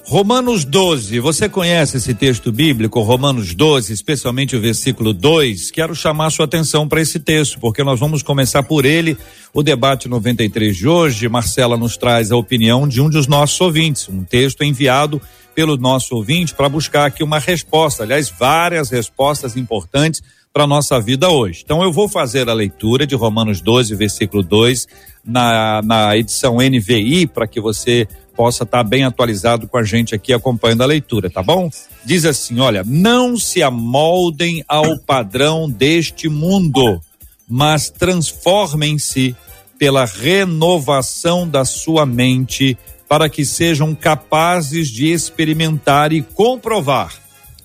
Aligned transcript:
Romanos 0.07 0.63
12, 0.63 1.19
você 1.19 1.49
conhece 1.49 1.97
esse 1.97 2.13
texto 2.13 2.51
bíblico, 2.51 3.01
Romanos 3.01 3.55
12, 3.55 3.91
especialmente 3.91 4.55
o 4.55 4.61
versículo 4.61 5.11
2? 5.11 5.71
Quero 5.71 5.95
chamar 5.95 6.29
sua 6.29 6.45
atenção 6.45 6.87
para 6.87 7.01
esse 7.01 7.19
texto, 7.19 7.59
porque 7.59 7.83
nós 7.83 7.99
vamos 7.99 8.21
começar 8.21 8.61
por 8.61 8.85
ele 8.85 9.17
o 9.51 9.63
debate 9.63 10.07
93 10.07 10.77
de 10.77 10.87
hoje. 10.87 11.27
Marcela 11.27 11.75
nos 11.75 11.97
traz 11.97 12.31
a 12.31 12.37
opinião 12.37 12.87
de 12.87 13.01
um 13.01 13.09
dos 13.09 13.25
nossos 13.25 13.59
ouvintes, 13.59 14.07
um 14.07 14.23
texto 14.23 14.63
enviado 14.63 15.19
pelo 15.55 15.75
nosso 15.75 16.15
ouvinte 16.15 16.53
para 16.53 16.69
buscar 16.69 17.05
aqui 17.05 17.23
uma 17.23 17.39
resposta, 17.39 18.03
aliás, 18.03 18.29
várias 18.29 18.91
respostas 18.91 19.57
importantes 19.57 20.21
para 20.55 20.65
nossa 20.65 21.01
vida 21.01 21.27
hoje. 21.27 21.63
Então 21.65 21.83
eu 21.83 21.91
vou 21.91 22.07
fazer 22.07 22.47
a 22.47 22.53
leitura 22.53 23.05
de 23.05 23.13
Romanos 23.13 23.59
12, 23.59 23.93
versículo 23.93 24.41
2, 24.41 24.87
na, 25.21 25.81
na 25.81 26.15
edição 26.15 26.59
NVI, 26.59 27.27
para 27.27 27.45
que 27.45 27.59
você 27.59 28.07
possa 28.37 28.63
estar 28.63 28.81
bem 28.85 29.03
atualizado 29.03 29.67
com 29.67 29.77
a 29.77 29.83
gente 29.83 30.15
aqui 30.15 30.31
acompanhando 30.31 30.83
a 30.83 30.85
leitura, 30.85 31.29
tá 31.29 31.43
bom? 31.43 31.69
Diz 32.05 32.23
assim: 32.23 32.61
olha, 32.61 32.85
não 32.85 33.35
se 33.35 33.61
amoldem 33.61 34.63
ao 34.65 34.97
padrão 34.97 35.69
deste 35.69 36.29
mundo, 36.29 37.01
mas 37.49 37.89
transformem-se 37.89 39.35
pela 39.77 40.05
renovação 40.05 41.45
da 41.45 41.65
sua 41.65 42.05
mente, 42.05 42.77
para 43.09 43.27
que 43.27 43.43
sejam 43.43 43.93
capazes 43.93 44.87
de 44.87 45.11
experimentar 45.11 46.13
e 46.13 46.21
comprovar 46.21 47.13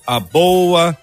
a 0.05 0.19
boa, 0.19 0.99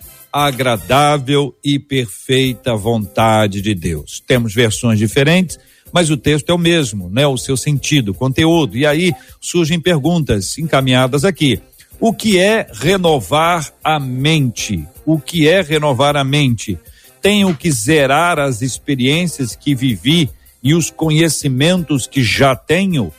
agradável 0.46 1.56
e 1.64 1.80
perfeita 1.80 2.76
vontade 2.76 3.60
de 3.60 3.74
Deus. 3.74 4.22
Temos 4.26 4.54
versões 4.54 5.00
diferentes, 5.00 5.58
mas 5.92 6.12
o 6.12 6.18
texto 6.18 6.52
é 6.52 6.54
o 6.54 6.60
mesmo, 6.60 7.10
né? 7.10 7.26
O 7.26 7.38
seu 7.38 7.58
sentido, 7.58 8.14
conteúdo. 8.14 8.78
E 8.78 8.86
aí 8.86 9.14
surgem 9.42 9.80
perguntas 9.80 10.56
encaminhadas 10.60 11.26
aqui. 11.26 11.60
O 12.00 12.14
que 12.14 12.38
é 12.38 12.68
renovar 12.72 13.74
a 13.84 14.00
mente? 14.00 14.88
O 15.04 15.20
que 15.20 15.48
é 15.48 15.62
renovar 15.62 16.16
a 16.16 16.24
mente? 16.24 16.78
Tenho 17.20 17.56
que 17.56 17.72
zerar 17.72 18.38
as 18.38 18.62
experiências 18.62 19.56
que 19.56 19.74
vivi 19.74 20.30
e 20.62 20.76
os 20.76 20.92
conhecimentos 20.92 22.06
que 22.06 22.22
já 22.22 22.56
tenho? 22.56 23.12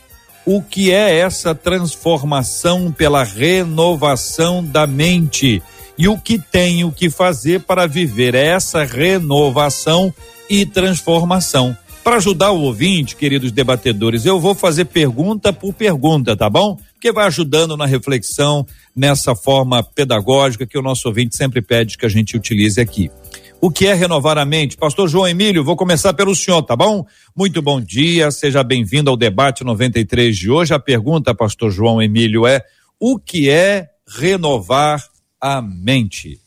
O 0.45 0.61
que 0.61 0.89
é 0.89 1.17
essa 1.17 1.53
transformação 1.53 2.93
pela 2.93 3.25
renovação 3.25 4.63
da 4.63 4.87
mente? 4.87 5.61
E 5.99 6.07
o 6.07 6.17
que 6.17 6.39
tenho 6.39 6.93
que 6.93 7.09
fazer 7.09 7.59
para 7.59 7.85
viver 7.85 8.33
essa 8.33 8.85
renovação 8.85 10.13
e 10.49 10.65
transformação? 10.65 11.75
Para 12.01 12.15
ajudar 12.15 12.51
o 12.51 12.61
ouvinte, 12.61 13.17
queridos 13.17 13.51
debatedores, 13.51 14.25
eu 14.25 14.39
vou 14.39 14.55
fazer 14.55 14.85
pergunta 14.85 15.51
por 15.51 15.73
pergunta, 15.73 16.37
tá 16.37 16.49
bom? 16.49 16.77
Porque 16.93 17.11
vai 17.11 17.27
ajudando 17.27 17.75
na 17.75 17.85
reflexão, 17.85 18.65
nessa 18.95 19.35
forma 19.35 19.83
pedagógica 19.83 20.65
que 20.65 20.77
o 20.77 20.81
nosso 20.81 21.05
ouvinte 21.09 21.35
sempre 21.35 21.61
pede 21.61 21.97
que 21.97 22.05
a 22.05 22.09
gente 22.09 22.37
utilize 22.37 22.79
aqui. 22.79 23.11
O 23.59 23.69
que 23.69 23.85
é 23.85 23.93
renovar 23.93 24.37
a 24.37 24.45
mente? 24.45 24.77
Pastor 24.77 25.09
João 25.09 25.27
Emílio, 25.27 25.65
vou 25.65 25.75
começar 25.75 26.13
pelo 26.13 26.33
senhor, 26.33 26.61
tá 26.61 26.77
bom? 26.77 27.05
Muito 27.35 27.61
bom 27.61 27.81
dia, 27.81 28.31
seja 28.31 28.63
bem-vindo 28.63 29.09
ao 29.09 29.17
debate 29.17 29.65
93 29.65 30.37
de 30.37 30.49
hoje. 30.49 30.73
A 30.73 30.79
pergunta, 30.79 31.35
Pastor 31.35 31.69
João 31.69 32.01
Emílio, 32.01 32.47
é: 32.47 32.63
o 32.97 33.19
que 33.19 33.49
é 33.49 33.89
renovar 34.07 35.03
a 35.41 35.61
mente? 35.61 36.39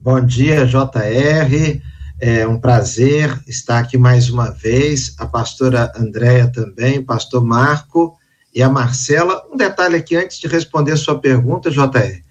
Bom 0.00 0.24
dia, 0.24 0.66
JR. 0.66 1.80
É 2.18 2.46
um 2.46 2.58
prazer 2.58 3.42
estar 3.46 3.80
aqui 3.80 3.98
mais 3.98 4.30
uma 4.30 4.50
vez. 4.50 5.14
A 5.18 5.26
pastora 5.26 5.92
Andréia 5.96 6.46
também, 6.46 6.98
o 6.98 7.04
pastor 7.04 7.44
Marco 7.44 8.16
e 8.54 8.62
a 8.62 8.68
Marcela. 8.68 9.42
Um 9.52 9.56
detalhe 9.56 9.96
aqui 9.96 10.16
antes 10.16 10.38
de 10.38 10.46
responder 10.46 10.96
sua 10.96 11.18
pergunta, 11.18 11.70
JR. 11.70 12.22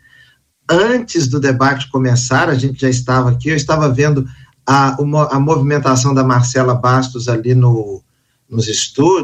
Antes 0.67 1.27
do 1.27 1.39
debate 1.39 1.89
começar, 1.89 2.49
a 2.49 2.55
gente 2.55 2.81
já 2.81 2.89
estava 2.89 3.29
aqui, 3.31 3.49
eu 3.49 3.55
estava 3.55 3.89
vendo 3.89 4.25
a, 4.65 4.97
a 5.29 5.39
movimentação 5.39 6.13
da 6.13 6.23
Marcela 6.23 6.73
Bastos 6.73 7.27
ali 7.27 7.53
no, 7.53 8.01
nos 8.49 8.65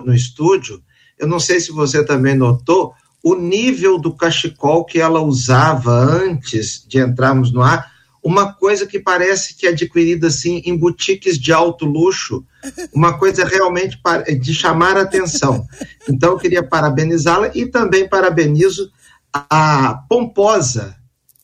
no 0.05 0.13
estúdio. 0.13 0.83
Eu 1.17 1.27
não 1.27 1.39
sei 1.39 1.59
se 1.59 1.71
você 1.71 2.03
também 2.03 2.35
notou 2.35 2.93
o 3.23 3.35
nível 3.35 3.99
do 3.99 4.15
cachecol 4.15 4.83
que 4.83 4.99
ela 4.99 5.21
usava 5.21 5.91
antes 5.91 6.85
de 6.87 6.99
entrarmos 6.99 7.51
no 7.51 7.61
ar 7.61 7.91
uma 8.23 8.53
coisa 8.53 8.85
que 8.85 8.99
parece 8.99 9.55
que 9.55 9.65
é 9.65 9.69
adquirida 9.69 10.27
assim 10.27 10.61
em 10.65 10.77
boutiques 10.77 11.39
de 11.39 11.51
alto 11.51 11.85
luxo, 11.85 12.45
uma 12.93 13.17
coisa 13.17 13.43
realmente 13.43 13.99
de 14.39 14.53
chamar 14.53 14.95
a 14.95 15.01
atenção. 15.01 15.65
Então 16.07 16.31
eu 16.31 16.37
queria 16.37 16.61
parabenizá-la 16.61 17.49
e 17.55 17.65
também 17.65 18.07
parabenizo 18.07 18.91
a 19.33 20.03
pomposa, 20.07 20.95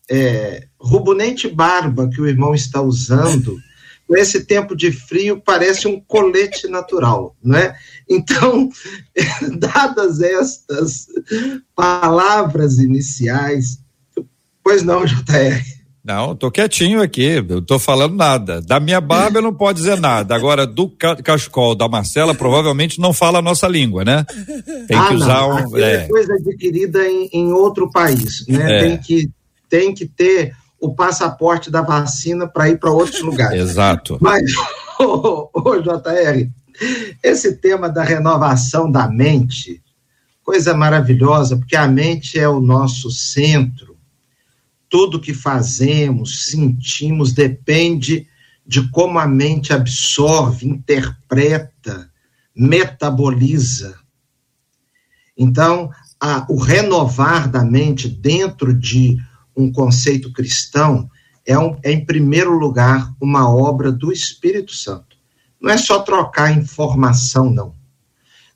é, 0.09 0.67
rubunente 0.79 1.47
barba 1.47 2.09
que 2.09 2.21
o 2.21 2.27
irmão 2.27 2.53
está 2.53 2.81
usando. 2.81 3.57
Com 4.07 4.15
esse 4.15 4.45
tempo 4.45 4.75
de 4.75 4.91
frio, 4.91 5.41
parece 5.43 5.87
um 5.87 5.99
colete 5.99 6.67
natural, 6.67 7.35
não 7.43 7.57
é? 7.57 7.75
Então, 8.09 8.69
dadas 9.59 10.21
estas 10.21 11.07
palavras 11.75 12.77
iniciais, 12.77 13.79
pois 14.63 14.81
não, 14.83 15.05
JR, 15.05 15.61
não, 16.07 16.33
tô 16.33 16.49
quietinho 16.49 17.01
aqui, 17.01 17.43
eu 17.49 17.61
tô 17.61 17.77
falando 17.77 18.15
nada. 18.15 18.61
Da 18.61 18.79
minha 18.79 19.01
barba 19.01 19.39
eu 19.39 19.43
não 19.43 19.53
pode 19.53 19.79
dizer 19.79 19.99
nada. 19.99 20.33
Agora, 20.33 20.65
do 20.65 20.89
cachecol 21.21 21.75
da 21.75 21.89
Marcela, 21.89 22.33
provavelmente 22.33 22.97
não 22.97 23.11
fala 23.11 23.39
a 23.39 23.41
nossa 23.41 23.67
língua, 23.67 24.05
né? 24.05 24.25
Tem 24.87 24.97
ah, 24.97 25.07
que 25.09 25.15
usar 25.15 25.41
não. 25.41 25.69
um. 25.69 25.77
É. 25.77 26.07
coisa 26.07 26.33
adquirida 26.33 27.05
em, 27.05 27.29
em 27.33 27.51
outro 27.51 27.91
país, 27.91 28.47
né? 28.47 28.77
É. 28.77 28.79
Tem, 28.79 28.97
que, 28.97 29.29
tem 29.69 29.93
que 29.93 30.05
ter 30.05 30.55
o 30.79 30.93
passaporte 30.93 31.71
da 31.71 31.81
vacina 31.81 32.47
para 32.47 32.69
ir 32.69 32.79
para 32.79 32.91
outros 32.91 33.21
lugares. 33.21 33.59
Exato. 33.69 34.17
Mas, 34.21 34.43
ô, 34.99 35.49
ô, 35.53 35.77
JR, 35.81 36.49
esse 37.23 37.57
tema 37.57 37.89
da 37.89 38.03
renovação 38.03 38.91
da 38.91 39.07
mente, 39.07 39.81
coisa 40.43 40.75
maravilhosa, 40.75 41.57
porque 41.57 41.75
a 41.75 41.87
mente 41.87 42.39
é 42.39 42.47
o 42.47 42.59
nosso 42.59 43.09
centro 43.09 43.97
tudo 44.89 45.19
que 45.19 45.33
fazemos, 45.33 46.45
sentimos, 46.49 47.33
depende 47.33 48.27
de 48.65 48.89
como 48.89 49.19
a 49.19 49.27
mente 49.27 49.73
absorve, 49.73 50.67
interpreta, 50.67 52.09
metaboliza. 52.55 53.97
Então, 55.37 55.89
a, 56.19 56.45
o 56.49 56.57
renovar 56.57 57.49
da 57.49 57.63
mente 57.63 58.07
dentro 58.07 58.73
de 58.73 59.17
um 59.57 59.71
conceito 59.71 60.31
cristão 60.31 61.09
é, 61.45 61.57
um, 61.57 61.77
é, 61.83 61.91
em 61.91 62.05
primeiro 62.05 62.57
lugar, 62.57 63.13
uma 63.19 63.49
obra 63.49 63.91
do 63.91 64.11
Espírito 64.11 64.73
Santo. 64.73 65.17
Não 65.59 65.71
é 65.71 65.77
só 65.77 66.01
trocar 66.01 66.55
informação, 66.55 67.49
não. 67.49 67.75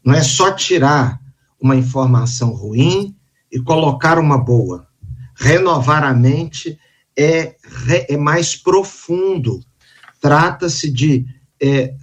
Não 0.04 0.14
é 0.14 0.22
só 0.24 0.52
tirar 0.52 1.20
uma 1.60 1.76
informação 1.76 2.52
ruim 2.52 3.16
e 3.52 3.60
colocar 3.60 4.20
uma 4.20 4.38
boa 4.38 4.92
renovar 5.42 6.04
a 6.04 6.14
mente 6.14 6.78
é, 7.18 7.56
é 8.08 8.16
mais 8.16 8.56
profundo. 8.56 9.60
Trata-se 10.20 10.92
de 10.92 11.26
é, 11.60 11.96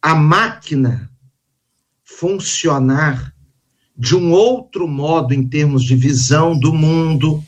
a 0.00 0.14
máquina 0.14 1.10
funcionar 2.02 3.34
de 3.96 4.16
um 4.16 4.32
outro 4.32 4.88
modo 4.88 5.34
em 5.34 5.46
termos 5.46 5.84
de 5.84 5.94
visão 5.94 6.58
do 6.58 6.72
mundo, 6.72 7.44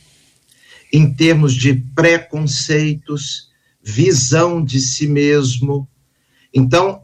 em 0.92 1.12
termos 1.12 1.54
de 1.54 1.74
preconceitos, 1.74 3.48
visão 3.82 4.64
de 4.64 4.80
si 4.80 5.06
mesmo. 5.06 5.88
Então, 6.52 7.02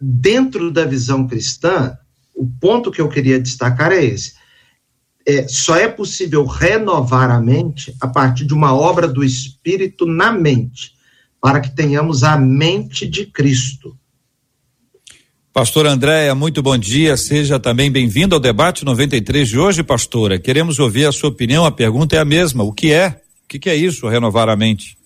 dentro 0.00 0.70
da 0.70 0.84
visão 0.84 1.26
cristã, 1.26 1.96
o 2.34 2.46
ponto 2.60 2.90
que 2.90 3.00
eu 3.00 3.08
queria 3.08 3.40
destacar 3.40 3.92
é 3.92 4.04
esse 4.04 4.34
é, 5.26 5.48
só 5.48 5.76
é 5.76 5.88
possível 5.88 6.44
renovar 6.44 7.30
a 7.30 7.40
mente 7.40 7.96
a 8.00 8.06
partir 8.06 8.44
de 8.44 8.52
uma 8.52 8.74
obra 8.74 9.08
do 9.08 9.24
Espírito 9.24 10.06
na 10.06 10.30
mente, 10.30 10.92
para 11.40 11.60
que 11.60 11.74
tenhamos 11.74 12.22
a 12.22 12.36
mente 12.36 13.06
de 13.06 13.26
Cristo. 13.26 13.98
Pastor 15.54 15.86
Andréia, 15.86 16.34
muito 16.34 16.60
bom 16.60 16.76
dia. 16.76 17.16
Seja 17.16 17.60
também 17.60 17.88
bem-vindo 17.88 18.34
ao 18.34 18.40
debate 18.40 18.84
93 18.84 19.48
de 19.48 19.56
hoje, 19.56 19.84
pastora. 19.84 20.36
Queremos 20.36 20.80
ouvir 20.80 21.06
a 21.06 21.12
sua 21.12 21.28
opinião. 21.28 21.64
A 21.64 21.70
pergunta 21.70 22.16
é 22.16 22.18
a 22.18 22.24
mesma: 22.24 22.64
o 22.64 22.72
que 22.72 22.92
é? 22.92 23.20
O 23.44 23.48
que, 23.48 23.60
que 23.60 23.70
é 23.70 23.76
isso, 23.76 24.08
renovar 24.08 24.48
a 24.48 24.56
mente? 24.56 24.98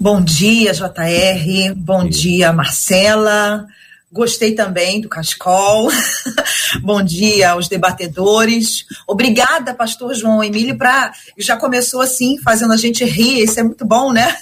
Bom 0.00 0.20
dia, 0.20 0.72
JR. 0.72 1.74
Bom 1.76 2.08
dia, 2.08 2.52
Marcela. 2.52 3.68
Gostei 4.10 4.56
também 4.56 5.00
do 5.00 5.08
Cascol. 5.08 5.92
Bom 6.82 7.00
dia 7.00 7.52
aos 7.52 7.68
debatedores. 7.68 8.84
Obrigada, 9.06 9.74
pastor 9.74 10.12
João 10.12 10.42
Emílio, 10.42 10.76
para 10.76 11.12
já 11.38 11.56
começou 11.56 12.00
assim, 12.00 12.36
fazendo 12.42 12.72
a 12.72 12.76
gente 12.76 13.04
rir, 13.04 13.44
isso 13.44 13.60
é 13.60 13.62
muito 13.62 13.86
bom, 13.86 14.12
né? 14.12 14.36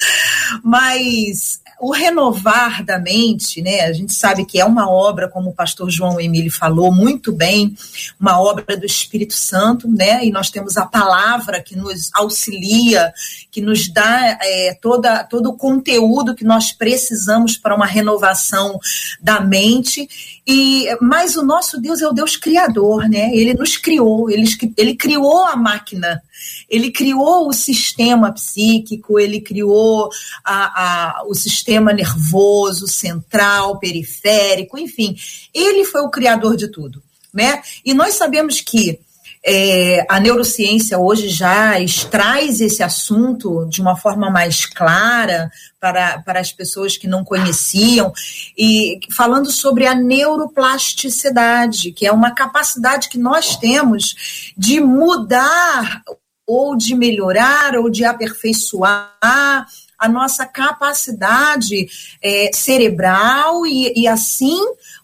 Mas 0.64 1.60
o 1.80 1.92
renovar 1.92 2.84
da 2.84 2.98
mente, 2.98 3.62
né? 3.62 3.82
A 3.82 3.92
gente 3.92 4.12
sabe 4.12 4.44
que 4.44 4.60
é 4.60 4.64
uma 4.64 4.90
obra, 4.90 5.28
como 5.28 5.50
o 5.50 5.54
pastor 5.54 5.90
João 5.90 6.20
Emílio 6.20 6.50
falou 6.50 6.92
muito 6.92 7.32
bem, 7.32 7.76
uma 8.18 8.40
obra 8.40 8.76
do 8.76 8.84
Espírito 8.84 9.34
Santo, 9.34 9.88
né? 9.88 10.24
E 10.24 10.30
nós 10.30 10.50
temos 10.50 10.76
a 10.76 10.86
palavra 10.86 11.62
que 11.62 11.76
nos 11.76 12.10
auxilia, 12.14 13.12
que 13.50 13.60
nos 13.60 13.92
dá 13.92 14.38
é, 14.42 14.76
toda, 14.80 15.22
todo 15.24 15.50
o 15.50 15.56
conteúdo 15.56 16.34
que 16.34 16.44
nós 16.44 16.72
precisamos 16.72 17.56
para 17.56 17.76
uma 17.76 17.86
renovação 17.86 18.78
da 19.20 19.40
mente. 19.40 20.08
E 20.46 20.86
mas 21.00 21.36
o 21.36 21.44
nosso 21.44 21.80
Deus 21.80 22.02
é 22.02 22.08
o 22.08 22.12
Deus 22.12 22.36
criador, 22.36 23.08
né? 23.08 23.30
Ele 23.32 23.54
nos 23.54 23.76
criou, 23.76 24.28
ele, 24.30 24.48
ele 24.76 24.96
criou 24.96 25.44
a 25.44 25.56
máquina 25.56 26.22
ele 26.68 26.90
criou 26.90 27.48
o 27.48 27.52
sistema 27.52 28.32
psíquico, 28.32 29.18
ele 29.18 29.40
criou 29.40 30.10
a, 30.44 31.18
a, 31.20 31.24
o 31.26 31.34
sistema 31.34 31.67
nervoso, 31.92 32.86
central, 32.86 33.78
periférico, 33.78 34.78
enfim, 34.78 35.16
ele 35.52 35.84
foi 35.84 36.02
o 36.02 36.10
criador 36.10 36.56
de 36.56 36.68
tudo. 36.68 37.02
Né? 37.32 37.62
E 37.84 37.92
nós 37.92 38.14
sabemos 38.14 38.60
que 38.60 38.98
é, 39.44 40.04
a 40.08 40.18
neurociência 40.18 40.98
hoje 40.98 41.28
já 41.28 41.74
traz 42.10 42.60
esse 42.60 42.82
assunto 42.82 43.66
de 43.66 43.80
uma 43.80 43.96
forma 43.96 44.30
mais 44.30 44.66
clara 44.66 45.50
para, 45.80 46.18
para 46.20 46.40
as 46.40 46.52
pessoas 46.52 46.96
que 46.96 47.06
não 47.06 47.24
conheciam, 47.24 48.12
e 48.56 48.98
falando 49.10 49.50
sobre 49.50 49.86
a 49.86 49.94
neuroplasticidade, 49.94 51.92
que 51.92 52.06
é 52.06 52.12
uma 52.12 52.32
capacidade 52.32 53.08
que 53.08 53.18
nós 53.18 53.56
temos 53.56 54.52
de 54.56 54.80
mudar 54.80 56.02
ou 56.46 56.76
de 56.76 56.94
melhorar 56.94 57.76
ou 57.76 57.88
de 57.88 58.04
aperfeiçoar 58.04 59.66
a 59.98 60.08
nossa 60.08 60.46
capacidade 60.46 61.88
é, 62.22 62.50
cerebral 62.54 63.66
e, 63.66 63.92
e 63.96 64.06
assim 64.06 64.60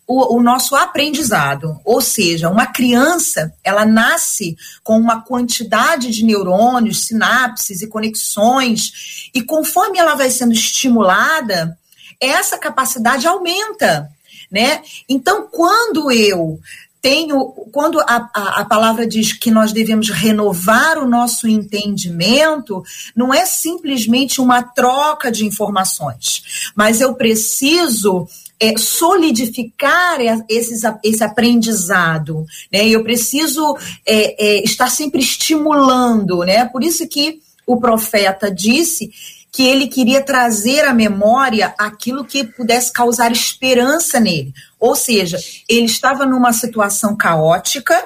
o, 0.07 0.37
o, 0.37 0.43
nosso 0.43 0.77
aprendizado. 0.77 1.81
Ou 1.85 2.01
seja, 2.01 2.49
uma 2.49 2.67
criança, 2.67 3.53
ela 3.65 3.85
nasce 3.85 4.57
com 4.83 4.99
uma 4.99 5.23
quantidade 5.23 6.11
de 6.11 6.25
neurônios, 6.25 7.07
sinapses 7.07 7.83
e 7.83 7.89
conexões, 7.89 9.31
e 9.35 9.43
conforme 9.43 9.99
ela 9.99 10.15
vai 10.15 10.31
sendo 10.31 10.53
estimulada, 10.53 11.77
essa 12.21 12.59
capacidade 12.59 13.27
aumenta. 13.27 14.11
Né? 14.51 14.83
Então, 15.09 15.49
quando 15.51 16.13
eu 16.13 16.61
tenho, 17.05 17.51
quando 17.71 18.01
a, 18.01 18.31
a, 18.35 18.61
a, 18.63 18.65
palavra 18.65 19.07
diz 19.07 19.35
que 19.35 19.51
nós 19.51 19.73
devemos 19.73 20.09
renovar 20.09 20.97
o 20.97 21.07
nosso 21.07 21.47
entendimento, 21.47 22.83
não 23.15 23.33
é 23.33 23.45
simplesmente 23.45 24.41
uma 24.41 24.63
troca 24.63 25.31
de 25.31 25.45
informações, 25.45 26.73
mas 26.75 27.03
eu 27.03 27.15
preciso 27.15 28.27
é, 28.59 28.79
solidificar 28.79 30.17
esses, 30.49 30.81
esse 31.05 31.23
aprendizado, 31.23 32.47
né? 32.73 32.89
Eu 32.89 33.03
preciso 33.03 33.77
é, 34.07 34.43
é, 34.43 34.65
estar 34.65 34.89
sempre 34.89 35.21
estimulando, 35.21 36.39
né? 36.39 36.65
Por 36.65 36.83
isso 36.83 37.07
que 37.07 37.41
o 37.67 37.77
profeta 37.77 38.51
disse 38.51 39.11
que 39.55 39.65
ele 39.65 39.87
queria 39.87 40.21
trazer 40.21 40.85
à 40.85 40.93
memória 40.93 41.73
aquilo 41.79 42.25
que 42.25 42.43
pudesse 42.43 42.93
causar 42.93 43.31
esperança 43.31 44.19
nele. 44.19 44.53
Ou 44.81 44.97
seja, 44.97 45.39
ele 45.69 45.87
estava 45.87 46.27
numa 46.27 46.53
situação 46.53 47.17
caótica, 47.17 47.97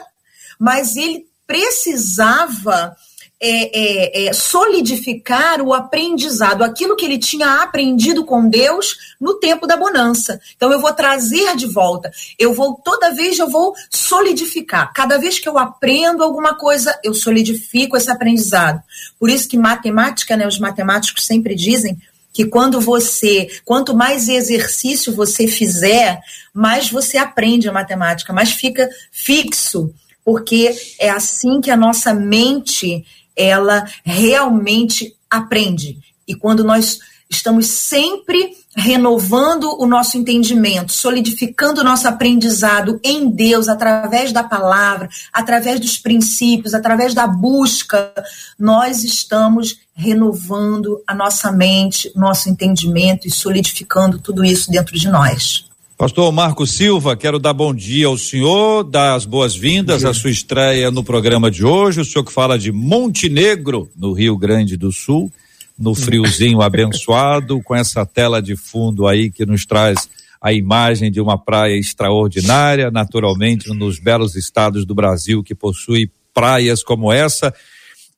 mas 0.60 0.94
ele 0.94 1.24
precisava 1.46 2.94
é, 3.40 4.24
é, 4.24 4.26
é, 4.26 4.32
solidificar 4.32 5.62
o 5.62 5.72
aprendizado, 5.72 6.64
aquilo 6.64 6.96
que 6.96 7.04
ele 7.04 7.18
tinha 7.18 7.62
aprendido 7.62 8.24
com 8.24 8.48
Deus 8.48 9.14
no 9.20 9.34
tempo 9.34 9.66
da 9.66 9.76
bonança. 9.76 10.40
Então 10.56 10.72
eu 10.72 10.80
vou 10.80 10.92
trazer 10.92 11.56
de 11.56 11.66
volta. 11.66 12.10
Eu 12.38 12.52
vou 12.52 12.80
toda 12.84 13.14
vez 13.14 13.38
eu 13.38 13.48
vou 13.48 13.74
solidificar. 13.90 14.92
Cada 14.92 15.18
vez 15.18 15.38
que 15.38 15.48
eu 15.48 15.56
aprendo 15.56 16.22
alguma 16.22 16.54
coisa, 16.54 16.98
eu 17.04 17.14
solidifico 17.14 17.96
esse 17.96 18.10
aprendizado. 18.10 18.82
Por 19.18 19.30
isso 19.30 19.48
que 19.48 19.56
matemática, 19.56 20.36
né, 20.36 20.46
os 20.46 20.58
matemáticos 20.58 21.24
sempre 21.24 21.54
dizem 21.54 21.96
que 22.32 22.44
quando 22.44 22.80
você, 22.80 23.48
quanto 23.64 23.96
mais 23.96 24.28
exercício 24.28 25.14
você 25.14 25.46
fizer, 25.46 26.20
mais 26.52 26.90
você 26.90 27.16
aprende 27.18 27.68
a 27.68 27.72
matemática, 27.72 28.32
mais 28.32 28.52
fica 28.52 28.88
fixo, 29.10 29.92
porque 30.24 30.76
é 31.00 31.08
assim 31.08 31.60
que 31.60 31.70
a 31.70 31.76
nossa 31.76 32.12
mente 32.12 33.04
ela 33.38 33.86
realmente 34.04 35.14
aprende. 35.30 35.98
E 36.26 36.34
quando 36.34 36.64
nós 36.64 36.98
estamos 37.30 37.66
sempre 37.66 38.56
renovando 38.74 39.76
o 39.78 39.86
nosso 39.86 40.16
entendimento, 40.16 40.92
solidificando 40.92 41.80
o 41.80 41.84
nosso 41.84 42.08
aprendizado 42.08 42.98
em 43.02 43.28
Deus 43.28 43.68
através 43.68 44.32
da 44.32 44.42
palavra, 44.42 45.08
através 45.32 45.78
dos 45.80 45.98
princípios, 45.98 46.74
através 46.74 47.12
da 47.12 47.26
busca, 47.26 48.12
nós 48.58 49.04
estamos 49.04 49.78
renovando 49.94 51.02
a 51.06 51.14
nossa 51.14 51.52
mente, 51.52 52.10
nosso 52.14 52.48
entendimento 52.48 53.26
e 53.26 53.30
solidificando 53.30 54.18
tudo 54.18 54.44
isso 54.44 54.70
dentro 54.70 54.94
de 54.98 55.08
nós. 55.08 55.67
Pastor 55.98 56.30
Marco 56.30 56.64
Silva, 56.64 57.16
quero 57.16 57.40
dar 57.40 57.52
bom 57.52 57.74
dia 57.74 58.06
ao 58.06 58.16
senhor, 58.16 58.84
dar 58.84 59.16
as 59.16 59.24
boas-vindas 59.24 60.04
à 60.04 60.14
sua 60.14 60.30
estreia 60.30 60.92
no 60.92 61.02
programa 61.02 61.50
de 61.50 61.64
hoje. 61.64 62.00
O 62.00 62.04
senhor 62.04 62.24
que 62.24 62.32
fala 62.32 62.56
de 62.56 62.70
Montenegro, 62.70 63.90
no 63.96 64.12
Rio 64.12 64.38
Grande 64.38 64.76
do 64.76 64.92
Sul, 64.92 65.28
no 65.76 65.96
friozinho 65.96 66.62
abençoado, 66.62 67.60
com 67.64 67.74
essa 67.74 68.06
tela 68.06 68.40
de 68.40 68.54
fundo 68.54 69.08
aí 69.08 69.28
que 69.28 69.44
nos 69.44 69.66
traz 69.66 70.08
a 70.40 70.52
imagem 70.52 71.10
de 71.10 71.20
uma 71.20 71.36
praia 71.36 71.76
extraordinária, 71.76 72.92
naturalmente, 72.92 73.68
um 73.68 73.76
dos 73.76 73.98
belos 73.98 74.36
estados 74.36 74.86
do 74.86 74.94
Brasil 74.94 75.42
que 75.42 75.52
possui 75.52 76.12
praias 76.32 76.80
como 76.80 77.12
essa. 77.12 77.52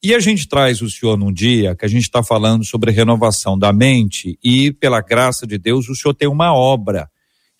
E 0.03 0.13
a 0.13 0.19
gente 0.19 0.47
traz 0.47 0.83
o 0.83 0.89
senhor 0.89 1.17
num 1.17 1.33
dia 1.33 1.75
que 1.75 1.83
a 1.83 1.89
gente 1.89 2.03
está 2.03 2.21
falando 2.21 2.63
sobre 2.63 2.91
renovação 2.91 3.57
da 3.57 3.73
mente 3.73 4.37
e, 4.43 4.71
pela 4.71 5.01
graça 5.01 5.47
de 5.47 5.57
Deus, 5.57 5.89
o 5.89 5.95
senhor 5.95 6.13
tem 6.13 6.27
uma 6.27 6.53
obra 6.53 7.09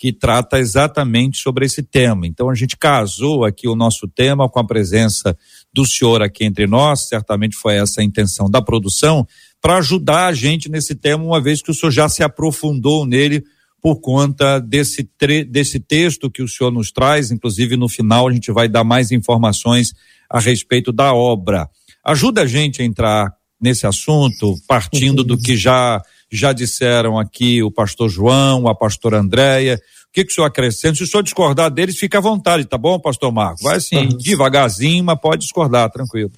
que 0.01 0.11
trata 0.11 0.57
exatamente 0.57 1.37
sobre 1.37 1.63
esse 1.63 1.83
tema. 1.83 2.25
Então 2.25 2.49
a 2.49 2.55
gente 2.55 2.75
casou 2.75 3.45
aqui 3.45 3.67
o 3.67 3.75
nosso 3.75 4.07
tema 4.07 4.49
com 4.49 4.57
a 4.57 4.65
presença 4.65 5.37
do 5.71 5.85
senhor 5.85 6.23
aqui 6.23 6.43
entre 6.43 6.65
nós, 6.65 7.07
certamente 7.07 7.55
foi 7.55 7.75
essa 7.75 8.01
a 8.01 8.03
intenção 8.03 8.49
da 8.49 8.63
produção, 8.63 9.27
para 9.61 9.77
ajudar 9.77 10.25
a 10.25 10.33
gente 10.33 10.69
nesse 10.69 10.95
tema, 10.95 11.23
uma 11.23 11.39
vez 11.39 11.61
que 11.61 11.69
o 11.69 11.73
senhor 11.75 11.91
já 11.91 12.09
se 12.09 12.23
aprofundou 12.23 13.05
nele 13.05 13.43
por 13.79 14.01
conta 14.01 14.57
desse, 14.57 15.07
desse 15.47 15.79
texto 15.79 16.31
que 16.31 16.41
o 16.41 16.47
senhor 16.47 16.71
nos 16.71 16.91
traz, 16.91 17.29
inclusive 17.29 17.77
no 17.77 17.87
final 17.87 18.27
a 18.27 18.33
gente 18.33 18.51
vai 18.51 18.67
dar 18.67 18.83
mais 18.83 19.11
informações 19.11 19.93
a 20.27 20.39
respeito 20.39 20.91
da 20.91 21.13
obra. 21.13 21.69
Ajuda 22.03 22.41
a 22.41 22.47
gente 22.47 22.81
a 22.81 22.85
entrar 22.85 23.31
nesse 23.61 23.85
assunto, 23.85 24.55
partindo 24.67 25.23
do 25.23 25.37
que 25.37 25.55
já 25.55 26.01
já 26.31 26.53
disseram 26.53 27.19
aqui 27.19 27.61
o 27.61 27.69
pastor 27.69 28.09
João, 28.09 28.67
a 28.67 28.73
pastora 28.73 29.19
Andréia. 29.19 29.81
O 30.09 30.13
que, 30.13 30.25
que 30.25 30.31
o 30.31 30.35
senhor 30.35 30.47
acrescenta? 30.47 30.95
Se 30.95 31.03
o 31.03 31.07
senhor 31.07 31.23
discordar 31.23 31.69
deles, 31.69 31.97
fica 31.97 32.17
à 32.17 32.21
vontade, 32.21 32.65
tá 32.65 32.77
bom, 32.77 32.99
pastor 32.99 33.31
Marco? 33.31 33.63
Vai 33.63 33.77
assim, 33.77 34.07
devagarzinho, 34.17 35.03
mas 35.03 35.19
pode 35.19 35.41
discordar, 35.41 35.89
tranquilo. 35.89 36.31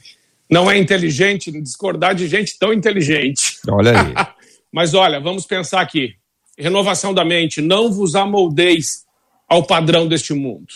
Não 0.50 0.70
é 0.70 0.78
inteligente 0.78 1.52
discordar 1.52 2.14
de 2.14 2.28
gente 2.28 2.58
tão 2.60 2.74
inteligente. 2.74 3.58
Olha 3.68 4.00
aí. 4.00 4.14
mas 4.72 4.94
olha, 4.94 5.20
vamos 5.20 5.46
pensar 5.46 5.82
aqui. 5.82 6.14
Renovação 6.58 7.14
da 7.14 7.26
mente. 7.26 7.62
Não 7.62 7.92
vos 7.92 8.14
amoldeis 8.14 9.04
ao 9.48 9.64
padrão 9.64 10.08
deste 10.08 10.34
mundo. 10.34 10.68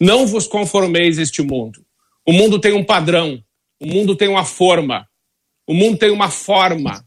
Não 0.00 0.26
vos 0.26 0.46
conformeis 0.46 1.18
a 1.18 1.22
este 1.22 1.42
mundo. 1.42 1.84
O 2.26 2.32
mundo 2.32 2.58
tem 2.58 2.74
um 2.74 2.84
padrão. 2.84 3.42
O 3.80 3.86
mundo 3.86 4.14
tem 4.14 4.28
uma 4.28 4.44
forma. 4.44 5.06
O 5.66 5.72
mundo 5.72 5.96
tem 5.96 6.10
uma 6.10 6.30
forma. 6.30 7.05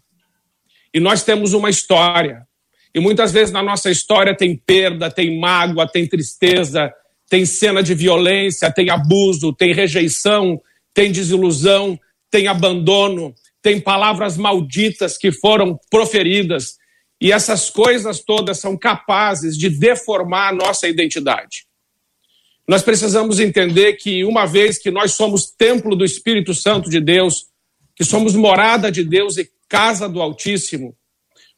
E 0.93 0.99
nós 0.99 1.23
temos 1.23 1.53
uma 1.53 1.69
história. 1.69 2.47
E 2.93 2.99
muitas 2.99 3.31
vezes 3.31 3.53
na 3.53 3.61
nossa 3.61 3.91
história 3.91 4.35
tem 4.35 4.55
perda, 4.55 5.11
tem 5.11 5.39
mágoa, 5.39 5.87
tem 5.87 6.07
tristeza, 6.07 6.91
tem 7.29 7.45
cena 7.45 7.83
de 7.83 7.93
violência, 7.93 8.71
tem 8.71 8.89
abuso, 8.89 9.53
tem 9.53 9.73
rejeição, 9.73 10.59
tem 10.93 11.11
desilusão, 11.11 11.99
tem 12.31 12.47
abandono, 12.47 13.33
tem 13.61 13.79
palavras 13.79 14.37
malditas 14.37 15.17
que 15.17 15.31
foram 15.31 15.79
proferidas. 15.89 16.77
E 17.21 17.31
essas 17.31 17.69
coisas 17.69 18.21
todas 18.21 18.59
são 18.59 18.77
capazes 18.77 19.57
de 19.57 19.69
deformar 19.69 20.49
a 20.49 20.55
nossa 20.55 20.87
identidade. 20.87 21.67
Nós 22.67 22.81
precisamos 22.81 23.39
entender 23.39 23.93
que, 23.93 24.23
uma 24.23 24.45
vez 24.45 24.77
que 24.77 24.91
nós 24.91 25.13
somos 25.13 25.51
templo 25.51 25.95
do 25.95 26.05
Espírito 26.05 26.53
Santo 26.53 26.89
de 26.89 26.99
Deus, 26.99 27.47
que 27.95 28.05
somos 28.05 28.35
morada 28.35 28.91
de 28.91 29.03
Deus 29.03 29.37
e 29.37 29.49
casa 29.69 30.09
do 30.09 30.21
Altíssimo. 30.21 30.95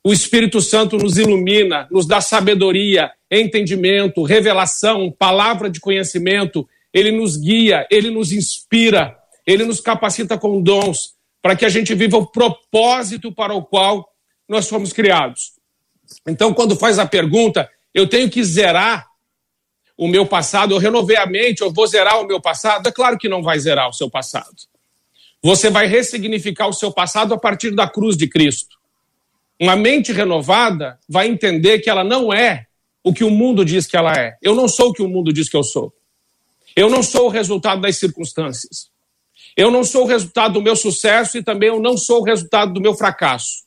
O 0.04 0.12
Espírito 0.12 0.60
Santo 0.62 0.98
nos 0.98 1.18
ilumina, 1.18 1.88
nos 1.90 2.06
dá 2.06 2.20
sabedoria, 2.20 3.12
entendimento, 3.30 4.24
revelação, 4.24 5.12
palavra 5.12 5.70
de 5.70 5.80
conhecimento. 5.80 6.68
Ele 6.94 7.12
nos 7.12 7.38
guia, 7.38 7.88
ele 7.90 8.10
nos 8.10 8.32
inspira, 8.32 9.18
ele 9.48 9.64
nos 9.64 9.80
capacita 9.80 10.38
com 10.38 10.62
dons 10.62 11.16
para 11.42 11.56
que 11.56 11.66
a 11.66 11.70
gente 11.70 11.96
viva 11.96 12.18
o 12.18 12.28
propósito 12.28 13.32
para 13.32 13.54
o 13.54 13.64
qual 13.64 14.08
nós 14.48 14.68
fomos 14.68 14.92
criados. 14.92 15.54
Então, 16.28 16.54
quando 16.54 16.76
faz 16.76 17.00
a 17.00 17.06
pergunta, 17.06 17.70
eu 17.94 18.08
tenho 18.08 18.30
que 18.30 18.44
zerar 18.44 19.08
o 19.98 20.08
meu 20.08 20.26
passado, 20.26 20.74
eu 20.74 20.80
renovei 20.80 21.16
a 21.16 21.26
mente, 21.26 21.62
eu 21.62 21.72
vou 21.72 21.88
zerar 21.88 22.20
o 22.20 22.28
meu 22.28 22.42
passado? 22.42 22.88
É 22.88 22.92
claro 22.92 23.18
que 23.18 23.30
não 23.30 23.42
vai 23.42 23.60
zerar 23.60 23.88
o 23.88 23.94
seu 23.94 24.10
passado. 24.10 24.71
Você 25.44 25.70
vai 25.70 25.88
ressignificar 25.88 26.68
o 26.68 26.74
seu 26.74 26.92
passado 26.92 27.34
a 27.34 27.38
partir 27.38 27.72
da 27.72 27.90
cruz 27.90 28.16
de 28.16 28.28
Cristo. 28.28 28.78
Uma 29.60 29.76
mente 29.76 30.12
renovada 30.12 31.00
vai 31.08 31.28
entender 31.28 31.80
que 31.80 31.90
ela 31.90 32.04
não 32.04 32.34
é 32.34 32.68
o 33.04 33.14
que 33.14 33.24
o 33.24 33.32
mundo 33.32 33.66
diz 33.66 33.88
que 33.88 33.98
ela 33.98 34.14
é. 34.14 34.36
Eu 34.42 34.54
não 34.54 34.68
sou 34.68 34.90
o 34.90 34.94
que 34.94 35.02
o 35.02 35.08
mundo 35.08 35.34
diz 35.34 35.50
que 35.50 35.58
eu 35.58 35.64
sou. 35.64 35.94
Eu 36.76 36.90
não 36.90 37.02
sou 37.02 37.26
o 37.26 37.30
resultado 37.30 37.82
das 37.82 37.98
circunstâncias. 37.98 38.90
Eu 39.58 39.70
não 39.70 39.84
sou 39.84 40.04
o 40.04 40.08
resultado 40.08 40.54
do 40.54 40.62
meu 40.62 40.76
sucesso 40.76 41.38
e 41.38 41.44
também 41.44 41.70
eu 41.70 41.80
não 41.80 41.98
sou 41.98 42.22
o 42.22 42.24
resultado 42.24 42.74
do 42.74 42.82
meu 42.82 42.94
fracasso. 42.94 43.64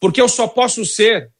Porque 0.00 0.20
eu 0.20 0.28
só 0.28 0.46
posso 0.46 0.84
ser 0.84 1.30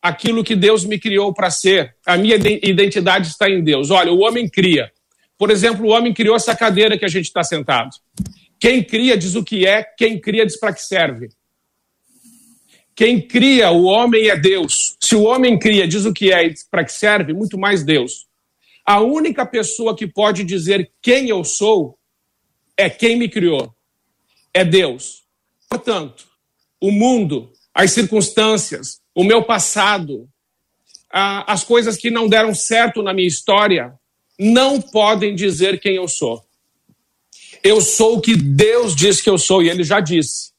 aquilo 0.00 0.44
que 0.44 0.54
Deus 0.54 0.84
me 0.84 0.98
criou 0.98 1.34
para 1.34 1.50
ser. 1.50 1.96
A 2.06 2.16
minha 2.16 2.36
identidade 2.36 3.28
está 3.28 3.48
em 3.48 3.62
Deus. 3.62 3.90
Olha, 3.90 4.12
o 4.12 4.20
homem 4.20 4.48
cria. 4.48 4.90
Por 5.36 5.50
exemplo, 5.50 5.86
o 5.86 5.90
homem 5.90 6.14
criou 6.14 6.36
essa 6.36 6.56
cadeira 6.56 6.96
que 6.98 7.04
a 7.04 7.08
gente 7.08 7.26
está 7.26 7.42
sentado. 7.42 7.90
Quem 8.58 8.82
cria 8.82 9.16
diz 9.16 9.34
o 9.34 9.44
que 9.44 9.66
é, 9.66 9.82
quem 9.82 10.20
cria 10.20 10.46
diz 10.46 10.58
para 10.58 10.72
que 10.72 10.82
serve. 10.82 11.28
Quem 12.94 13.20
cria 13.20 13.70
o 13.70 13.84
homem 13.84 14.30
é 14.30 14.36
Deus. 14.36 14.96
Se 15.02 15.14
o 15.14 15.24
homem 15.24 15.58
cria, 15.58 15.86
diz 15.86 16.06
o 16.06 16.14
que 16.14 16.32
é 16.32 16.46
e 16.46 16.54
para 16.70 16.84
que 16.84 16.92
serve, 16.92 17.34
muito 17.34 17.58
mais 17.58 17.84
Deus. 17.84 18.26
A 18.84 19.00
única 19.00 19.44
pessoa 19.44 19.94
que 19.94 20.06
pode 20.06 20.44
dizer 20.44 20.90
quem 21.02 21.28
eu 21.28 21.44
sou 21.44 21.98
é 22.76 22.88
quem 22.88 23.16
me 23.16 23.28
criou. 23.28 23.74
É 24.54 24.64
Deus. 24.64 25.24
Portanto, 25.68 26.26
o 26.80 26.90
mundo, 26.90 27.52
as 27.74 27.90
circunstâncias, 27.90 29.00
o 29.14 29.24
meu 29.24 29.42
passado, 29.44 30.28
as 31.10 31.64
coisas 31.64 31.96
que 31.96 32.10
não 32.10 32.28
deram 32.28 32.54
certo 32.54 33.02
na 33.02 33.12
minha 33.12 33.28
história, 33.28 33.92
não 34.38 34.80
podem 34.80 35.34
dizer 35.34 35.80
quem 35.80 35.96
eu 35.96 36.08
sou. 36.08 36.45
Eu 37.62 37.80
sou 37.80 38.16
o 38.16 38.20
que 38.20 38.36
Deus 38.36 38.94
diz 38.94 39.20
que 39.20 39.30
eu 39.30 39.38
sou, 39.38 39.62
e 39.62 39.68
Ele 39.68 39.84
já 39.84 40.00
disse. 40.00 40.50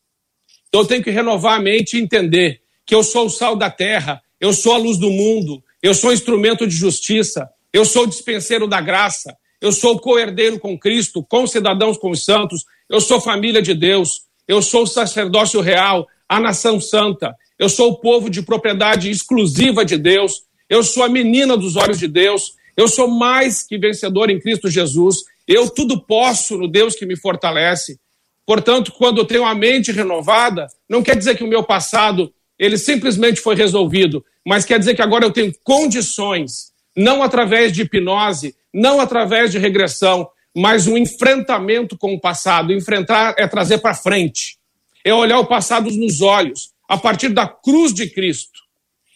Então 0.69 0.81
eu 0.81 0.87
tenho 0.87 1.03
que 1.03 1.11
renovar 1.11 1.57
a 1.57 1.61
mente 1.61 1.97
e 1.97 2.01
entender 2.01 2.61
que 2.85 2.93
eu 2.93 3.03
sou 3.03 3.25
o 3.25 3.29
sal 3.29 3.55
da 3.55 3.69
terra, 3.69 4.21
eu 4.39 4.53
sou 4.53 4.73
a 4.73 4.77
luz 4.77 4.97
do 4.97 5.09
mundo, 5.09 5.63
eu 5.81 5.93
sou 5.93 6.13
instrumento 6.13 6.65
de 6.67 6.75
justiça, 6.75 7.49
eu 7.71 7.85
sou 7.85 8.03
o 8.03 8.07
dispenseiro 8.07 8.67
da 8.67 8.81
graça, 8.81 9.35
eu 9.59 9.71
sou 9.71 9.99
co-herdeiro 9.99 10.59
com 10.59 10.77
Cristo, 10.77 11.23
com 11.23 11.47
cidadãos 11.47 11.97
com 11.97 12.11
os 12.11 12.23
santos, 12.23 12.65
eu 12.89 13.01
sou 13.01 13.19
família 13.19 13.61
de 13.61 13.73
Deus, 13.73 14.23
eu 14.47 14.61
sou 14.61 14.83
o 14.83 14.87
sacerdócio 14.87 15.59
real, 15.61 16.07
a 16.29 16.39
nação 16.39 16.79
santa, 16.79 17.35
eu 17.57 17.69
sou 17.69 17.91
o 17.91 17.99
povo 17.99 18.29
de 18.29 18.41
propriedade 18.41 19.09
exclusiva 19.09 19.83
de 19.83 19.97
Deus, 19.97 20.43
eu 20.69 20.83
sou 20.83 21.03
a 21.03 21.09
menina 21.09 21.57
dos 21.57 21.75
olhos 21.75 21.99
de 21.99 22.07
Deus, 22.07 22.53
eu 22.75 22.87
sou 22.87 23.07
mais 23.07 23.63
que 23.63 23.77
vencedor 23.77 24.29
em 24.29 24.39
Cristo 24.39 24.69
Jesus, 24.69 25.17
eu 25.47 25.69
tudo 25.69 26.01
posso 26.01 26.57
no 26.57 26.67
Deus 26.67 26.95
que 26.95 27.05
me 27.05 27.15
fortalece. 27.15 27.99
Portanto, 28.45 28.91
quando 28.91 29.19
eu 29.19 29.25
tenho 29.25 29.45
a 29.45 29.55
mente 29.55 29.91
renovada, 29.91 30.67
não 30.89 31.01
quer 31.01 31.15
dizer 31.15 31.37
que 31.37 31.43
o 31.43 31.47
meu 31.47 31.63
passado 31.63 32.33
ele 32.57 32.77
simplesmente 32.77 33.39
foi 33.39 33.55
resolvido, 33.55 34.25
mas 34.45 34.65
quer 34.65 34.79
dizer 34.79 34.95
que 34.95 35.01
agora 35.01 35.25
eu 35.25 35.31
tenho 35.31 35.53
condições, 35.63 36.71
não 36.95 37.21
através 37.21 37.71
de 37.71 37.83
hipnose, 37.83 38.55
não 38.73 38.99
através 38.99 39.51
de 39.51 39.59
regressão, 39.59 40.27
mas 40.55 40.87
um 40.87 40.97
enfrentamento 40.97 41.97
com 41.97 42.13
o 42.13 42.19
passado. 42.19 42.73
Enfrentar 42.73 43.35
é 43.37 43.47
trazer 43.47 43.77
para 43.77 43.93
frente, 43.93 44.57
é 45.03 45.13
olhar 45.13 45.39
o 45.39 45.45
passado 45.45 45.91
nos 45.91 46.21
olhos, 46.21 46.71
a 46.89 46.97
partir 46.97 47.29
da 47.29 47.47
cruz 47.47 47.93
de 47.93 48.09
Cristo, 48.09 48.61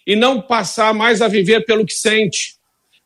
e 0.05 0.15
não 0.15 0.41
passar 0.41 0.93
mais 0.93 1.21
a 1.21 1.27
viver 1.27 1.65
pelo 1.65 1.85
que 1.85 1.93
sente, 1.93 2.55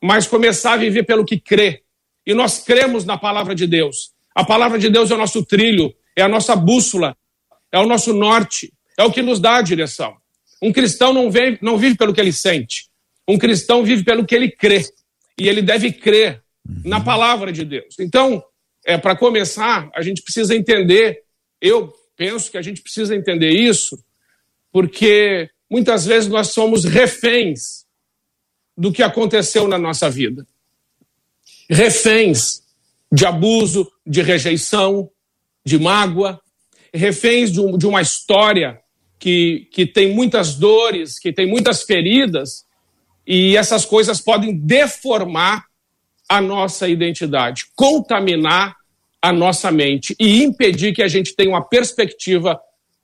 mas 0.02 0.28
começar 0.28 0.74
a 0.74 0.78
viver 0.78 1.04
pelo 1.04 1.26
que 1.26 1.40
crê. 1.40 1.85
E 2.26 2.34
nós 2.34 2.60
cremos 2.60 3.06
na 3.06 3.18
palavra 3.18 3.54
de 3.54 3.68
Deus. 3.68 4.12
A 4.34 4.44
palavra 4.44 4.80
de 4.80 4.90
Deus 4.90 5.12
é 5.12 5.16
o 5.16 5.18
nosso 5.18 5.46
trilho, 5.46 5.94
é 6.16 6.22
a 6.22 6.28
nossa 6.28 6.56
bússola, 6.56 7.16
é 7.72 7.80
o 7.80 7.86
nosso 7.86 8.14
norte, 8.14 8.74
é 8.98 9.04
o 9.04 9.12
que 9.12 9.22
nos 9.22 9.40
dá 9.40 9.58
a 9.58 9.62
direção. 9.62 10.16
Um 10.62 10.72
cristão 10.72 11.14
não, 11.14 11.30
vem, 11.30 11.58
não 11.62 11.78
vive 11.78 11.96
pelo 11.96 12.14
que 12.14 12.20
ele 12.20 12.32
sente. 12.32 12.90
Um 13.28 13.38
cristão 13.38 13.84
vive 13.84 14.04
pelo 14.04 14.26
que 14.26 14.34
ele 14.34 14.50
crê. 14.50 14.84
E 15.38 15.48
ele 15.48 15.62
deve 15.62 15.92
crer 15.92 16.44
na 16.84 17.00
palavra 17.00 17.52
de 17.52 17.64
Deus. 17.64 17.96
Então, 18.00 18.44
é, 18.86 18.98
para 18.98 19.16
começar, 19.16 19.90
a 19.94 20.02
gente 20.02 20.22
precisa 20.22 20.56
entender, 20.56 21.24
eu 21.62 21.94
penso 22.16 22.50
que 22.50 22.58
a 22.58 22.62
gente 22.62 22.82
precisa 22.82 23.16
entender 23.16 23.50
isso, 23.50 23.98
porque 24.72 25.50
muitas 25.70 26.06
vezes 26.06 26.30
nós 26.30 26.50
somos 26.50 26.86
reféns 26.86 27.86
do 28.78 28.92
que 28.92 29.04
aconteceu 29.04 29.68
na 29.68 29.78
nossa 29.78 30.10
vida. 30.10 30.46
Reféns 31.70 32.62
de 33.12 33.26
abuso, 33.26 33.90
de 34.06 34.22
rejeição, 34.22 35.10
de 35.66 35.80
mágoa, 35.80 36.40
reféns 36.94 37.52
de, 37.52 37.60
um, 37.60 37.78
de 37.78 37.88
uma 37.88 38.02
história 38.02 38.80
que, 39.20 39.68
que 39.72 39.86
tem 39.86 40.14
muitas 40.14 40.56
dores, 40.56 41.18
que 41.18 41.34
tem 41.34 41.48
muitas 41.48 41.84
feridas, 41.84 42.66
e 43.26 43.58
essas 43.58 43.86
coisas 43.86 44.22
podem 44.22 44.56
deformar 44.56 45.66
a 46.30 46.42
nossa 46.42 46.88
identidade, 46.88 47.66
contaminar 47.76 48.76
a 49.22 49.34
nossa 49.34 49.72
mente 49.72 50.16
e 50.20 50.44
impedir 50.44 50.94
que 50.94 51.02
a 51.02 51.08
gente 51.08 51.36
tenha 51.36 51.50
uma 51.50 51.64
perspectiva 51.64 52.60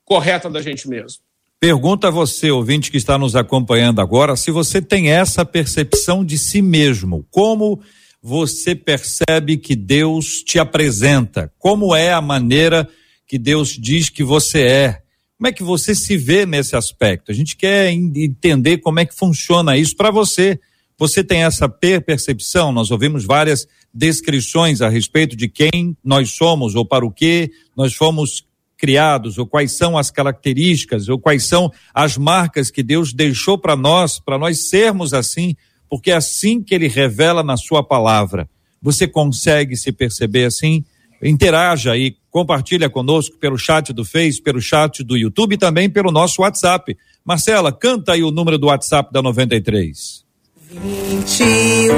correta 0.06 0.50
da 0.50 0.62
gente 0.62 0.88
mesmo. 0.88 1.24
Pergunta 1.60 2.08
a 2.08 2.12
você, 2.12 2.52
ouvinte 2.52 2.92
que 2.92 2.98
está 2.98 3.18
nos 3.18 3.36
acompanhando 3.36 4.02
agora, 4.02 4.36
se 4.36 4.52
você 4.52 4.82
tem 4.82 5.12
essa 5.12 5.46
percepção 5.46 6.26
de 6.26 6.38
si 6.38 6.62
mesmo. 6.62 7.26
Como 7.30 7.82
você 8.22 8.76
percebe 8.76 9.58
que 9.58 9.76
Deus 9.76 10.44
te 10.44 10.60
apresenta? 10.60 11.52
Como 11.58 11.96
é 11.96 12.14
a 12.14 12.22
maneira 12.22 12.88
que 13.28 13.40
Deus 13.40 13.70
diz 13.70 14.10
que 14.10 14.24
você 14.24 14.62
é? 14.62 15.02
Como 15.38 15.48
é 15.48 15.52
que 15.52 15.64
você 15.64 15.96
se 15.96 16.16
vê 16.18 16.46
nesse 16.46 16.76
aspecto? 16.76 17.32
A 17.32 17.34
gente 17.34 17.56
quer 17.56 17.92
entender 17.92 18.78
como 18.78 19.00
é 19.00 19.06
que 19.06 19.16
funciona 19.16 19.76
isso 19.76 19.96
para 19.96 20.12
você. 20.12 20.60
Você 21.00 21.24
tem 21.24 21.44
essa 21.44 21.68
percepção? 21.68 22.72
Nós 22.72 22.92
ouvimos 22.92 23.26
várias 23.26 23.68
descrições 23.92 24.82
a 24.82 24.90
respeito 24.90 25.36
de 25.36 25.50
quem 25.50 25.98
nós 26.04 26.30
somos 26.30 26.76
ou 26.76 26.86
para 26.86 27.04
o 27.04 27.12
que 27.12 27.50
nós 27.76 27.96
fomos 27.96 28.46
criados, 28.78 29.38
ou 29.38 29.46
quais 29.46 29.74
são 29.74 29.96
as 29.98 30.10
características, 30.10 31.08
ou 31.08 31.20
quais 31.20 31.44
são 31.46 31.72
as 31.94 32.18
marcas 32.18 32.72
que 32.72 32.82
Deus 32.82 33.14
deixou 33.14 33.58
para 33.58 33.76
nós, 33.76 34.20
para 34.20 34.40
nós 34.40 34.70
sermos 34.70 35.14
assim, 35.14 35.56
porque 35.92 36.10
é 36.12 36.16
assim 36.16 36.64
que 36.64 36.74
ele 36.74 36.88
revela 36.88 37.44
na 37.44 37.58
sua 37.58 37.84
palavra. 37.84 38.50
Você 38.82 39.06
consegue 39.06 39.76
se 39.76 39.92
perceber 39.92 40.46
assim? 40.46 40.86
Interaja 41.22 41.92
aí 41.92 42.16
compartilha 42.32 42.90
conosco 42.90 43.38
pelo 43.38 43.58
chat 43.58 43.92
do 43.92 44.06
Face, 44.06 44.42
pelo 44.42 44.62
chat 44.62 45.04
do 45.04 45.18
YouTube 45.18 45.56
e 45.56 45.58
também 45.58 45.90
pelo 45.90 46.10
nosso 46.10 46.44
WhatsApp. 46.44 46.98
Marcela, 47.26 47.74
canta 47.74 48.14
aí 48.14 48.24
o 48.24 48.32
número 48.32 48.58
do 48.58 48.68
WhatsApp 48.68 49.12
da 49.12 49.22
93. 49.22 50.24
21 50.72 51.92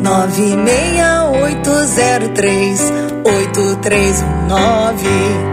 96803 0.00 2.80
8319 3.24 5.08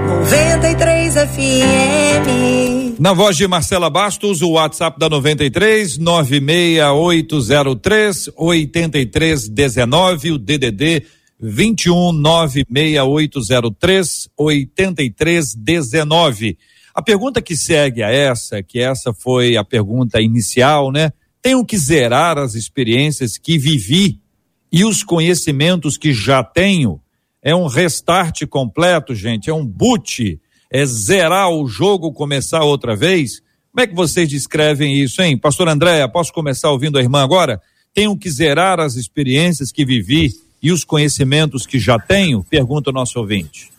93 0.05 1.13
FM. 1.15 2.82
Na 2.99 3.13
voz 3.13 3.35
de 3.35 3.47
Marcela 3.47 3.89
Bastos, 3.89 4.41
o 4.41 4.51
WhatsApp 4.51 4.99
da 4.99 5.09
93 5.09 5.97
96803 5.97 8.29
8319, 8.35 10.31
o 10.31 10.37
DDD 10.37 11.03
21 11.39 12.13
96803 12.13 14.29
8319. 14.37 16.57
A 16.93 17.01
pergunta 17.01 17.41
que 17.41 17.57
segue 17.57 18.03
a 18.03 18.11
essa, 18.11 18.61
que 18.61 18.77
essa 18.79 19.11
foi 19.13 19.57
a 19.57 19.63
pergunta 19.63 20.21
inicial, 20.21 20.91
né? 20.91 21.11
Tenho 21.41 21.65
que 21.65 21.75
zerar 21.77 22.37
as 22.37 22.53
experiências 22.53 23.35
que 23.37 23.57
vivi 23.57 24.19
e 24.71 24.85
os 24.85 25.01
conhecimentos 25.03 25.97
que 25.97 26.13
já 26.13 26.43
tenho. 26.43 27.01
É 27.41 27.55
um 27.55 27.65
restart 27.67 28.45
completo, 28.45 29.15
gente, 29.15 29.49
é 29.49 29.53
um 29.53 29.65
boot, 29.65 30.39
é 30.73 30.83
zerar 30.87 31.51
o 31.51 31.67
jogo, 31.67 32.11
começar 32.11 32.63
outra 32.63 32.95
vez. 32.95 33.41
Como 33.71 33.83
é 33.83 33.87
que 33.87 33.93
vocês 33.93 34.27
descrevem 34.27 34.99
isso, 34.99 35.21
hein? 35.21 35.37
Pastor 35.37 35.69
Andréia, 35.69 36.09
posso 36.09 36.33
começar 36.33 36.71
ouvindo 36.71 36.97
a 36.97 37.01
irmã 37.01 37.23
agora? 37.23 37.61
Tenho 37.93 38.17
que 38.17 38.29
zerar 38.29 38.79
as 38.79 38.95
experiências 38.95 39.71
que 39.71 39.85
vivi 39.85 40.33
e 40.61 40.71
os 40.71 40.83
conhecimentos 40.83 41.67
que 41.67 41.79
já 41.79 41.99
tenho? 41.99 42.43
Pergunta 42.43 42.89
o 42.89 42.93
nosso 42.93 43.19
ouvinte. 43.19 43.71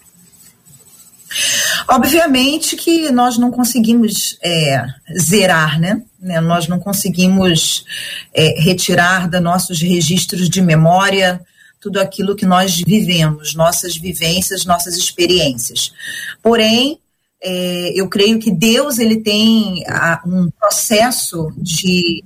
Obviamente 1.88 2.76
que 2.76 3.10
nós 3.10 3.36
não 3.38 3.50
conseguimos 3.50 4.38
é, 4.40 4.86
zerar, 5.18 5.80
né? 5.80 6.00
né? 6.20 6.40
Nós 6.40 6.68
não 6.68 6.78
conseguimos 6.78 7.84
é, 8.32 8.60
retirar 8.60 9.28
dos 9.28 9.42
nossos 9.42 9.80
registros 9.80 10.48
de 10.48 10.62
memória 10.62 11.40
tudo 11.84 12.00
aquilo 12.00 12.34
que 12.34 12.46
nós 12.46 12.76
vivemos, 12.76 13.54
nossas 13.54 13.96
vivências, 13.96 14.64
nossas 14.64 14.96
experiências. 14.96 15.92
Porém, 16.42 16.98
é, 17.42 17.92
eu 17.94 18.08
creio 18.08 18.38
que 18.38 18.50
Deus 18.50 18.98
ele 18.98 19.20
tem 19.20 19.84
a, 19.86 20.22
um 20.26 20.50
processo 20.50 21.52
de 21.56 22.22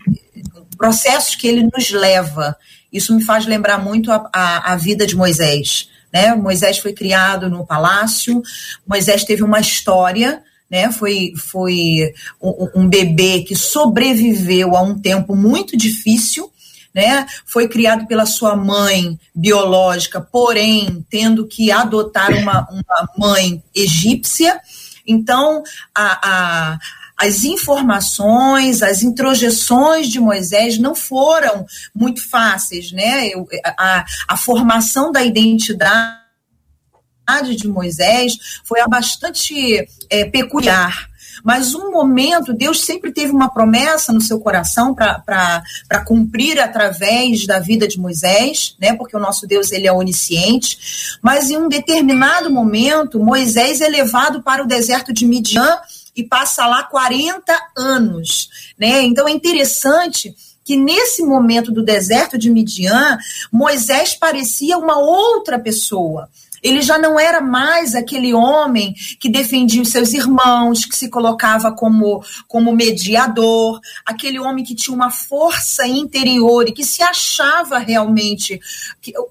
processos 0.76 1.34
que 1.34 1.48
ele 1.48 1.68
nos 1.74 1.90
leva 1.90 2.56
isso 2.92 3.14
me 3.14 3.22
faz 3.22 3.46
lembrar 3.46 3.78
muito 3.78 4.10
a, 4.10 4.28
a, 4.32 4.72
a 4.72 4.76
vida 4.76 5.06
de 5.06 5.14
Moisés. 5.14 5.88
Né? 6.12 6.34
Moisés 6.34 6.78
foi 6.78 6.92
criado 6.92 7.50
no 7.50 7.66
palácio, 7.66 8.42
Moisés 8.86 9.24
teve 9.24 9.42
uma 9.42 9.60
história, 9.60 10.42
né? 10.70 10.90
Foi, 10.90 11.32
foi 11.36 12.12
um, 12.40 12.82
um, 12.82 12.88
bebê 12.88 13.42
que 13.42 13.54
sobreviveu 13.54 14.76
a 14.76 14.82
um 14.82 14.98
tempo 14.98 15.34
muito 15.34 15.76
difícil, 15.76 16.50
né? 16.98 17.26
Foi 17.46 17.68
criado 17.68 18.08
pela 18.08 18.26
sua 18.26 18.56
mãe 18.56 19.16
biológica, 19.32 20.20
porém 20.20 21.06
tendo 21.08 21.46
que 21.46 21.70
adotar 21.70 22.32
uma, 22.32 22.68
uma 22.68 23.08
mãe 23.16 23.62
egípcia. 23.72 24.60
Então, 25.06 25.62
a, 25.94 26.72
a, 26.74 26.78
as 27.16 27.44
informações, 27.44 28.82
as 28.82 29.04
introjeções 29.04 30.08
de 30.08 30.18
Moisés 30.18 30.76
não 30.76 30.92
foram 30.92 31.64
muito 31.94 32.28
fáceis, 32.28 32.90
né? 32.90 33.30
A, 33.64 34.04
a 34.26 34.36
formação 34.36 35.12
da 35.12 35.22
identidade 35.22 36.18
de 37.56 37.68
Moisés 37.68 38.60
foi 38.64 38.84
bastante 38.88 39.86
é, 40.10 40.24
peculiar. 40.24 41.07
Mas 41.44 41.74
um 41.74 41.90
momento, 41.90 42.52
Deus 42.52 42.84
sempre 42.84 43.12
teve 43.12 43.32
uma 43.32 43.48
promessa 43.48 44.12
no 44.12 44.20
seu 44.20 44.40
coração 44.40 44.94
para 44.94 46.04
cumprir 46.06 46.60
através 46.60 47.46
da 47.46 47.58
vida 47.58 47.86
de 47.86 47.98
Moisés, 47.98 48.76
né? 48.80 48.94
Porque 48.94 49.16
o 49.16 49.20
nosso 49.20 49.46
Deus 49.46 49.72
ele 49.72 49.86
é 49.86 49.92
onisciente. 49.92 51.18
Mas 51.22 51.50
em 51.50 51.56
um 51.56 51.68
determinado 51.68 52.50
momento, 52.50 53.18
Moisés 53.18 53.80
é 53.80 53.88
levado 53.88 54.42
para 54.42 54.62
o 54.62 54.66
deserto 54.66 55.12
de 55.12 55.26
Midian 55.26 55.78
e 56.16 56.24
passa 56.24 56.66
lá 56.66 56.82
40 56.82 57.52
anos, 57.76 58.48
né? 58.78 59.02
Então 59.02 59.28
é 59.28 59.30
interessante 59.30 60.34
que 60.64 60.76
nesse 60.76 61.22
momento 61.22 61.72
do 61.72 61.82
deserto 61.82 62.36
de 62.36 62.50
Midian, 62.50 63.16
Moisés 63.50 64.14
parecia 64.14 64.76
uma 64.76 64.98
outra 64.98 65.58
pessoa. 65.58 66.28
Ele 66.62 66.82
já 66.82 66.98
não 66.98 67.18
era 67.18 67.40
mais 67.40 67.94
aquele 67.94 68.32
homem 68.34 68.94
que 69.18 69.28
defendia 69.28 69.82
os 69.82 69.90
seus 69.90 70.12
irmãos, 70.12 70.84
que 70.84 70.96
se 70.96 71.08
colocava 71.08 71.72
como, 71.72 72.22
como 72.46 72.74
mediador, 72.74 73.80
aquele 74.04 74.38
homem 74.38 74.64
que 74.64 74.74
tinha 74.74 74.94
uma 74.94 75.10
força 75.10 75.86
interior 75.86 76.68
e 76.68 76.72
que 76.72 76.84
se 76.84 77.02
achava 77.02 77.78
realmente 77.78 78.60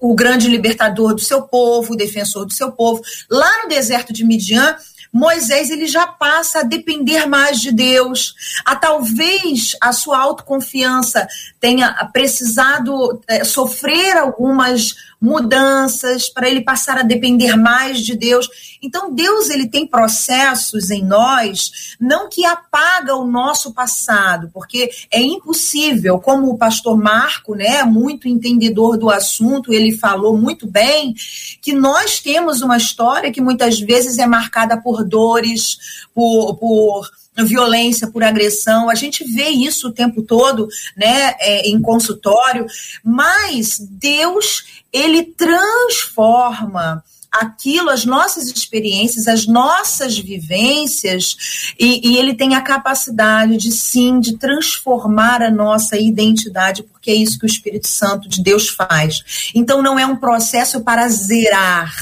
o 0.02 0.13
grande 0.16 0.48
libertador 0.48 1.13
do 1.13 1.22
seu 1.22 1.44
povo, 1.44 1.94
o 1.94 1.98
defensor 1.98 2.46
do 2.46 2.54
seu 2.54 2.72
povo. 2.72 3.02
Lá 3.30 3.63
no 3.63 3.70
deserto 3.70 4.13
de 4.13 4.26
Midian, 4.26 4.76
Moisés 5.12 5.70
ele 5.70 5.88
já 5.88 6.06
passa 6.06 6.60
a 6.60 6.63
depender 6.63 7.26
mais 7.26 7.60
de 7.60 7.72
Deus, 7.72 8.36
a 8.66 8.76
talvez 8.76 9.76
a 9.82 9.92
sua 9.92 10.20
autoconfiança 10.20 11.28
tenha 11.60 11.92
precisado 12.12 13.22
é, 13.28 13.44
sofrer 13.44 14.18
algumas 14.18 14.96
mudanças, 15.20 16.30
para 16.30 16.50
ele 16.50 16.62
passar 16.62 16.98
a 16.98 17.04
depender 17.04 17.56
mais 17.56 18.00
de 18.00 18.16
Deus. 18.16 18.48
Então 18.82 19.14
Deus 19.14 19.50
ele 19.50 19.68
tem 19.68 19.88
processos 19.88 20.92
em 20.92 21.04
nós, 21.04 21.96
não 22.00 22.30
que 22.30 22.46
apaga 22.46 23.16
o 23.16 23.26
nosso 23.26 23.74
passado, 23.74 24.50
porque 24.54 24.90
é 25.12 25.20
impossível, 25.20 26.20
como 26.20 26.50
o 26.50 26.58
pastor 26.58 26.96
Marco, 26.98 27.56
né, 27.56 27.84
muito 27.84 28.28
entendedor 28.28 28.98
do 28.98 29.10
assunto, 29.10 29.74
ele 29.74 29.98
falou 29.98 30.38
muito 30.38 30.68
bem, 30.68 31.16
que 31.62 31.74
nós 31.74 32.20
temos 32.20 32.62
uma 32.62 32.78
história 32.78 33.32
que 33.32 33.42
muitas 33.42 33.80
vezes 33.80 34.18
é 34.18 34.28
marcada 34.28 34.80
por 34.80 35.04
dores, 35.04 35.78
por, 36.14 36.56
por 36.56 37.10
violência, 37.45 38.08
por 38.08 38.23
agressão. 38.23 38.89
A 38.89 38.95
gente 38.95 39.23
vê 39.23 39.50
isso 39.50 39.88
o 39.88 39.93
tempo 39.93 40.21
todo, 40.21 40.67
né, 40.95 41.36
é, 41.39 41.69
em 41.69 41.82
consultório, 41.82 42.65
mas 43.04 43.78
Deus, 43.80 44.65
ele 44.91 45.23
transforma 45.23 47.04
aquilo, 47.32 47.89
as 47.89 48.06
nossas 48.06 48.47
experiências, 48.47 49.28
as 49.28 49.45
nossas 49.45 50.17
vivências, 50.17 51.73
e, 51.80 52.12
e, 52.12 52.17
ele 52.17 52.34
tem 52.34 52.56
a 52.56 52.62
capacidade 52.62 53.58
de 53.58 53.71
sim, 53.71 54.19
de 54.19 54.38
transformar 54.38 55.41
a 55.41 55.52
nossa 55.52 55.97
identidade, 55.97 56.84
porque 56.84 57.12
é 57.12 57.15
isso 57.15 57.38
que 57.38 57.45
o 57.45 57.47
Espírito 57.47 57.88
Santo 57.88 58.28
de 58.28 58.41
Deus 58.41 58.69
faz. 58.69 59.52
Então 59.54 59.82
não 59.82 60.00
é 60.00 60.06
um 60.06 60.15
processo 60.15 60.82
para 60.82 61.08
zerar, 61.10 61.93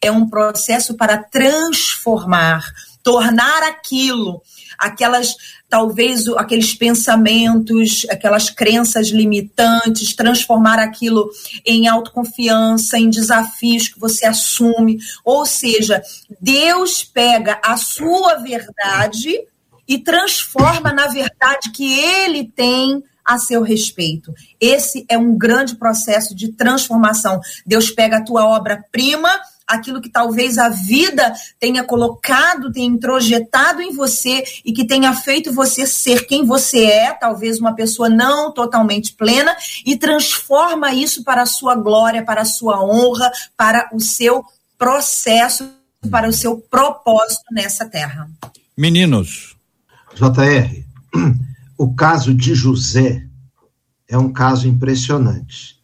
é 0.00 0.10
um 0.10 0.28
processo 0.28 0.94
para 0.94 1.18
transformar, 1.18 2.64
tornar 3.02 3.62
aquilo 3.62 4.42
aquelas 4.78 5.34
talvez 5.68 6.26
aqueles 6.28 6.74
pensamentos, 6.74 8.06
aquelas 8.08 8.48
crenças 8.48 9.08
limitantes, 9.08 10.14
transformar 10.14 10.78
aquilo 10.78 11.30
em 11.66 11.86
autoconfiança, 11.86 12.98
em 12.98 13.10
desafios 13.10 13.88
que 13.88 14.00
você 14.00 14.24
assume. 14.24 14.98
Ou 15.24 15.44
seja, 15.44 16.02
Deus 16.40 17.04
pega 17.04 17.60
a 17.62 17.76
sua 17.76 18.36
verdade 18.36 19.38
e 19.86 19.98
transforma 19.98 20.92
na 20.92 21.06
verdade 21.08 21.70
que 21.74 21.98
ele 22.00 22.44
tem 22.44 23.02
a 23.24 23.38
seu 23.38 23.62
respeito. 23.62 24.32
Esse 24.58 25.04
é 25.06 25.18
um 25.18 25.36
grande 25.36 25.76
processo 25.76 26.34
de 26.34 26.52
transformação. 26.52 27.40
Deus 27.66 27.90
pega 27.90 28.18
a 28.18 28.24
tua 28.24 28.46
obra-prima 28.46 29.28
aquilo 29.68 30.00
que 30.00 30.08
talvez 30.08 30.56
a 30.56 30.70
vida 30.70 31.34
tenha 31.60 31.84
colocado, 31.84 32.72
tenha 32.72 32.86
introjetado 32.86 33.82
em 33.82 33.92
você 33.92 34.42
e 34.64 34.72
que 34.72 34.86
tenha 34.86 35.12
feito 35.12 35.52
você 35.52 35.86
ser 35.86 36.26
quem 36.26 36.46
você 36.46 36.84
é, 36.86 37.12
talvez 37.12 37.58
uma 37.60 37.74
pessoa 37.74 38.08
não 38.08 38.52
totalmente 38.52 39.12
plena, 39.12 39.54
e 39.84 39.96
transforma 39.96 40.92
isso 40.92 41.22
para 41.22 41.42
a 41.42 41.46
sua 41.46 41.74
glória, 41.74 42.24
para 42.24 42.42
a 42.42 42.46
sua 42.46 42.82
honra, 42.82 43.30
para 43.56 43.90
o 43.92 44.00
seu 44.00 44.44
processo, 44.78 45.68
para 46.10 46.28
o 46.28 46.32
seu 46.32 46.56
propósito 46.56 47.44
nessa 47.52 47.84
terra. 47.84 48.28
Meninos. 48.76 49.56
JR, 50.14 50.84
o 51.76 51.94
caso 51.94 52.32
de 52.32 52.54
José 52.54 53.26
é 54.08 54.16
um 54.16 54.32
caso 54.32 54.66
impressionante. 54.66 55.78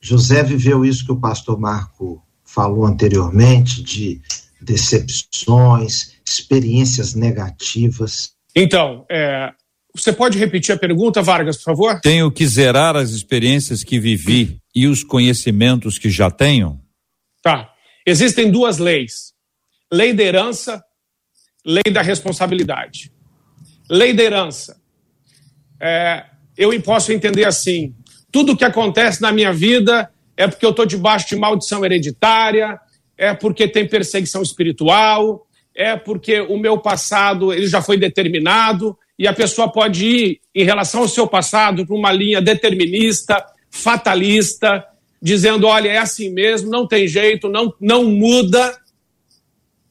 José 0.00 0.42
viveu 0.42 0.84
isso 0.84 1.04
que 1.04 1.12
o 1.12 1.20
pastor 1.20 1.58
Marco 1.58 2.22
falou 2.58 2.84
anteriormente 2.84 3.84
de 3.84 4.20
decepções, 4.60 6.14
experiências 6.26 7.14
negativas. 7.14 8.32
Então, 8.52 9.06
é, 9.08 9.52
você 9.94 10.12
pode 10.12 10.36
repetir 10.36 10.74
a 10.74 10.78
pergunta, 10.78 11.22
Vargas, 11.22 11.58
por 11.58 11.62
favor? 11.62 12.00
Tenho 12.00 12.32
que 12.32 12.44
zerar 12.44 12.96
as 12.96 13.10
experiências 13.10 13.84
que 13.84 14.00
vivi 14.00 14.58
e 14.74 14.88
os 14.88 15.04
conhecimentos 15.04 16.00
que 16.00 16.10
já 16.10 16.32
tenho? 16.32 16.80
Tá. 17.40 17.72
Existem 18.04 18.50
duas 18.50 18.78
leis: 18.78 19.32
lei 19.92 20.12
da 20.12 20.24
herança, 20.24 20.82
lei 21.64 21.92
da 21.92 22.02
responsabilidade. 22.02 23.12
Lei 23.88 24.12
da 24.12 24.24
herança. 24.24 24.80
É, 25.80 26.24
eu 26.56 26.82
posso 26.82 27.12
entender 27.12 27.44
assim: 27.44 27.94
tudo 28.32 28.56
que 28.56 28.64
acontece 28.64 29.22
na 29.22 29.30
minha 29.30 29.52
vida 29.52 30.10
é 30.38 30.46
porque 30.46 30.64
eu 30.64 30.70
estou 30.70 30.86
debaixo 30.86 31.28
de 31.28 31.36
maldição 31.36 31.84
hereditária, 31.84 32.78
é 33.18 33.34
porque 33.34 33.66
tem 33.66 33.88
perseguição 33.88 34.40
espiritual, 34.40 35.44
é 35.74 35.96
porque 35.96 36.40
o 36.40 36.56
meu 36.56 36.78
passado 36.78 37.52
ele 37.52 37.66
já 37.66 37.82
foi 37.82 37.98
determinado 37.98 38.96
e 39.18 39.26
a 39.26 39.32
pessoa 39.32 39.68
pode 39.70 40.06
ir 40.06 40.40
em 40.54 40.62
relação 40.62 41.00
ao 41.00 41.08
seu 41.08 41.26
passado 41.26 41.84
para 41.84 41.96
uma 41.96 42.12
linha 42.12 42.40
determinista, 42.40 43.44
fatalista, 43.68 44.84
dizendo, 45.20 45.66
olha, 45.66 45.88
é 45.88 45.98
assim 45.98 46.30
mesmo, 46.30 46.70
não 46.70 46.86
tem 46.86 47.08
jeito, 47.08 47.48
não, 47.48 47.74
não 47.80 48.04
muda. 48.04 48.78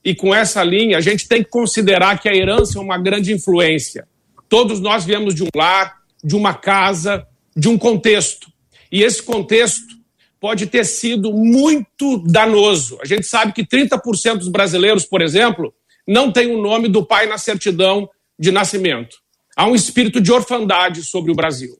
E 0.01 0.15
com 0.15 0.33
essa 0.33 0.63
linha, 0.63 0.97
a 0.97 1.01
gente 1.01 1.27
tem 1.27 1.43
que 1.43 1.49
considerar 1.49 2.21
que 2.21 2.29
a 2.29 2.33
herança 2.33 2.79
é 2.79 2.81
uma 2.81 2.97
grande 2.97 3.33
influência. 3.33 4.07
Todos 4.47 4.79
nós 4.79 5.03
viemos 5.03 5.35
de 5.35 5.43
um 5.43 5.49
lar, 5.53 5.97
de 6.23 6.37
uma 6.37 6.53
casa, 6.53 7.27
de 7.53 7.67
um 7.67 7.77
contexto. 7.77 8.47
E 8.89 9.03
esse 9.03 9.21
contexto 9.21 9.96
pode 10.39 10.67
ter 10.67 10.85
sido 10.85 11.33
muito 11.33 12.17
danoso. 12.19 12.97
A 13.01 13.05
gente 13.05 13.25
sabe 13.25 13.53
que 13.53 13.65
30% 13.65 14.37
dos 14.37 14.49
brasileiros, 14.49 15.05
por 15.05 15.21
exemplo, 15.21 15.73
não 16.07 16.31
tem 16.31 16.53
o 16.53 16.61
nome 16.61 16.87
do 16.87 17.05
pai 17.05 17.25
na 17.27 17.37
certidão 17.37 18.09
de 18.39 18.51
nascimento. 18.51 19.17
Há 19.55 19.67
um 19.67 19.75
espírito 19.75 20.21
de 20.21 20.31
orfandade 20.31 21.03
sobre 21.03 21.31
o 21.31 21.35
Brasil. 21.35 21.75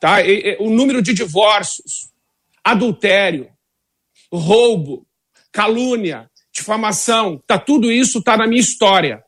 Tá? 0.00 0.22
E, 0.22 0.32
e, 0.32 0.56
o 0.58 0.70
número 0.70 1.02
de 1.02 1.12
divórcios, 1.12 2.10
adultério, 2.64 3.48
roubo, 4.32 5.06
calúnia, 5.52 6.30
difamação, 6.52 7.42
tá, 7.46 7.58
tudo 7.58 7.92
isso 7.92 8.18
está 8.18 8.36
na 8.36 8.46
minha 8.46 8.60
história. 8.60 9.22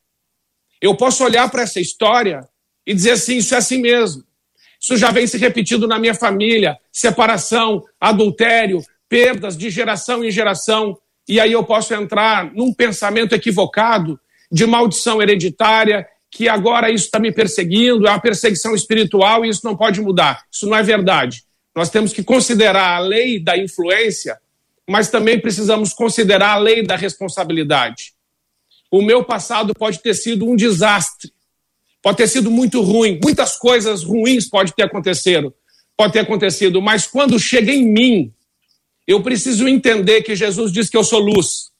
Eu 0.81 0.97
posso 0.97 1.23
olhar 1.25 1.51
para 1.51 1.63
essa 1.63 1.81
história 1.81 2.41
e 2.87 2.95
dizer 2.95 3.13
assim: 3.13 3.37
isso 3.37 3.55
é 3.55 3.59
assim 3.59 3.79
mesmo. 3.79 4.25
Isso 4.85 4.99
já 4.99 5.11
vem 5.11 5.27
se 5.27 5.39
repetindo 5.39 5.89
na 5.89 5.99
minha 5.99 6.15
família: 6.15 6.77
separação, 6.93 7.83
adultério, 7.99 8.83
perdas 9.09 9.57
de 9.57 9.71
geração 9.71 10.23
em 10.23 10.31
geração. 10.31 10.99
E 11.27 11.41
aí 11.41 11.53
eu 11.53 11.65
posso 11.65 11.95
entrar 11.95 12.53
num 12.53 12.71
pensamento 12.71 13.35
equivocado 13.35 14.21
de 14.53 14.67
maldição 14.67 15.23
hereditária, 15.23 16.07
que 16.31 16.51
agora 16.51 16.91
isso 16.91 17.07
está 17.07 17.19
me 17.19 17.33
perseguindo, 17.33 18.07
é 18.07 18.11
uma 18.11 18.21
perseguição 18.21 18.75
espiritual 18.75 19.43
e 19.43 19.49
isso 19.49 19.63
não 19.65 19.75
pode 19.75 20.03
mudar. 20.03 20.43
Isso 20.53 20.67
não 20.67 20.77
é 20.77 20.83
verdade. 20.83 21.45
Nós 21.75 21.89
temos 21.89 22.13
que 22.13 22.23
considerar 22.23 22.97
a 22.97 22.99
lei 22.99 23.43
da 23.43 23.57
influência, 23.57 24.39
mas 24.87 25.09
também 25.09 25.41
precisamos 25.41 25.95
considerar 25.95 26.51
a 26.51 26.59
lei 26.59 26.83
da 26.83 26.95
responsabilidade. 26.95 28.13
O 28.91 29.01
meu 29.01 29.25
passado 29.25 29.73
pode 29.73 30.03
ter 30.03 30.13
sido 30.13 30.47
um 30.47 30.55
desastre, 30.55 31.33
Pode 32.05 32.19
ter 32.19 32.29
sido 32.29 32.51
muito 32.51 32.83
ruim, 32.83 33.19
muitas 33.25 33.57
coisas 33.57 34.03
ruins 34.05 34.47
podem 34.47 34.75
ter 34.75 34.83
acontecido, 34.83 35.55
pode 35.97 36.13
ter 36.13 36.19
acontecido, 36.19 36.83
mas 36.83 37.07
quando 37.07 37.41
chega 37.41 37.73
em 37.73 37.83
mim, 37.83 38.31
eu 39.07 39.23
preciso 39.23 39.67
entender 39.67 40.21
que 40.21 40.37
Jesus 40.37 40.71
diz 40.71 40.91
que 40.91 40.99
eu 40.99 41.03
sou 41.03 41.19
luz. 41.19 41.71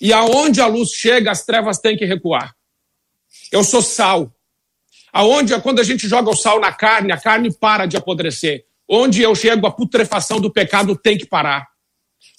E 0.00 0.12
aonde 0.12 0.60
a 0.60 0.66
luz 0.66 0.90
chega, 0.90 1.30
as 1.30 1.46
trevas 1.46 1.78
têm 1.78 1.96
que 1.96 2.04
recuar. 2.04 2.56
Eu 3.52 3.62
sou 3.62 3.80
sal. 3.80 4.34
Aonde, 5.12 5.56
quando 5.60 5.78
a 5.78 5.84
gente 5.84 6.08
joga 6.08 6.30
o 6.30 6.36
sal 6.36 6.58
na 6.58 6.72
carne, 6.72 7.12
a 7.12 7.16
carne 7.16 7.56
para 7.56 7.86
de 7.86 7.96
apodrecer. 7.96 8.64
Onde 8.88 9.22
eu 9.22 9.32
chego, 9.36 9.64
a 9.64 9.70
putrefação 9.70 10.40
do 10.40 10.52
pecado 10.52 10.96
tem 10.96 11.16
que 11.16 11.24
parar. 11.24 11.68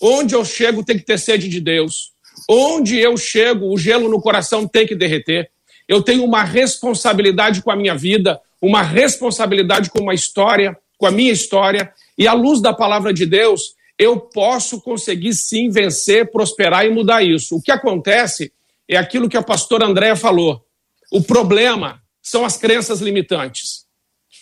Onde 0.01 0.35
eu 0.35 0.43
chego, 0.43 0.83
tem 0.83 0.97
que 0.97 1.05
ter 1.05 1.17
sede 1.17 1.47
de 1.47 1.61
Deus. 1.61 2.11
Onde 2.49 2.99
eu 2.99 3.15
chego, 3.15 3.73
o 3.73 3.77
gelo 3.77 4.09
no 4.09 4.21
coração 4.21 4.67
tem 4.67 4.85
que 4.85 4.93
derreter. 4.93 5.49
Eu 5.87 6.01
tenho 6.01 6.23
uma 6.23 6.43
responsabilidade 6.43 7.61
com 7.61 7.71
a 7.71 7.75
minha 7.75 7.95
vida, 7.95 8.39
uma 8.61 8.81
responsabilidade 8.81 9.89
com 9.89 9.99
uma 9.99 10.13
história, 10.13 10.77
com 10.97 11.05
a 11.05 11.11
minha 11.11 11.31
história, 11.31 11.93
e 12.17 12.27
à 12.27 12.33
luz 12.33 12.61
da 12.61 12.73
palavra 12.73 13.13
de 13.13 13.25
Deus, 13.25 13.75
eu 13.97 14.19
posso 14.19 14.81
conseguir 14.81 15.33
sim 15.33 15.69
vencer, 15.69 16.31
prosperar 16.31 16.85
e 16.85 16.89
mudar 16.89 17.23
isso. 17.23 17.55
O 17.55 17.61
que 17.61 17.71
acontece 17.71 18.51
é 18.89 18.97
aquilo 18.97 19.29
que 19.29 19.37
a 19.37 19.43
pastora 19.43 19.85
Andréa 19.85 20.15
falou. 20.15 20.65
O 21.11 21.21
problema 21.21 22.01
são 22.21 22.43
as 22.43 22.57
crenças 22.57 22.99
limitantes. 22.99 23.85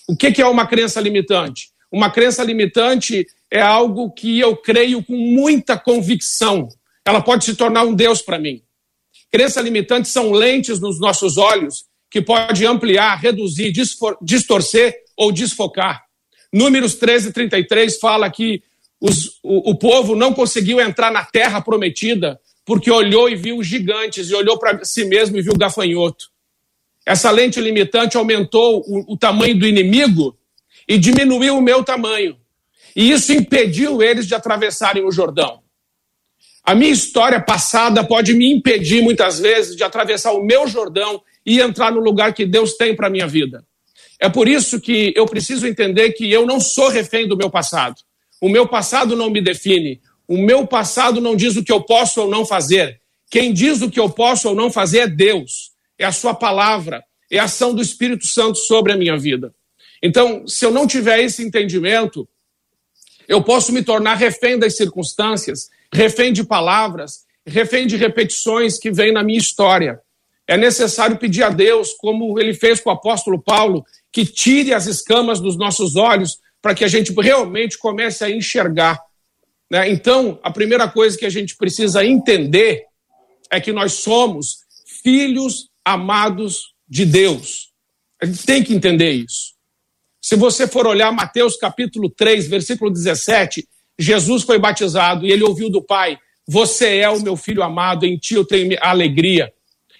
O 0.08 0.16
que 0.16 0.42
é 0.42 0.48
uma 0.48 0.66
crença 0.66 1.00
limitante? 1.00 1.72
Uma 1.92 2.10
crença 2.10 2.44
limitante 2.44 3.28
é 3.52 3.62
algo 3.62 4.12
que 4.12 4.40
eu 4.40 4.58
creio 4.58 5.04
com 5.04 5.16
muita 5.16 5.78
convicção. 5.78 6.68
Ela 7.06 7.22
pode 7.22 7.46
se 7.46 7.56
tornar 7.56 7.84
um 7.84 7.94
Deus 7.94 8.22
para 8.22 8.40
mim. 8.40 8.63
Crença 9.34 9.60
limitante 9.60 10.10
são 10.10 10.32
lentes 10.32 10.80
nos 10.80 11.00
nossos 11.00 11.40
olhos 11.40 11.86
que 12.08 12.22
pode 12.22 12.68
ampliar, 12.68 13.20
reduzir, 13.20 13.74
distorcer 14.22 14.94
ou 15.18 15.32
desfocar. 15.32 16.04
Números 16.54 16.94
13 16.94 17.30
e 17.30 17.34
33 17.34 17.98
fala 17.98 18.30
que 18.30 18.62
os, 19.02 19.40
o, 19.42 19.72
o 19.72 19.76
povo 19.76 20.16
não 20.16 20.36
conseguiu 20.36 20.80
entrar 20.80 21.12
na 21.12 21.26
terra 21.26 21.60
prometida 21.60 22.40
porque 22.64 22.92
olhou 22.92 23.28
e 23.28 23.36
viu 23.36 23.64
gigantes, 23.64 24.30
e 24.30 24.36
olhou 24.36 24.60
para 24.60 24.86
si 24.86 25.04
mesmo 25.04 25.36
e 25.36 25.42
viu 25.42 25.58
gafanhoto. 25.58 26.26
Essa 27.04 27.32
lente 27.32 27.60
limitante 27.60 28.16
aumentou 28.16 28.84
o, 28.86 29.14
o 29.14 29.18
tamanho 29.18 29.58
do 29.58 29.66
inimigo 29.66 30.38
e 30.88 31.00
diminuiu 31.00 31.58
o 31.58 31.62
meu 31.62 31.84
tamanho. 31.84 32.38
E 32.96 33.10
isso 33.10 33.34
impediu 33.34 34.04
eles 34.04 34.28
de 34.28 34.36
atravessarem 34.36 35.04
o 35.04 35.12
Jordão. 35.12 35.63
A 36.64 36.74
minha 36.74 36.92
história 36.92 37.42
passada 37.42 38.04
pode 38.06 38.34
me 38.34 38.52
impedir 38.52 39.02
muitas 39.02 39.40
vezes 39.40 39.76
de 39.76 39.84
atravessar 39.84 40.32
o 40.32 40.44
meu 40.44 40.66
Jordão 40.66 41.22
e 41.46 41.60
entrar 41.60 41.92
no 41.92 42.00
lugar 42.00 42.34
que 42.34 42.46
Deus 42.46 42.78
tem 42.78 42.96
para 42.96 43.10
minha 43.10 43.28
vida. 43.28 43.66
É 44.18 44.30
por 44.30 44.48
isso 44.48 44.80
que 44.80 45.12
eu 45.16 45.26
preciso 45.26 45.68
entender 45.68 46.14
que 46.14 46.32
eu 46.32 46.46
não 46.46 46.62
sou 46.62 46.88
refém 46.88 47.28
do 47.28 47.36
meu 47.36 47.50
passado. 47.50 47.96
O 48.40 48.48
meu 48.48 48.66
passado 48.66 49.16
não 49.16 49.30
me 49.30 49.42
define. 49.42 50.00
O 50.26 50.38
meu 50.38 50.66
passado 50.66 51.20
não 51.20 51.36
diz 51.36 51.58
o 51.58 51.64
que 51.64 51.72
eu 51.72 51.82
posso 51.82 52.22
ou 52.22 52.30
não 52.30 52.46
fazer. 52.46 53.02
Quem 53.30 53.52
diz 53.52 53.82
o 53.82 53.90
que 53.90 54.00
eu 54.00 54.10
posso 54.10 54.48
ou 54.48 54.56
não 54.56 54.72
fazer 54.72 55.00
é 55.00 55.08
Deus, 55.08 55.72
é 55.98 56.06
a 56.06 56.12
Sua 56.12 56.34
palavra, 56.34 57.04
é 57.30 57.40
a 57.40 57.44
ação 57.44 57.74
do 57.74 57.82
Espírito 57.82 58.26
Santo 58.26 58.58
sobre 58.60 58.94
a 58.94 58.96
minha 58.96 59.18
vida. 59.18 59.54
Então, 60.02 60.48
se 60.48 60.66
eu 60.66 60.72
não 60.72 60.88
tiver 60.88 61.20
esse 61.20 61.44
entendimento, 61.44 62.28
eu 63.28 63.44
posso 63.44 63.74
me 63.74 63.84
tornar 63.84 64.16
refém 64.16 64.58
das 64.58 64.78
circunstâncias, 64.78 65.70
refém 65.94 66.34
de 66.34 66.44
palavras, 66.44 67.26
refém 67.46 67.86
de 67.86 67.96
repetições 67.96 68.78
que 68.78 68.92
vêm 68.92 69.12
na 69.12 69.24
minha 69.24 69.40
história. 69.40 70.00
É 70.48 70.58
necessário 70.58 71.18
pedir 71.18 71.44
a 71.44 71.50
Deus, 71.50 71.94
como 71.94 72.40
ele 72.40 72.54
fez 72.54 72.80
com 72.82 72.90
o 72.90 72.94
apóstolo 72.94 73.42
Paulo, 73.42 73.86
que 74.12 74.26
tire 74.26 74.74
as 74.74 74.88
escamas 74.88 75.40
dos 75.40 75.58
nossos 75.58 75.96
olhos 75.96 76.40
para 76.62 76.76
que 76.76 76.84
a 76.84 76.88
gente 76.88 77.14
realmente 77.14 77.78
comece 77.78 78.24
a 78.24 78.30
enxergar 78.30 79.00
né? 79.74 79.90
Então, 79.90 80.40
a 80.44 80.52
primeira 80.52 80.88
coisa 80.88 81.18
que 81.18 81.26
a 81.26 81.30
gente 81.32 81.58
precisa 81.58 82.06
entender 82.06 82.84
é 83.50 83.60
que 83.60 83.72
nós 83.72 83.94
somos 83.94 84.60
filhos 85.02 85.68
amados 85.84 86.76
de 86.88 87.08
Deus. 87.08 87.72
A 88.22 88.26
gente 88.28 88.46
tem 88.46 88.64
que 88.64 88.72
entender 88.72 89.10
isso. 89.10 89.54
Se 90.22 90.36
você 90.36 90.68
for 90.68 90.86
olhar 90.86 91.12
Mateus 91.12 91.58
capítulo 91.58 92.08
3, 92.12 92.48
versículo 92.48 92.92
17, 92.92 93.68
Jesus 93.98 94.44
foi 94.44 94.58
batizado 94.58 95.26
e 95.26 95.32
ele 95.32 95.44
ouviu 95.44 95.70
do 95.70 95.82
Pai: 95.82 96.18
Você 96.48 96.98
é 96.98 97.10
o 97.10 97.22
meu 97.22 97.36
filho 97.36 97.64
amado, 97.64 98.06
em 98.06 98.18
ti 98.18 98.36
eu 98.36 98.46
tenho 98.46 98.78
alegria. 98.82 99.54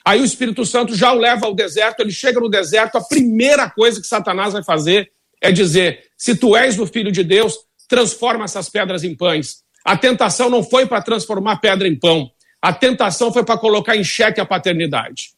Aí 0.06 0.20
o 0.20 0.26
Espírito 0.26 0.66
Santo 0.66 0.96
já 0.96 1.14
o 1.14 1.18
leva 1.18 1.46
ao 1.46 1.56
deserto, 1.56 2.02
ele 2.02 2.12
chega 2.12 2.40
no 2.40 2.50
deserto, 2.50 2.98
a 2.98 3.04
primeira 3.04 3.70
coisa 3.70 4.02
que 4.02 4.08
Satanás 4.08 4.54
vai 4.54 4.64
fazer 4.64 5.12
é 5.40 5.52
dizer: 5.52 6.06
Se 6.18 6.36
tu 6.36 6.56
és 6.56 6.80
o 6.80 6.86
filho 6.86 7.12
de 7.12 7.24
Deus, 7.24 7.58
transforma 7.88 8.46
essas 8.46 8.70
pedras 8.70 9.04
em 9.04 9.16
pães. 9.16 9.64
A 9.86 9.98
tentação 9.98 10.50
não 10.50 10.64
foi 10.64 10.86
para 10.86 11.02
transformar 11.02 11.58
pedra 11.58 11.88
em 11.88 11.96
pão. 11.96 12.32
A 12.62 12.72
tentação 12.72 13.32
foi 13.32 13.44
para 13.44 13.58
colocar 13.58 13.96
em 13.96 14.04
xeque 14.04 14.40
a 14.40 14.46
paternidade. 14.46 15.32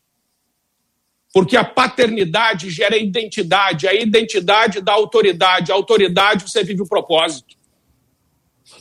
Porque 1.34 1.58
a 1.58 1.64
paternidade 1.64 2.70
gera 2.70 2.96
identidade, 2.96 3.88
a 3.88 3.94
identidade 3.94 4.80
dá 4.80 4.94
autoridade, 4.94 5.72
a 5.72 5.76
autoridade 5.76 6.50
você 6.50 6.64
vive 6.64 6.84
o 6.84 6.88
propósito. 6.88 7.56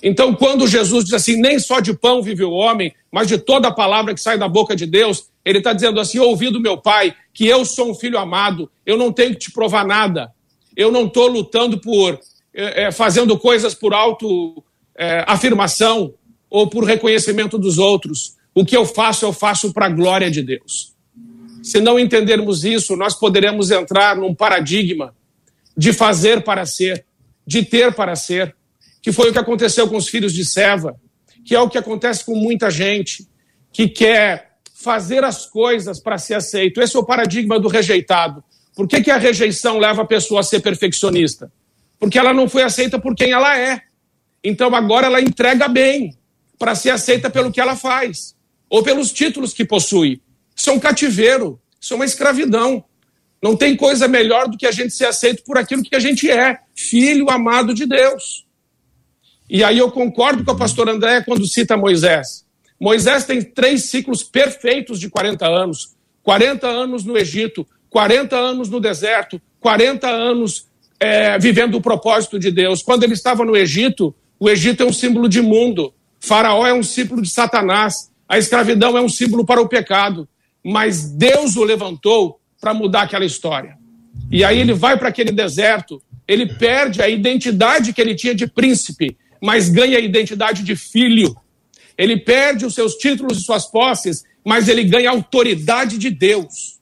Então, 0.06 0.34
quando 0.34 0.68
Jesus 0.68 1.06
diz 1.06 1.14
assim, 1.14 1.40
nem 1.40 1.58
só 1.58 1.80
de 1.80 1.94
pão 1.94 2.22
vive 2.22 2.44
o 2.44 2.50
homem, 2.50 2.94
mas 3.10 3.26
de 3.26 3.38
toda 3.38 3.68
a 3.68 3.72
palavra 3.72 4.12
que 4.12 4.20
sai 4.20 4.36
da 4.36 4.46
boca 4.46 4.76
de 4.76 4.84
Deus, 4.84 5.30
ele 5.42 5.58
está 5.58 5.72
dizendo 5.72 5.98
assim: 5.98 6.18
ouvi 6.18 6.50
do 6.50 6.60
meu 6.60 6.76
pai 6.76 7.14
que 7.32 7.46
eu 7.46 7.64
sou 7.64 7.90
um 7.90 7.94
filho 7.94 8.18
amado, 8.18 8.70
eu 8.84 8.98
não 8.98 9.10
tenho 9.10 9.30
que 9.30 9.38
te 9.38 9.50
provar 9.50 9.86
nada, 9.86 10.30
eu 10.76 10.92
não 10.92 11.06
estou 11.06 11.26
lutando 11.26 11.80
por, 11.80 12.20
é, 12.52 12.92
fazendo 12.92 13.38
coisas 13.38 13.74
por 13.74 13.94
alto 13.94 14.62
é, 14.94 15.24
afirmação 15.26 16.12
ou 16.50 16.68
por 16.68 16.84
reconhecimento 16.84 17.58
dos 17.58 17.78
outros. 17.78 18.34
O 18.54 18.62
que 18.62 18.76
eu 18.76 18.84
faço, 18.84 19.24
eu 19.24 19.32
faço 19.32 19.72
para 19.72 19.86
a 19.86 19.90
glória 19.90 20.30
de 20.30 20.42
Deus. 20.42 20.92
Se 21.62 21.80
não 21.80 21.98
entendermos 21.98 22.62
isso, 22.62 22.94
nós 22.94 23.14
poderemos 23.14 23.70
entrar 23.70 24.16
num 24.16 24.34
paradigma 24.34 25.14
de 25.74 25.94
fazer 25.94 26.44
para 26.44 26.66
ser, 26.66 27.06
de 27.46 27.64
ter 27.64 27.94
para 27.94 28.14
ser, 28.14 28.54
que 29.04 29.12
foi 29.12 29.28
o 29.28 29.32
que 29.34 29.38
aconteceu 29.38 29.86
com 29.86 29.98
os 29.98 30.08
filhos 30.08 30.32
de 30.32 30.46
Seva, 30.46 30.98
que 31.44 31.54
é 31.54 31.60
o 31.60 31.68
que 31.68 31.76
acontece 31.76 32.24
com 32.24 32.34
muita 32.34 32.70
gente 32.70 33.28
que 33.70 33.86
quer 33.86 34.52
fazer 34.72 35.22
as 35.22 35.44
coisas 35.44 36.00
para 36.00 36.16
ser 36.16 36.32
aceito. 36.32 36.80
Esse 36.80 36.96
é 36.96 36.98
o 36.98 37.04
paradigma 37.04 37.60
do 37.60 37.68
rejeitado. 37.68 38.42
Por 38.74 38.88
que, 38.88 39.02
que 39.02 39.10
a 39.10 39.18
rejeição 39.18 39.78
leva 39.78 40.00
a 40.00 40.06
pessoa 40.06 40.40
a 40.40 40.42
ser 40.42 40.60
perfeccionista? 40.60 41.52
Porque 41.98 42.18
ela 42.18 42.32
não 42.32 42.48
foi 42.48 42.62
aceita 42.62 42.98
por 42.98 43.14
quem 43.14 43.32
ela 43.32 43.58
é. 43.58 43.82
Então 44.42 44.74
agora 44.74 45.08
ela 45.08 45.20
entrega 45.20 45.68
bem 45.68 46.16
para 46.58 46.74
ser 46.74 46.88
aceita 46.88 47.28
pelo 47.28 47.52
que 47.52 47.60
ela 47.60 47.76
faz 47.76 48.34
ou 48.70 48.82
pelos 48.82 49.12
títulos 49.12 49.52
que 49.52 49.66
possui. 49.66 50.22
Isso 50.56 50.70
é 50.70 50.72
um 50.72 50.80
cativeiro, 50.80 51.60
isso 51.78 51.92
é 51.92 51.96
uma 51.96 52.06
escravidão. 52.06 52.82
Não 53.42 53.54
tem 53.54 53.76
coisa 53.76 54.08
melhor 54.08 54.48
do 54.48 54.56
que 54.56 54.66
a 54.66 54.72
gente 54.72 54.94
ser 54.94 55.04
aceito 55.04 55.44
por 55.44 55.58
aquilo 55.58 55.82
que 55.82 55.94
a 55.94 56.00
gente 56.00 56.30
é, 56.30 56.58
filho 56.74 57.28
amado 57.28 57.74
de 57.74 57.84
Deus. 57.84 58.43
E 59.48 59.62
aí 59.62 59.78
eu 59.78 59.90
concordo 59.90 60.44
com 60.44 60.50
a 60.50 60.56
pastora 60.56 60.92
André 60.92 61.22
quando 61.22 61.46
cita 61.46 61.76
Moisés. 61.76 62.44
Moisés 62.80 63.24
tem 63.24 63.42
três 63.42 63.84
ciclos 63.84 64.22
perfeitos 64.22 64.98
de 64.98 65.08
40 65.08 65.46
anos: 65.46 65.94
40 66.22 66.66
anos 66.66 67.04
no 67.04 67.16
Egito, 67.16 67.66
40 67.90 68.36
anos 68.36 68.68
no 68.68 68.80
deserto, 68.80 69.40
40 69.60 70.08
anos 70.08 70.66
é, 70.98 71.38
vivendo 71.38 71.76
o 71.76 71.80
propósito 71.80 72.38
de 72.38 72.50
Deus. 72.50 72.82
Quando 72.82 73.04
ele 73.04 73.14
estava 73.14 73.44
no 73.44 73.56
Egito, 73.56 74.14
o 74.38 74.48
Egito 74.48 74.82
é 74.82 74.86
um 74.86 74.92
símbolo 74.92 75.28
de 75.28 75.40
mundo. 75.40 75.92
Faraó 76.20 76.66
é 76.66 76.72
um 76.72 76.82
símbolo 76.82 77.22
de 77.22 77.30
Satanás. 77.30 78.10
A 78.28 78.38
escravidão 78.38 78.96
é 78.96 79.00
um 79.00 79.08
símbolo 79.08 79.44
para 79.44 79.60
o 79.60 79.68
pecado. 79.68 80.28
Mas 80.64 81.10
Deus 81.10 81.56
o 81.56 81.64
levantou 81.64 82.40
para 82.60 82.72
mudar 82.72 83.02
aquela 83.02 83.24
história. 83.24 83.76
E 84.30 84.42
aí 84.42 84.58
ele 84.58 84.72
vai 84.72 84.98
para 84.98 85.10
aquele 85.10 85.30
deserto, 85.30 86.02
ele 86.26 86.46
perde 86.54 87.02
a 87.02 87.08
identidade 87.08 87.92
que 87.92 88.00
ele 88.00 88.14
tinha 88.14 88.34
de 88.34 88.46
príncipe, 88.46 89.16
mas 89.40 89.68
ganha 89.68 89.98
a 89.98 90.00
identidade 90.00 90.62
de 90.62 90.76
filho. 90.76 91.36
Ele 91.96 92.16
perde 92.16 92.66
os 92.66 92.74
seus 92.74 92.94
títulos 92.94 93.38
e 93.38 93.42
suas 93.42 93.66
posses, 93.66 94.24
mas 94.44 94.68
ele 94.68 94.84
ganha 94.84 95.10
a 95.10 95.12
autoridade 95.12 95.98
de 95.98 96.10
Deus. 96.10 96.80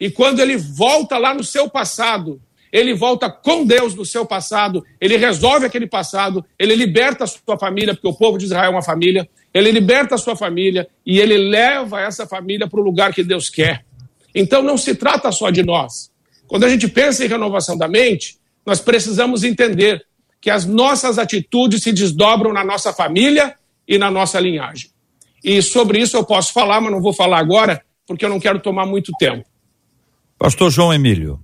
E 0.00 0.10
quando 0.10 0.40
ele 0.40 0.56
volta 0.56 1.18
lá 1.18 1.34
no 1.34 1.42
seu 1.42 1.68
passado, 1.68 2.40
ele 2.72 2.94
volta 2.94 3.30
com 3.30 3.64
Deus 3.64 3.94
do 3.94 4.04
seu 4.04 4.24
passado, 4.26 4.84
ele 5.00 5.16
resolve 5.16 5.66
aquele 5.66 5.86
passado, 5.86 6.44
ele 6.58 6.74
liberta 6.74 7.24
a 7.24 7.26
sua 7.26 7.58
família, 7.58 7.94
porque 7.94 8.06
o 8.06 8.14
povo 8.14 8.38
de 8.38 8.44
Israel 8.44 8.66
é 8.66 8.70
uma 8.70 8.82
família, 8.82 9.28
ele 9.52 9.70
liberta 9.70 10.14
a 10.14 10.18
sua 10.18 10.36
família 10.36 10.86
e 11.04 11.18
ele 11.18 11.36
leva 11.36 12.00
essa 12.00 12.26
família 12.26 12.68
para 12.68 12.78
o 12.78 12.82
lugar 12.82 13.12
que 13.12 13.24
Deus 13.24 13.48
quer. 13.48 13.84
Então 14.34 14.62
não 14.62 14.76
se 14.76 14.94
trata 14.94 15.32
só 15.32 15.50
de 15.50 15.62
nós. 15.62 16.10
Quando 16.46 16.64
a 16.64 16.68
gente 16.68 16.86
pensa 16.88 17.24
em 17.24 17.28
renovação 17.28 17.76
da 17.76 17.88
mente, 17.88 18.38
nós 18.64 18.80
precisamos 18.80 19.44
entender 19.44 20.04
que 20.40 20.50
as 20.50 20.64
nossas 20.64 21.18
atitudes 21.18 21.82
se 21.82 21.92
desdobram 21.92 22.52
na 22.52 22.64
nossa 22.64 22.92
família 22.92 23.54
e 23.86 23.98
na 23.98 24.10
nossa 24.10 24.38
linhagem. 24.38 24.90
E 25.42 25.62
sobre 25.62 26.00
isso 26.00 26.16
eu 26.16 26.24
posso 26.24 26.52
falar, 26.52 26.80
mas 26.80 26.92
não 26.92 27.00
vou 27.00 27.12
falar 27.12 27.38
agora, 27.38 27.82
porque 28.06 28.24
eu 28.24 28.28
não 28.28 28.40
quero 28.40 28.60
tomar 28.60 28.86
muito 28.86 29.12
tempo. 29.18 29.44
Pastor 30.38 30.70
João 30.70 30.92
Emílio. 30.92 31.40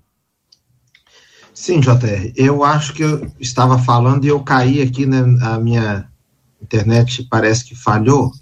Sim, 1.52 1.80
JR. 1.80 2.32
Eu 2.36 2.64
acho 2.64 2.92
que 2.92 3.02
eu 3.02 3.30
estava 3.38 3.78
falando 3.78 4.24
e 4.24 4.28
eu 4.28 4.40
caí 4.42 4.82
aqui, 4.82 5.06
né? 5.06 5.18
A 5.42 5.58
minha 5.58 6.08
internet 6.60 7.26
parece 7.30 7.64
que 7.64 7.74
falhou. 7.74 8.32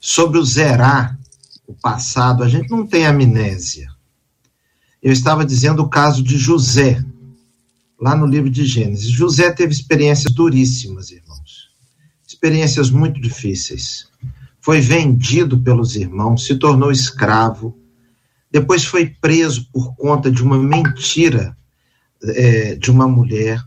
Sobre 0.00 0.38
o 0.38 0.44
zerar 0.44 1.18
o 1.66 1.74
passado, 1.74 2.44
a 2.44 2.48
gente 2.48 2.70
não 2.70 2.86
tem 2.86 3.06
amnésia. 3.06 3.88
Eu 5.02 5.12
estava 5.12 5.44
dizendo 5.44 5.82
o 5.82 5.88
caso 5.88 6.22
de 6.22 6.36
José, 6.36 7.04
lá 8.00 8.14
no 8.14 8.26
livro 8.26 8.50
de 8.50 8.64
Gênesis. 8.64 9.08
José 9.08 9.50
teve 9.52 9.72
experiências 9.72 10.32
duríssimas, 10.32 11.10
irmãos. 11.10 11.70
Experiências 12.26 12.90
muito 12.90 13.20
difíceis. 13.20 14.08
Foi 14.60 14.80
vendido 14.80 15.60
pelos 15.60 15.96
irmãos, 15.96 16.44
se 16.44 16.56
tornou 16.56 16.90
escravo, 16.90 17.78
depois 18.50 18.84
foi 18.84 19.06
preso 19.06 19.68
por 19.72 19.94
conta 19.94 20.30
de 20.30 20.42
uma 20.42 20.58
mentira 20.58 21.56
é, 22.22 22.74
de 22.74 22.90
uma 22.90 23.06
mulher. 23.06 23.62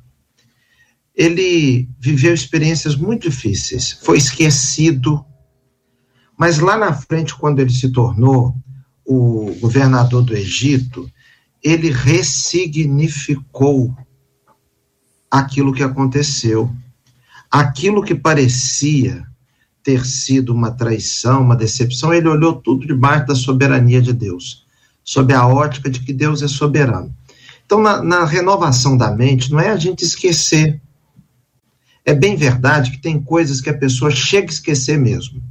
Ele 1.15 1.87
viveu 1.99 2.33
experiências 2.33 2.95
muito 2.95 3.29
difíceis, 3.29 3.91
foi 4.03 4.17
esquecido, 4.17 5.25
Mas 6.37 6.59
lá 6.59 6.77
na 6.77 6.93
frente, 6.93 7.35
quando 7.35 7.59
ele 7.59 7.71
se 7.71 7.91
tornou 7.91 8.55
o 9.05 9.53
governador 9.59 10.23
do 10.23 10.35
Egito, 10.35 11.09
ele 11.61 11.91
ressignificou 11.91 13.93
aquilo 15.29 15.73
que 15.73 15.83
aconteceu. 15.83 16.71
Aquilo 17.51 18.03
que 18.03 18.15
parecia 18.15 19.25
ter 19.83 20.05
sido 20.05 20.53
uma 20.53 20.71
traição, 20.71 21.41
uma 21.41 21.55
decepção, 21.55 22.13
ele 22.13 22.27
olhou 22.27 22.53
tudo 22.53 22.85
debaixo 22.85 23.27
da 23.27 23.35
soberania 23.35 24.01
de 24.01 24.13
Deus, 24.13 24.65
sob 25.03 25.33
a 25.33 25.47
ótica 25.47 25.89
de 25.89 25.99
que 26.01 26.13
Deus 26.13 26.41
é 26.41 26.47
soberano. 26.47 27.13
Então, 27.65 27.81
na, 27.81 28.01
na 28.03 28.25
renovação 28.25 28.97
da 28.97 29.11
mente, 29.11 29.51
não 29.51 29.59
é 29.59 29.69
a 29.69 29.77
gente 29.77 30.03
esquecer. 30.03 30.81
É 32.05 32.13
bem 32.13 32.35
verdade 32.35 32.91
que 32.91 33.01
tem 33.01 33.21
coisas 33.21 33.61
que 33.61 33.69
a 33.69 33.77
pessoa 33.77 34.11
chega 34.11 34.47
a 34.47 34.53
esquecer 34.53 34.97
mesmo. 34.97 35.41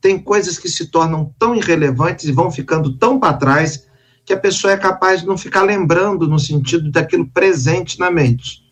Tem 0.00 0.18
coisas 0.18 0.58
que 0.58 0.68
se 0.68 0.86
tornam 0.86 1.32
tão 1.38 1.54
irrelevantes 1.54 2.24
e 2.24 2.32
vão 2.32 2.50
ficando 2.50 2.96
tão 2.96 3.20
para 3.20 3.34
trás 3.34 3.86
que 4.24 4.32
a 4.32 4.38
pessoa 4.38 4.72
é 4.72 4.76
capaz 4.76 5.20
de 5.20 5.26
não 5.26 5.38
ficar 5.38 5.62
lembrando 5.62 6.28
no 6.28 6.38
sentido 6.38 6.90
daquilo 6.90 7.28
presente 7.28 7.98
na 7.98 8.10
mente. 8.10 8.62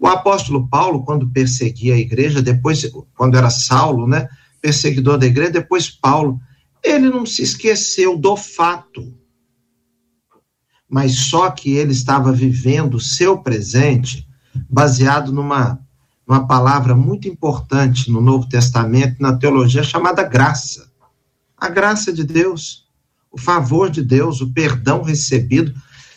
O 0.00 0.06
apóstolo 0.06 0.66
Paulo, 0.66 1.04
quando 1.04 1.28
perseguia 1.28 1.94
a 1.94 1.98
igreja, 1.98 2.40
depois, 2.40 2.90
quando 3.14 3.36
era 3.36 3.50
Saulo, 3.50 4.06
né, 4.06 4.28
perseguidor 4.60 5.18
da 5.18 5.26
igreja, 5.26 5.52
depois 5.52 5.90
Paulo, 5.90 6.40
ele 6.82 7.10
não 7.10 7.26
se 7.26 7.42
esqueceu 7.42 8.16
do 8.16 8.34
fato, 8.34 9.14
mas 10.88 11.28
só 11.28 11.50
que 11.50 11.72
ele 11.72 11.92
estava 11.92 12.32
vivendo 12.32 12.94
o 12.94 13.00
seu 13.00 13.38
presente 13.38 14.26
baseado 14.68 15.32
numa, 15.32 15.78
numa 16.26 16.46
palavra 16.46 16.96
muito 16.96 17.28
importante 17.28 18.10
no 18.10 18.22
Novo 18.22 18.48
Testamento, 18.48 19.20
na 19.20 19.36
teologia, 19.36 19.82
chamada 19.82 20.22
graça. 20.22 20.90
A 21.56 21.68
graça 21.68 22.10
de 22.10 22.24
Deus 22.24 22.90
o 23.30 23.38
favor 23.38 23.88
de 23.88 24.02
Deus, 24.02 24.40
o 24.40 24.52
perdão 24.52 25.02
recebido. 25.02 25.72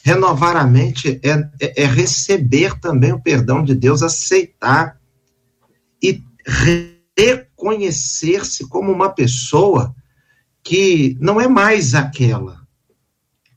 Renovar 0.06 0.58
a 0.58 0.68
mente 0.68 1.18
é, 1.24 1.30
é, 1.62 1.84
é 1.84 1.86
receber 1.86 2.78
também 2.80 3.14
o 3.14 3.22
perdão 3.22 3.64
de 3.64 3.74
Deus, 3.74 4.04
aceitar 4.04 5.00
e 6.02 6.22
reconhecer-se 7.18 8.68
como 8.68 8.92
uma 8.92 9.10
pessoa 9.10 9.96
que 10.62 11.18
não 11.22 11.40
é 11.40 11.48
mais 11.48 11.94
aquela. 11.94 12.68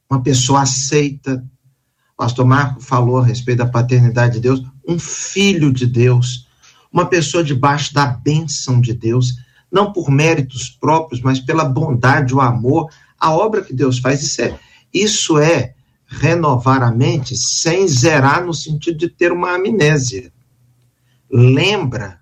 Uma 0.09 0.23
pessoa 0.23 0.63
aceita. 0.63 1.45
O 2.15 2.17
pastor 2.17 2.47
Marco 2.47 2.81
falou 2.81 3.19
a 3.19 3.25
respeito 3.25 3.59
da 3.59 3.67
paternidade 3.67 4.35
de 4.35 4.41
Deus, 4.41 4.63
um 4.87 5.01
filho 5.01 5.73
de 5.73 5.85
Deus, 5.85 6.47
uma 6.93 7.07
pessoa 7.07 7.43
debaixo 7.43 7.93
da 7.93 8.07
bênção 8.07 8.81
de 8.81 8.95
Deus, 8.95 9.35
não 9.71 9.93
por 9.93 10.11
méritos 10.11 10.71
próprios, 10.71 11.21
mas 11.21 11.41
pela 11.41 11.65
bondade, 11.65 12.33
o 12.33 12.41
amor, 12.41 12.89
a 13.19 13.33
obra 13.33 13.63
que 13.63 13.75
Deus 13.75 13.99
faz. 13.99 14.23
Isso 14.23 14.43
é, 14.43 14.59
isso 14.95 15.39
é 15.39 15.76
renovar 16.07 16.83
a 16.83 16.91
mente 16.91 17.37
sem 17.37 17.87
zerar 17.89 18.45
no 18.45 18.55
sentido 18.55 18.97
de 18.97 19.09
ter 19.09 19.33
uma 19.33 19.57
amnésia. 19.57 20.33
Lembra, 21.31 22.21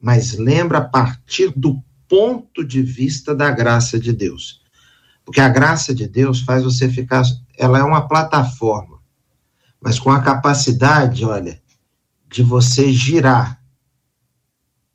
mas 0.00 0.34
lembra 0.34 0.78
a 0.78 0.88
partir 0.88 1.52
do 1.56 1.82
ponto 2.08 2.64
de 2.64 2.80
vista 2.82 3.34
da 3.34 3.50
graça 3.50 3.98
de 3.98 4.12
Deus. 4.12 4.62
Porque 5.24 5.40
a 5.40 5.48
graça 5.48 5.94
de 5.94 6.06
Deus 6.06 6.40
faz 6.40 6.62
você 6.62 6.88
ficar. 6.88 7.22
Ela 7.58 7.78
é 7.78 7.82
uma 7.82 8.06
plataforma, 8.06 9.00
mas 9.80 9.98
com 9.98 10.10
a 10.10 10.20
capacidade, 10.20 11.24
olha, 11.24 11.60
de 12.28 12.42
você 12.42 12.92
girar. 12.92 13.60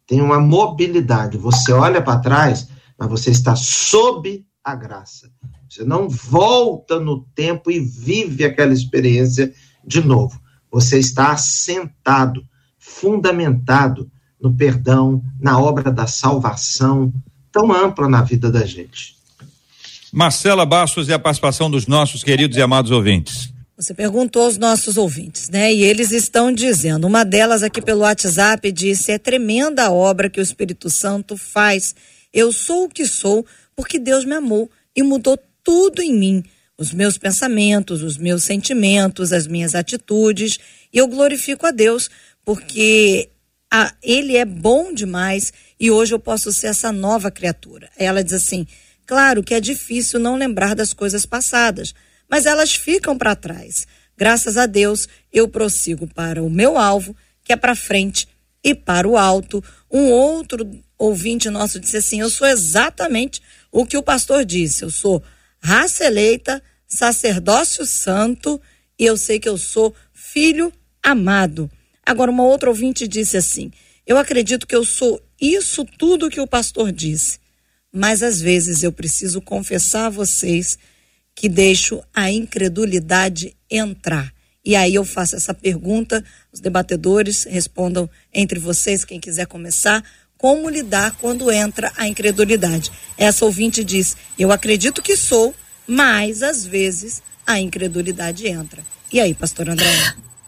Tem 0.05 0.21
uma 0.21 0.39
mobilidade. 0.39 1.37
Você 1.37 1.71
olha 1.71 2.01
para 2.01 2.19
trás, 2.19 2.67
mas 2.97 3.09
você 3.09 3.31
está 3.31 3.55
sob 3.55 4.45
a 4.63 4.75
graça. 4.75 5.31
Você 5.69 5.83
não 5.83 6.09
volta 6.09 6.99
no 6.99 7.21
tempo 7.35 7.69
e 7.69 7.79
vive 7.79 8.43
aquela 8.43 8.73
experiência 8.73 9.53
de 9.85 10.01
novo. 10.01 10.41
Você 10.71 10.97
está 10.97 11.31
assentado, 11.31 12.43
fundamentado 12.79 14.09
no 14.41 14.51
perdão, 14.53 15.21
na 15.39 15.59
obra 15.59 15.91
da 15.91 16.07
salvação, 16.07 17.13
tão 17.51 17.71
ampla 17.71 18.09
na 18.09 18.23
vida 18.23 18.51
da 18.51 18.65
gente. 18.65 19.15
Marcela 20.11 20.65
Bastos 20.65 21.07
e 21.07 21.13
a 21.13 21.19
participação 21.19 21.69
dos 21.69 21.85
nossos 21.85 22.23
queridos 22.23 22.57
e 22.57 22.61
amados 22.61 22.89
ouvintes. 22.89 23.53
Você 23.77 23.93
perguntou 23.93 24.43
aos 24.43 24.57
nossos 24.57 24.97
ouvintes, 24.97 25.49
né? 25.49 25.71
E 25.71 25.83
eles 25.83 26.11
estão 26.11 26.51
dizendo. 26.51 27.05
Uma 27.05 27.23
delas 27.23 27.61
aqui 27.63 27.81
pelo 27.81 28.01
WhatsApp 28.01 28.71
disse: 28.71 29.11
é 29.11 29.19
tremenda 29.19 29.85
a 29.85 29.91
obra 29.91 30.29
que 30.29 30.39
o 30.39 30.43
Espírito 30.43 30.89
Santo 30.89 31.37
faz. 31.37 31.95
Eu 32.33 32.51
sou 32.51 32.85
o 32.85 32.89
que 32.89 33.05
sou 33.05 33.45
porque 33.75 33.99
Deus 33.99 34.25
me 34.25 34.33
amou 34.33 34.69
e 34.95 35.01
mudou 35.01 35.37
tudo 35.69 36.01
em 36.01 36.11
mim, 36.11 36.43
os 36.79 36.91
meus 36.91 37.15
pensamentos, 37.15 38.01
os 38.01 38.17
meus 38.17 38.43
sentimentos, 38.43 39.31
as 39.31 39.45
minhas 39.45 39.75
atitudes, 39.75 40.57
e 40.91 40.97
eu 40.97 41.07
glorifico 41.07 41.67
a 41.67 41.69
Deus 41.69 42.09
porque 42.43 43.29
a, 43.71 43.93
ele 44.01 44.35
é 44.35 44.45
bom 44.45 44.91
demais 44.91 45.53
e 45.79 45.91
hoje 45.91 46.15
eu 46.15 46.19
posso 46.19 46.51
ser 46.51 46.69
essa 46.69 46.91
nova 46.91 47.29
criatura. 47.29 47.87
Ela 47.95 48.23
diz 48.23 48.33
assim: 48.33 48.65
claro 49.05 49.43
que 49.43 49.53
é 49.53 49.59
difícil 49.61 50.19
não 50.19 50.37
lembrar 50.37 50.73
das 50.73 50.91
coisas 50.91 51.23
passadas, 51.23 51.93
mas 52.27 52.47
elas 52.47 52.73
ficam 52.73 53.15
para 53.15 53.35
trás. 53.35 53.85
Graças 54.17 54.57
a 54.57 54.65
Deus, 54.65 55.07
eu 55.31 55.47
prossigo 55.47 56.07
para 56.07 56.41
o 56.41 56.49
meu 56.49 56.79
alvo, 56.79 57.15
que 57.43 57.53
é 57.53 57.55
para 57.55 57.75
frente 57.75 58.27
e 58.63 58.73
para 58.73 59.07
o 59.07 59.15
alto. 59.15 59.63
Um 59.91 60.09
outro 60.09 60.67
ouvinte 60.97 61.47
nosso 61.47 61.79
disse 61.79 61.97
assim: 61.97 62.21
Eu 62.21 62.29
sou 62.31 62.47
exatamente 62.47 63.39
o 63.71 63.85
que 63.85 63.97
o 63.97 64.01
pastor 64.01 64.43
disse. 64.43 64.83
Eu 64.83 64.89
sou 64.89 65.23
raça 65.61 66.05
eleita, 66.05 66.61
sacerdócio 66.87 67.85
santo 67.85 68.59
e 68.97 69.05
eu 69.05 69.17
sei 69.17 69.39
que 69.39 69.47
eu 69.47 69.57
sou 69.57 69.95
filho 70.13 70.73
amado. 71.01 71.69
Agora, 72.05 72.31
uma 72.31 72.43
outra 72.43 72.69
ouvinte 72.69 73.07
disse 73.07 73.37
assim: 73.37 73.71
Eu 74.05 74.17
acredito 74.17 74.67
que 74.67 74.75
eu 74.75 74.83
sou 74.83 75.21
isso 75.39 75.85
tudo 75.85 76.29
que 76.29 76.41
o 76.41 76.47
pastor 76.47 76.91
disse, 76.91 77.39
mas 77.91 78.21
às 78.21 78.41
vezes 78.41 78.83
eu 78.83 78.91
preciso 78.91 79.41
confessar 79.41 80.07
a 80.07 80.09
vocês 80.09 80.77
que 81.35 81.47
deixo 81.47 82.03
a 82.13 82.29
incredulidade 82.29 83.55
entrar. 83.69 84.33
E 84.65 84.75
aí 84.75 84.95
eu 84.95 85.05
faço 85.05 85.37
essa 85.37 85.53
pergunta, 85.53 86.23
os 86.51 86.59
debatedores 86.59 87.45
respondam 87.45 88.09
entre 88.33 88.59
vocês, 88.59 89.05
quem 89.05 89.19
quiser 89.19 89.47
começar 89.47 90.03
como 90.39 90.69
lidar 90.69 91.17
quando 91.19 91.51
entra 91.51 91.91
a 91.97 92.07
incredulidade. 92.07 92.91
Essa 93.17 93.45
ouvinte 93.45 93.83
diz: 93.83 94.17
Eu 94.39 94.51
acredito 94.51 95.03
que 95.03 95.15
sou, 95.15 95.53
mas 95.85 96.41
às 96.41 96.65
vezes 96.65 97.21
a 97.45 97.59
incredulidade 97.59 98.47
entra. 98.47 98.81
E 99.11 99.19
aí, 99.19 99.35
pastor 99.35 99.69
André? 99.69 99.85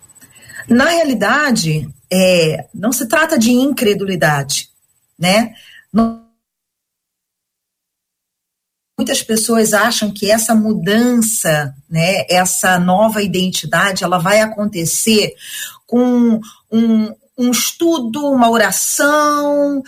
Na 0.67 0.89
realidade, 0.89 1.89
é, 2.11 2.67
não 2.73 2.93
se 2.93 3.07
trata 3.07 3.37
de 3.37 3.51
incredulidade, 3.51 4.69
né? 5.19 5.53
Não, 5.91 6.25
muitas 8.97 9.21
pessoas 9.23 9.73
acham 9.73 10.13
que 10.13 10.29
essa 10.31 10.55
mudança, 10.55 11.73
né, 11.89 12.23
essa 12.29 12.79
nova 12.79 13.21
identidade, 13.23 14.03
ela 14.03 14.19
vai 14.19 14.39
acontecer 14.39 15.33
com 15.87 16.39
um, 16.71 17.13
um 17.41 17.51
estudo, 17.51 18.25
uma 18.27 18.49
oração, 18.49 19.81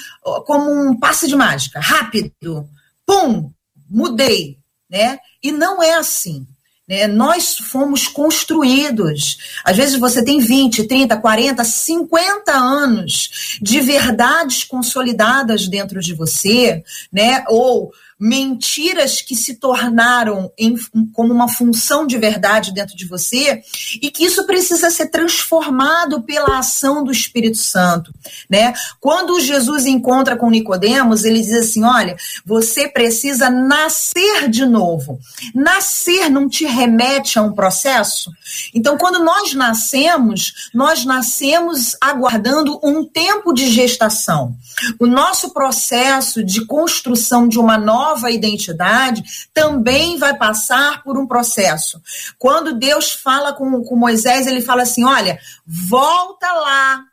como 0.46 0.72
um 0.72 0.98
passe 0.98 1.28
de 1.28 1.36
mágica, 1.36 1.80
rápido, 1.80 2.68
pum, 3.06 3.52
mudei, 3.89 4.58
né? 4.89 5.20
E 5.42 5.52
não 5.52 5.82
é 5.82 5.94
assim. 5.94 6.46
Né? 6.88 7.08
Nós 7.08 7.58
fomos 7.58 8.08
construídos. 8.08 9.38
Às 9.63 9.78
vezes 9.78 9.98
você 9.98 10.24
tem 10.24 10.39
20, 10.39 10.84
30, 10.86 11.18
40, 11.18 11.63
50 11.63 12.52
anos 12.52 13.58
de 13.62 13.80
verdades 13.80 14.63
consolidadas 14.63 15.68
dentro 15.68 16.02
de 16.02 16.13
você, 16.13 16.84
né? 17.12 17.44
Ou 17.48 17.92
mentiras 18.23 19.21
que 19.21 19.36
se 19.36 19.55
tornaram 19.55 20.49
em, 20.57 20.75
como 21.12 21.33
uma 21.33 21.49
função 21.49 22.07
de 22.07 22.17
verdade 22.17 22.74
dentro 22.74 22.95
de 22.95 23.05
você 23.05 23.61
e 24.01 24.09
que 24.09 24.24
isso 24.24 24.45
precisa 24.45 24.89
ser 24.89 25.07
transformado 25.07 26.21
pela 26.21 26.57
ação 26.59 27.03
do 27.03 27.11
Espírito 27.11 27.57
Santo, 27.57 28.13
né? 28.49 28.74
Quando 29.01 29.41
Jesus 29.41 29.86
encontra 29.86 30.38
com 30.38 30.49
Nicodemos, 30.49 31.26
ele 31.26 31.41
diz 31.41 31.51
assim: 31.51 31.84
"Olha, 31.84 32.15
você 32.45 32.88
precisa 32.88 33.49
nascer 33.49 34.47
de 34.47 34.65
novo. 34.65 35.19
Nascer 35.53 36.30
não 36.30 36.47
te 36.47 36.63
remete 36.63 37.38
a 37.38 37.41
um 37.41 37.51
processo? 37.51 38.32
Então, 38.74 38.97
quando 38.97 39.21
nós 39.21 39.53
nascemos, 39.53 40.69
nós 40.74 41.03
nascemos 41.03 41.93
aguardando 41.99 42.80
um 42.82 43.03
tempo 43.03 43.51
de 43.51 43.69
gestação. 43.69 44.55
O 44.97 45.05
nosso 45.05 45.53
processo 45.53 46.41
de 46.41 46.65
construção 46.65 47.49
de 47.49 47.59
uma 47.59 47.78
nova 47.78 48.12
nova 48.14 48.30
identidade 48.30 49.24
também 49.53 50.18
vai 50.18 50.38
passar 50.38 51.03
por 51.03 51.18
um 51.18 51.28
processo. 51.28 52.01
Quando 52.38 52.78
Deus 52.78 53.11
fala 53.11 53.53
com, 53.53 53.84
com 53.84 53.95
Moisés, 53.95 54.45
ele 54.47 54.61
fala 54.61 54.84
assim: 54.84 55.03
olha, 55.03 55.39
volta 55.66 56.51
lá 56.51 57.03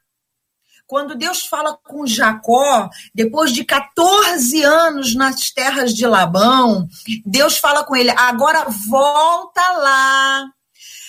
quando 0.87 1.15
Deus 1.15 1.47
fala 1.47 1.79
com 1.85 2.05
Jacó, 2.05 2.91
depois 3.15 3.53
de 3.53 3.65
14 3.65 4.61
anos 4.65 5.15
nas 5.15 5.49
terras 5.51 5.95
de 5.95 6.05
Labão, 6.05 6.89
Deus 7.25 7.59
fala 7.59 7.85
com 7.85 7.95
ele: 7.95 8.11
agora 8.11 8.67
volta 8.89 9.73
lá. 9.73 10.45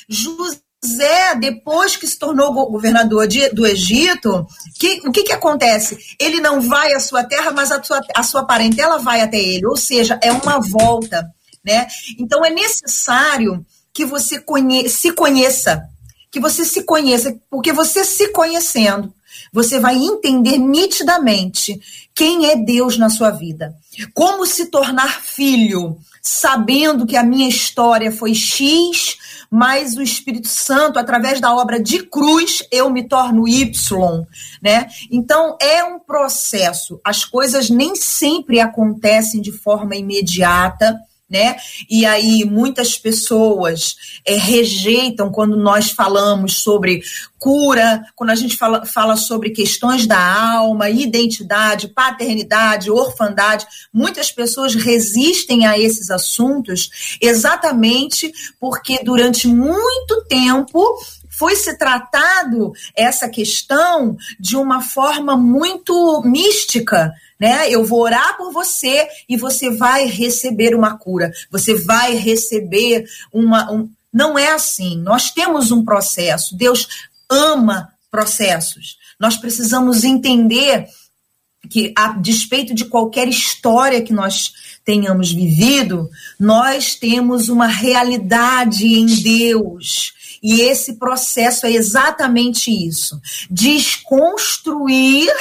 José, 0.08 0.62
depois 1.40 1.96
que 1.96 2.08
se 2.08 2.18
tornou 2.18 2.54
governador 2.54 3.28
de, 3.28 3.50
do 3.50 3.68
Egito, 3.68 4.48
que, 4.80 5.02
o 5.08 5.12
que, 5.12 5.24
que 5.24 5.34
acontece? 5.34 5.98
Ele 6.20 6.40
não 6.40 6.60
vai 6.60 6.94
à 6.94 7.00
sua 7.00 7.24
terra, 7.24 7.52
mas 7.52 7.72
a 7.72 7.82
sua, 7.84 8.02
a 8.16 8.24
sua 8.24 8.46
parentela 8.46 8.98
vai 8.98 9.22
até 9.22 9.40
ele. 9.40 9.68
Ou 9.68 9.78
seja, 9.78 10.20
é 10.24 10.32
uma 10.32 10.60
volta. 10.60 11.30
Né? 11.64 11.88
Então 12.18 12.44
é 12.44 12.50
necessário 12.50 13.64
que 13.94 14.06
você 14.06 14.40
conhe 14.40 14.90
se 14.90 15.12
conheça, 15.12 15.84
que 16.32 16.40
você 16.40 16.66
se 16.66 16.84
conheça, 16.84 17.38
porque 17.50 17.72
você 17.72 18.04
se 18.04 18.30
conhecendo, 18.30 19.14
você 19.54 19.80
vai 19.80 19.96
entender 19.98 20.58
nitidamente 20.58 21.80
quem 22.16 22.48
é 22.48 22.56
Deus 22.56 22.98
na 22.98 23.10
sua 23.10 23.30
vida. 23.30 23.76
Como 24.14 24.48
se 24.48 24.68
tornar 24.68 25.22
filho, 25.22 25.98
sabendo 26.22 27.06
que 27.06 27.18
a 27.18 27.24
minha 27.24 27.48
história 27.48 28.12
foi 28.12 28.34
X, 28.34 29.18
mas 29.52 29.97
o 29.97 30.02
Espírito 30.02 30.47
Santo, 30.47 30.97
através 30.97 31.41
da 31.41 31.54
obra 31.54 31.78
de 31.78 32.04
cruz, 32.04 32.64
eu 32.72 32.89
me 32.89 33.04
torno 33.04 33.45
Y, 33.45 34.26
né? 34.62 34.88
Então 35.12 35.58
é 35.62 35.84
um 35.84 35.99
processo. 35.99 37.02
As 37.04 37.26
coisas 37.26 37.70
nem 37.70 37.93
sempre 37.93 38.62
acontecem 38.62 39.41
de 39.41 39.52
forma 39.52 39.97
imediata 39.97 40.97
né? 41.32 41.56
E 41.90 42.06
aí 42.06 42.44
muitas 42.44 42.98
pessoas 42.98 43.96
é, 44.26 44.36
rejeitam 44.36 45.32
quando 45.32 45.56
nós 45.56 45.92
falamos 45.92 46.58
sobre 46.58 47.02
cura, 47.40 48.04
quando 48.16 48.30
a 48.30 48.36
gente 48.36 48.58
fala, 48.58 48.86
fala 48.86 49.16
sobre 49.16 49.50
questões 49.50 50.06
da 50.06 50.20
alma, 50.20 50.90
identidade, 50.90 51.88
paternidade, 51.88 52.92
orfandade. 52.92 53.66
Muitas 53.92 54.30
pessoas 54.30 54.76
resistem 54.76 55.66
a 55.66 55.80
esses 55.80 56.12
assuntos 56.12 57.18
exatamente 57.22 58.32
porque 58.60 59.00
durante 59.04 59.48
muito 59.48 60.24
tempo 60.28 61.00
foi 61.42 61.56
se 61.56 61.76
tratado 61.76 62.72
essa 62.96 63.28
questão 63.28 64.16
de 64.39 64.56
uma 64.56 64.80
forma 64.80 65.36
muito 65.36 66.22
mística, 66.24 67.12
né? 67.39 67.68
Eu 67.68 67.84
vou 67.84 68.02
orar 68.02 68.38
por 68.38 68.54
você 68.54 69.08
e 69.28 69.36
você 69.36 69.72
vai 69.72 70.06
receber 70.06 70.76
uma 70.76 71.00
cura, 71.00 71.32
você 71.50 71.74
vai 71.74 72.14
receber 72.14 73.06
uma. 73.34 73.72
Um... 73.72 73.89
Não 74.14 74.38
é 74.38 74.52
assim. 74.52 75.00
Nós 75.00 75.32
temos 75.32 75.72
um 75.72 75.84
processo. 75.84 76.56
Deus 76.56 76.88
ama 77.28 77.92
processos. 78.12 79.00
Nós 79.20 79.36
precisamos 79.36 80.04
entender 80.04 80.86
que, 81.72 81.92
a 81.98 82.10
despeito 82.10 82.72
de 82.76 82.86
qualquer 82.86 83.28
história 83.28 84.04
que 84.04 84.14
nós 84.14 84.54
tenhamos 84.86 85.32
vivido, 85.32 86.08
nós 86.39 86.94
temos 86.94 87.50
uma 87.50 87.66
realidade 87.66 88.86
em 88.86 89.08
Deus. 89.08 90.21
E 90.42 90.62
esse 90.62 90.94
processo 90.94 91.66
é 91.66 91.72
exatamente 91.72 92.72
isso: 92.72 93.20
desconstruir 93.50 95.32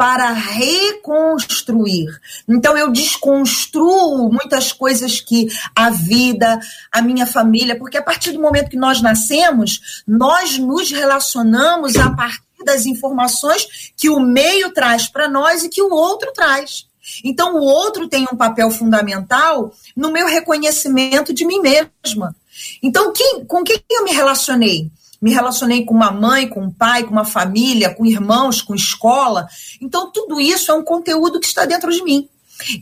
para 0.00 0.32
reconstruir. 0.32 2.08
Então 2.48 2.74
eu 2.74 2.90
desconstruo 2.90 4.32
muitas 4.32 4.72
coisas 4.72 5.20
que 5.20 5.48
a 5.76 5.90
vida, 5.90 6.58
a 6.90 7.02
minha 7.02 7.26
família, 7.26 7.78
porque 7.78 7.98
a 7.98 8.02
partir 8.02 8.32
do 8.32 8.40
momento 8.40 8.70
que 8.70 8.78
nós 8.78 9.02
nascemos, 9.02 10.02
nós 10.08 10.56
nos 10.56 10.90
relacionamos 10.90 11.96
a 11.96 12.10
partir 12.16 12.40
das 12.64 12.86
informações 12.86 13.92
que 13.94 14.08
o 14.08 14.20
meio 14.20 14.72
traz 14.72 15.06
para 15.06 15.28
nós 15.28 15.64
e 15.64 15.68
que 15.68 15.82
o 15.82 15.90
outro 15.90 16.32
traz. 16.32 16.86
Então 17.22 17.56
o 17.56 17.60
outro 17.62 18.08
tem 18.08 18.22
um 18.22 18.36
papel 18.36 18.70
fundamental 18.70 19.70
no 19.94 20.10
meu 20.10 20.26
reconhecimento 20.26 21.34
de 21.34 21.44
mim 21.44 21.60
mesma. 21.60 22.34
Então, 22.82 23.12
quem, 23.12 23.44
com 23.44 23.62
quem 23.62 23.82
eu 23.90 24.04
me 24.04 24.12
relacionei? 24.12 24.90
me 25.20 25.32
relacionei 25.32 25.84
com 25.84 25.92
uma 25.92 26.10
mãe, 26.10 26.48
com 26.48 26.62
um 26.62 26.70
pai, 26.70 27.04
com 27.04 27.10
uma 27.10 27.26
família, 27.26 27.94
com 27.94 28.06
irmãos, 28.06 28.62
com 28.62 28.74
escola. 28.74 29.46
Então, 29.78 30.10
tudo 30.10 30.40
isso 30.40 30.70
é 30.70 30.74
um 30.74 30.82
conteúdo 30.82 31.38
que 31.38 31.46
está 31.46 31.66
dentro 31.66 31.92
de 31.92 32.02
mim. 32.02 32.26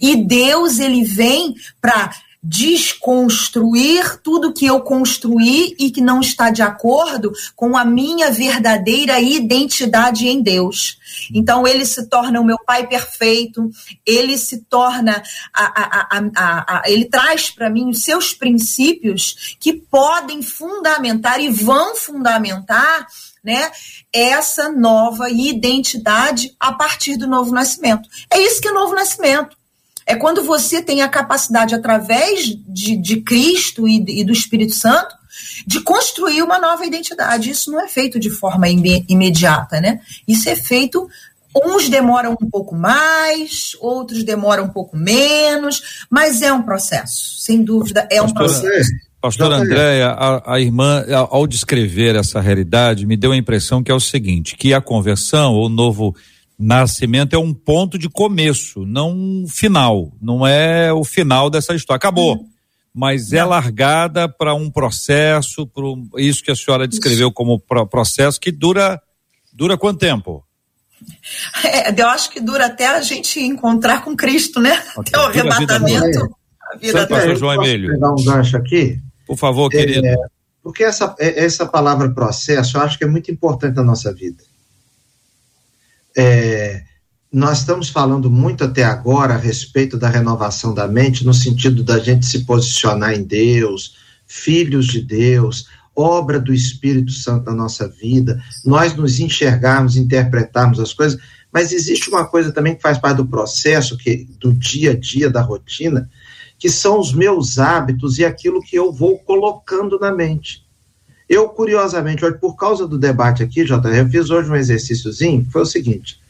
E 0.00 0.16
Deus, 0.16 0.78
ele 0.78 1.02
vem 1.02 1.54
para 1.80 2.14
desconstruir 2.42 4.20
tudo 4.22 4.52
que 4.52 4.64
eu 4.64 4.80
construí 4.80 5.74
e 5.78 5.90
que 5.90 6.00
não 6.00 6.20
está 6.20 6.50
de 6.50 6.62
acordo 6.62 7.32
com 7.56 7.76
a 7.76 7.84
minha 7.84 8.30
verdadeira 8.30 9.20
identidade 9.20 10.28
em 10.28 10.40
Deus. 10.40 10.98
Então 11.34 11.66
ele 11.66 11.84
se 11.84 12.08
torna 12.08 12.40
o 12.40 12.44
meu 12.44 12.58
pai 12.64 12.86
perfeito, 12.86 13.68
ele 14.06 14.38
se 14.38 14.58
torna 14.64 15.20
a, 15.52 16.16
a, 16.16 16.18
a, 16.36 16.82
ele 16.86 17.06
traz 17.06 17.50
para 17.50 17.68
mim 17.68 17.90
os 17.90 18.02
seus 18.02 18.32
princípios 18.32 19.56
que 19.58 19.72
podem 19.72 20.40
fundamentar 20.40 21.40
e 21.40 21.48
vão 21.48 21.96
fundamentar 21.96 23.06
né, 23.42 23.70
essa 24.12 24.70
nova 24.70 25.28
identidade 25.28 26.54
a 26.60 26.72
partir 26.72 27.16
do 27.16 27.26
novo 27.26 27.52
nascimento. 27.52 28.08
É 28.30 28.38
isso 28.38 28.60
que 28.60 28.68
é 28.68 28.70
o 28.70 28.74
novo 28.74 28.94
nascimento. 28.94 29.57
É 30.08 30.16
quando 30.16 30.42
você 30.42 30.80
tem 30.80 31.02
a 31.02 31.08
capacidade, 31.08 31.74
através 31.74 32.46
de, 32.66 32.96
de 32.96 33.20
Cristo 33.20 33.86
e, 33.86 34.02
e 34.08 34.24
do 34.24 34.32
Espírito 34.32 34.74
Santo, 34.74 35.14
de 35.66 35.82
construir 35.82 36.42
uma 36.42 36.58
nova 36.58 36.86
identidade. 36.86 37.50
Isso 37.50 37.70
não 37.70 37.78
é 37.78 37.86
feito 37.86 38.18
de 38.18 38.30
forma 38.30 38.66
imediata, 38.68 39.82
né? 39.82 40.00
Isso 40.26 40.48
é 40.48 40.56
feito. 40.56 41.06
Uns 41.54 41.90
demoram 41.90 42.36
um 42.40 42.48
pouco 42.48 42.74
mais, 42.74 43.76
outros 43.80 44.24
demoram 44.24 44.64
um 44.64 44.68
pouco 44.68 44.96
menos, 44.96 46.06
mas 46.08 46.40
é 46.40 46.50
um 46.50 46.62
processo, 46.62 47.38
sem 47.40 47.62
dúvida, 47.62 48.08
é 48.10 48.22
um 48.22 48.32
processo. 48.32 48.90
Pastora 49.20 49.56
Andréia, 49.56 50.08
a, 50.08 50.54
a, 50.54 50.60
irmã, 50.60 51.04
ao 51.28 51.46
descrever 51.46 52.16
essa 52.16 52.40
realidade, 52.40 53.04
me 53.04 53.16
deu 53.16 53.32
a 53.32 53.36
impressão 53.36 53.82
que 53.82 53.90
é 53.90 53.94
o 53.94 54.00
seguinte: 54.00 54.56
que 54.56 54.72
a 54.72 54.80
conversão, 54.80 55.54
ou 55.54 55.68
novo 55.68 56.14
Nascimento 56.58 57.34
é 57.34 57.38
um 57.38 57.54
ponto 57.54 57.96
de 57.96 58.08
começo, 58.08 58.84
não 58.84 59.12
um 59.12 59.46
final. 59.48 60.12
Não 60.20 60.44
é 60.44 60.92
o 60.92 61.04
final 61.04 61.48
dessa 61.48 61.74
história. 61.74 61.98
Acabou. 61.98 62.36
Uhum. 62.36 62.48
Mas 62.92 63.32
é 63.32 63.44
largada 63.44 64.28
para 64.28 64.54
um 64.54 64.68
processo, 64.68 65.66
para 65.68 65.84
isso 66.16 66.42
que 66.42 66.50
a 66.50 66.56
senhora 66.56 66.88
descreveu 66.88 67.30
como 67.30 67.60
processo, 67.60 68.40
que 68.40 68.50
dura. 68.50 69.00
Dura 69.52 69.78
quanto 69.78 70.00
tempo? 70.00 70.44
É, 71.64 72.00
eu 72.00 72.08
acho 72.08 72.30
que 72.30 72.40
dura 72.40 72.66
até 72.66 72.86
a 72.86 73.00
gente 73.00 73.40
encontrar 73.40 74.04
com 74.04 74.16
Cristo, 74.16 74.60
né? 74.60 74.82
Até 74.96 75.16
o 75.16 75.22
arrebatamento. 75.22 76.36
A 76.72 76.76
vida 76.76 77.06
Pastor 77.06 77.36
João 77.36 77.54
Emílio. 77.54 77.92
pegar 77.92 78.12
um 78.12 78.24
gancho 78.24 78.56
aqui? 78.56 79.00
Por 79.26 79.36
favor, 79.36 79.70
querido. 79.70 80.06
É, 80.06 80.16
porque 80.62 80.82
essa, 80.82 81.14
é, 81.18 81.44
essa 81.44 81.66
palavra 81.66 82.10
processo 82.10 82.76
eu 82.76 82.82
acho 82.82 82.98
que 82.98 83.04
é 83.04 83.06
muito 83.06 83.30
importante 83.30 83.76
na 83.76 83.84
nossa 83.84 84.12
vida. 84.12 84.42
É, 86.20 86.82
nós 87.32 87.60
estamos 87.60 87.90
falando 87.90 88.28
muito 88.28 88.64
até 88.64 88.82
agora 88.82 89.34
a 89.34 89.38
respeito 89.38 89.96
da 89.96 90.08
renovação 90.08 90.74
da 90.74 90.88
mente, 90.88 91.24
no 91.24 91.32
sentido 91.32 91.84
da 91.84 92.00
gente 92.00 92.26
se 92.26 92.44
posicionar 92.44 93.14
em 93.14 93.22
Deus, 93.22 93.94
filhos 94.26 94.88
de 94.88 95.00
Deus, 95.00 95.68
obra 95.94 96.40
do 96.40 96.52
Espírito 96.52 97.12
Santo 97.12 97.44
na 97.46 97.54
nossa 97.54 97.86
vida, 97.86 98.42
nós 98.64 98.96
nos 98.96 99.20
enxergarmos, 99.20 99.96
interpretarmos 99.96 100.80
as 100.80 100.92
coisas, 100.92 101.20
mas 101.52 101.70
existe 101.70 102.10
uma 102.10 102.26
coisa 102.26 102.50
também 102.50 102.74
que 102.74 102.82
faz 102.82 102.98
parte 102.98 103.18
do 103.18 103.26
processo, 103.26 103.96
que 103.96 104.28
do 104.40 104.52
dia 104.52 104.90
a 104.90 104.98
dia, 104.98 105.30
da 105.30 105.40
rotina, 105.40 106.10
que 106.58 106.68
são 106.68 106.98
os 106.98 107.12
meus 107.12 107.60
hábitos 107.60 108.18
e 108.18 108.24
aquilo 108.24 108.60
que 108.60 108.76
eu 108.76 108.92
vou 108.92 109.20
colocando 109.20 110.00
na 110.00 110.12
mente. 110.12 110.67
Eu, 111.28 111.48
curiosamente, 111.50 112.24
hoje, 112.24 112.38
por 112.38 112.56
causa 112.56 112.86
do 112.88 112.98
debate 112.98 113.42
aqui, 113.42 113.64
JR, 113.64 113.96
eu 113.98 114.08
fiz 114.08 114.30
hoje 114.30 114.50
um 114.50 114.56
exercíciozinho, 114.56 115.46
foi 115.50 115.62
o 115.62 115.66
seguinte, 115.66 116.20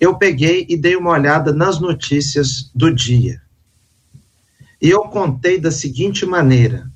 eu 0.00 0.16
peguei 0.16 0.64
e 0.68 0.76
dei 0.76 0.96
uma 0.96 1.10
olhada 1.10 1.52
nas 1.52 1.78
notícias 1.78 2.70
do 2.74 2.94
dia. 2.94 3.42
E 4.80 4.88
eu 4.88 5.02
contei 5.02 5.60
da 5.60 5.70
seguinte 5.70 6.24
maneira: 6.24 6.90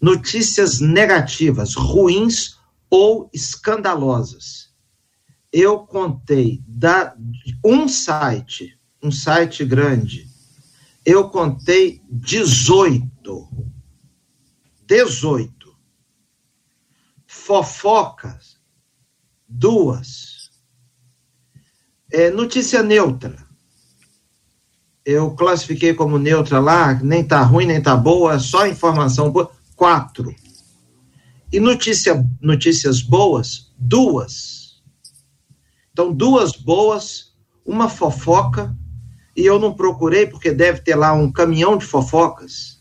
notícias 0.00 0.78
negativas, 0.78 1.74
ruins 1.74 2.58
ou 2.88 3.28
escandalosas. 3.32 4.66
Eu 5.52 5.80
contei 5.80 6.62
da 6.68 7.16
um 7.64 7.88
site, 7.88 8.78
um 9.02 9.10
site 9.10 9.64
grande, 9.64 10.28
eu 11.04 11.28
contei 11.30 12.02
18. 12.10 13.48
18 14.86 15.55
fofocas, 17.46 18.58
duas. 19.48 20.50
É, 22.12 22.28
notícia 22.28 22.82
neutra. 22.82 23.46
Eu 25.04 25.30
classifiquei 25.30 25.94
como 25.94 26.18
neutra 26.18 26.58
lá, 26.58 26.94
nem 26.94 27.22
tá 27.22 27.40
ruim, 27.42 27.66
nem 27.66 27.80
tá 27.80 27.96
boa, 27.96 28.40
só 28.40 28.66
informação 28.66 29.30
boa, 29.30 29.48
quatro. 29.76 30.34
E 31.52 31.60
notícia, 31.60 32.20
notícias 32.40 33.00
boas, 33.00 33.72
duas. 33.78 34.82
Então, 35.92 36.12
duas 36.12 36.50
boas, 36.50 37.32
uma 37.64 37.88
fofoca, 37.88 38.76
e 39.36 39.46
eu 39.46 39.60
não 39.60 39.72
procurei 39.72 40.26
porque 40.26 40.50
deve 40.50 40.80
ter 40.80 40.96
lá 40.96 41.12
um 41.12 41.30
caminhão 41.30 41.78
de 41.78 41.86
fofocas. 41.86 42.80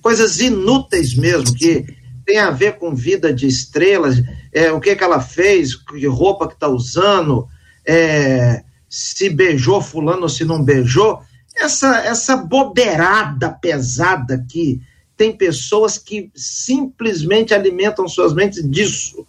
Coisas 0.00 0.38
inúteis 0.38 1.16
mesmo, 1.16 1.52
que 1.56 2.05
tem 2.26 2.38
a 2.40 2.50
ver 2.50 2.76
com 2.76 2.94
vida 2.94 3.32
de 3.32 3.46
estrelas, 3.46 4.16
é, 4.52 4.72
o 4.72 4.80
que, 4.80 4.96
que 4.96 5.04
ela 5.04 5.20
fez, 5.20 5.76
que 5.76 6.06
roupa 6.06 6.48
que 6.48 6.54
está 6.54 6.68
usando, 6.68 7.48
é, 7.86 8.64
se 8.88 9.30
beijou 9.30 9.80
fulano 9.80 10.22
ou 10.22 10.28
se 10.28 10.44
não 10.44 10.62
beijou. 10.62 11.22
Essa, 11.54 12.00
essa 12.00 12.36
bobeirada 12.36 13.50
pesada 13.50 14.44
que 14.50 14.82
tem 15.16 15.34
pessoas 15.34 15.96
que 15.96 16.30
simplesmente 16.34 17.54
alimentam 17.54 18.08
suas 18.08 18.34
mentes 18.34 18.68
disso. 18.68 19.24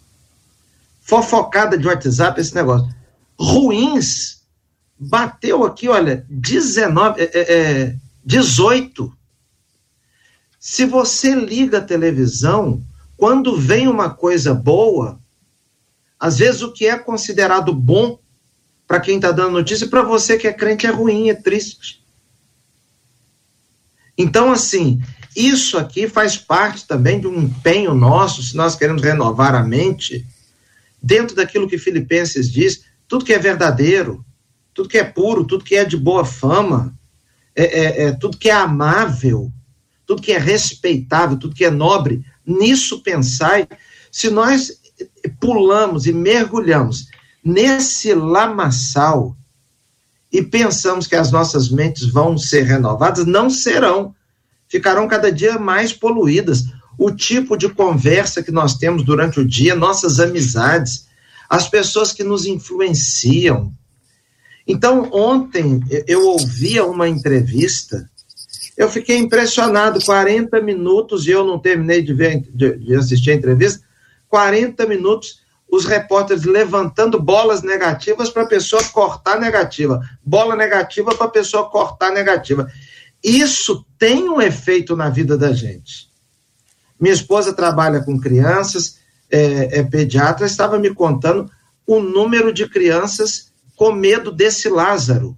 Fofocada 1.00 1.78
de 1.78 1.86
WhatsApp, 1.86 2.38
esse 2.40 2.54
negócio. 2.54 2.92
Ruins. 3.38 4.38
Bateu 5.00 5.64
aqui, 5.64 5.88
olha, 5.88 6.26
19, 6.28 7.20
é, 7.20 7.30
é, 7.32 7.94
18. 8.24 9.16
Se 10.58 10.84
você 10.84 11.34
liga 11.34 11.78
a 11.78 11.84
televisão, 11.84 12.82
quando 13.16 13.56
vem 13.56 13.88
uma 13.88 14.10
coisa 14.10 14.52
boa, 14.52 15.20
às 16.18 16.38
vezes 16.38 16.62
o 16.62 16.72
que 16.72 16.86
é 16.86 16.98
considerado 16.98 17.72
bom 17.72 18.18
para 18.86 19.00
quem 19.00 19.16
está 19.16 19.30
dando 19.30 19.52
notícia, 19.52 19.86
para 19.86 20.02
você 20.02 20.36
que 20.36 20.48
é 20.48 20.52
crente 20.52 20.86
é 20.86 20.90
ruim, 20.90 21.28
é 21.28 21.34
triste. 21.34 22.02
Então, 24.16 24.50
assim, 24.50 25.00
isso 25.36 25.78
aqui 25.78 26.08
faz 26.08 26.36
parte 26.36 26.86
também 26.86 27.20
de 27.20 27.26
um 27.26 27.42
empenho 27.42 27.94
nosso, 27.94 28.42
se 28.42 28.56
nós 28.56 28.74
queremos 28.74 29.02
renovar 29.02 29.54
a 29.54 29.62
mente, 29.62 30.26
dentro 31.00 31.36
daquilo 31.36 31.68
que 31.68 31.78
Filipenses 31.78 32.50
diz, 32.50 32.82
tudo 33.06 33.24
que 33.24 33.32
é 33.32 33.38
verdadeiro, 33.38 34.24
tudo 34.74 34.88
que 34.88 34.98
é 34.98 35.04
puro, 35.04 35.44
tudo 35.44 35.64
que 35.64 35.76
é 35.76 35.84
de 35.84 35.96
boa 35.96 36.24
fama, 36.24 36.94
é, 37.54 37.64
é, 37.64 38.02
é, 38.04 38.12
tudo 38.12 38.38
que 38.38 38.48
é 38.48 38.54
amável, 38.54 39.52
tudo 40.08 40.22
que 40.22 40.32
é 40.32 40.38
respeitável, 40.38 41.38
tudo 41.38 41.54
que 41.54 41.64
é 41.64 41.70
nobre, 41.70 42.24
nisso 42.44 43.02
pensai. 43.02 43.68
Se 44.10 44.30
nós 44.30 44.72
pulamos 45.38 46.06
e 46.06 46.12
mergulhamos 46.12 47.06
nesse 47.44 48.14
lamaçal 48.14 49.36
e 50.32 50.42
pensamos 50.42 51.06
que 51.06 51.14
as 51.14 51.30
nossas 51.30 51.68
mentes 51.68 52.06
vão 52.06 52.36
ser 52.36 52.62
renovadas, 52.62 53.24
não 53.24 53.48
serão 53.48 54.14
ficarão 54.68 55.08
cada 55.08 55.32
dia 55.32 55.58
mais 55.58 55.92
poluídas. 55.92 56.64
O 56.96 57.10
tipo 57.10 57.56
de 57.56 57.68
conversa 57.68 58.42
que 58.42 58.50
nós 58.50 58.76
temos 58.76 59.02
durante 59.02 59.40
o 59.40 59.46
dia, 59.46 59.74
nossas 59.74 60.20
amizades, 60.20 61.06
as 61.48 61.68
pessoas 61.68 62.12
que 62.12 62.22
nos 62.22 62.44
influenciam. 62.44 63.72
Então, 64.66 65.08
ontem 65.12 65.80
eu 66.06 66.26
ouvia 66.26 66.84
uma 66.84 67.08
entrevista, 67.08 68.08
eu 68.78 68.88
fiquei 68.88 69.16
impressionado, 69.16 70.00
40 70.04 70.60
minutos, 70.62 71.26
e 71.26 71.32
eu 71.32 71.44
não 71.44 71.58
terminei 71.58 72.00
de, 72.00 72.14
ver, 72.14 72.48
de, 72.54 72.76
de 72.76 72.94
assistir 72.94 73.32
a 73.32 73.34
entrevista, 73.34 73.84
40 74.28 74.86
minutos 74.86 75.40
os 75.68 75.84
repórteres 75.84 76.44
levantando 76.44 77.20
bolas 77.20 77.60
negativas 77.60 78.30
para 78.30 78.44
a 78.44 78.48
pessoa 78.48 78.82
cortar 78.84 79.38
negativa, 79.40 80.00
bola 80.24 80.54
negativa 80.54 81.12
para 81.14 81.26
a 81.26 81.30
pessoa 81.30 81.68
cortar 81.68 82.12
negativa. 82.12 82.70
Isso 83.22 83.84
tem 83.98 84.28
um 84.28 84.40
efeito 84.40 84.96
na 84.96 85.10
vida 85.10 85.36
da 85.36 85.52
gente. 85.52 86.08
Minha 87.00 87.12
esposa 87.12 87.52
trabalha 87.52 88.00
com 88.00 88.18
crianças, 88.18 89.00
é, 89.28 89.80
é 89.80 89.82
pediatra, 89.82 90.46
estava 90.46 90.78
me 90.78 90.94
contando 90.94 91.50
o 91.84 92.00
número 92.00 92.52
de 92.52 92.68
crianças 92.68 93.52
com 93.74 93.90
medo 93.90 94.30
desse 94.30 94.68
Lázaro, 94.68 95.36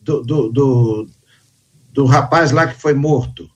do, 0.00 0.22
do, 0.22 0.48
do, 0.48 1.06
do 1.92 2.04
rapaz 2.06 2.50
lá 2.50 2.66
que 2.66 2.80
foi 2.80 2.94
morto. 2.94 3.48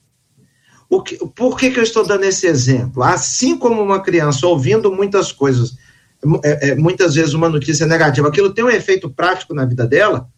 Que, 1.03 1.17
por 1.35 1.57
que, 1.57 1.71
que 1.71 1.79
eu 1.79 1.83
estou 1.83 2.05
dando 2.05 2.23
esse 2.23 2.47
exemplo? 2.47 3.03
Assim 3.03 3.57
como 3.57 3.81
uma 3.81 4.01
criança 4.01 4.47
ouvindo 4.47 4.91
muitas 4.91 5.31
coisas, 5.31 5.75
é, 6.43 6.69
é, 6.69 6.75
muitas 6.75 7.15
vezes 7.15 7.33
uma 7.33 7.49
notícia 7.49 7.85
negativa, 7.85 8.27
aquilo 8.27 8.53
tem 8.53 8.63
um 8.63 8.69
efeito 8.69 9.09
prático 9.09 9.53
na 9.53 9.65
vida 9.65 9.85
dela, 9.85 10.29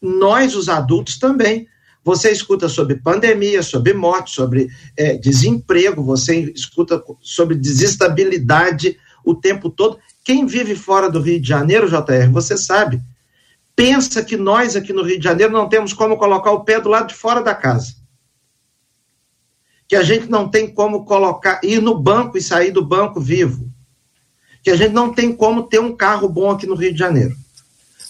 nós, 0.00 0.54
os 0.54 0.68
adultos, 0.68 1.18
também. 1.18 1.66
Você 2.04 2.30
escuta 2.30 2.68
sobre 2.68 2.96
pandemia, 2.96 3.62
sobre 3.62 3.92
morte, 3.92 4.30
sobre 4.30 4.68
é, 4.96 5.16
desemprego, 5.16 6.02
você 6.02 6.52
escuta 6.54 7.02
sobre 7.20 7.54
desestabilidade 7.56 8.96
o 9.24 9.34
tempo 9.34 9.68
todo. 9.68 9.98
Quem 10.24 10.46
vive 10.46 10.74
fora 10.74 11.10
do 11.10 11.20
Rio 11.20 11.40
de 11.40 11.48
Janeiro, 11.48 11.88
JR, 11.88 12.30
você 12.32 12.56
sabe, 12.56 13.02
pensa 13.78 14.24
que 14.24 14.36
nós 14.36 14.74
aqui 14.74 14.92
no 14.92 15.04
Rio 15.04 15.18
de 15.18 15.22
Janeiro 15.22 15.52
não 15.52 15.68
temos 15.68 15.92
como 15.92 16.16
colocar 16.16 16.50
o 16.50 16.64
pé 16.64 16.80
do 16.80 16.88
lado 16.88 17.10
de 17.10 17.14
fora 17.14 17.40
da 17.40 17.54
casa. 17.54 17.94
Que 19.86 19.94
a 19.94 20.02
gente 20.02 20.28
não 20.28 20.48
tem 20.48 20.74
como 20.74 21.04
colocar, 21.04 21.60
ir 21.62 21.80
no 21.80 21.96
banco 21.96 22.36
e 22.36 22.42
sair 22.42 22.72
do 22.72 22.84
banco 22.84 23.20
vivo. 23.20 23.72
Que 24.64 24.70
a 24.70 24.76
gente 24.76 24.92
não 24.92 25.14
tem 25.14 25.32
como 25.32 25.62
ter 25.62 25.78
um 25.78 25.94
carro 25.94 26.28
bom 26.28 26.50
aqui 26.50 26.66
no 26.66 26.74
Rio 26.74 26.92
de 26.92 26.98
Janeiro. 26.98 27.36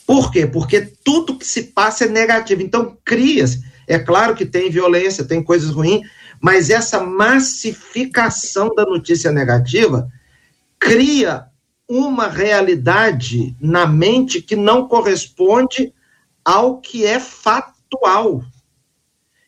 Por 0.06 0.32
quê? 0.32 0.46
Porque 0.46 0.90
tudo 1.04 1.36
que 1.36 1.46
se 1.46 1.64
passa 1.64 2.06
é 2.06 2.08
negativo. 2.08 2.62
Então, 2.62 2.96
cria-se. 3.04 3.62
É 3.86 3.98
claro 3.98 4.34
que 4.34 4.46
tem 4.46 4.70
violência, 4.70 5.22
tem 5.22 5.42
coisas 5.42 5.68
ruins, 5.68 6.00
mas 6.40 6.70
essa 6.70 6.98
massificação 6.98 8.74
da 8.74 8.86
notícia 8.86 9.30
negativa 9.30 10.08
cria 10.78 11.44
uma 11.88 12.28
realidade 12.28 13.56
na 13.58 13.86
mente 13.86 14.42
que 14.42 14.54
não 14.54 14.86
corresponde 14.86 15.92
ao 16.44 16.80
que 16.80 17.06
é 17.06 17.18
factual. 17.18 18.44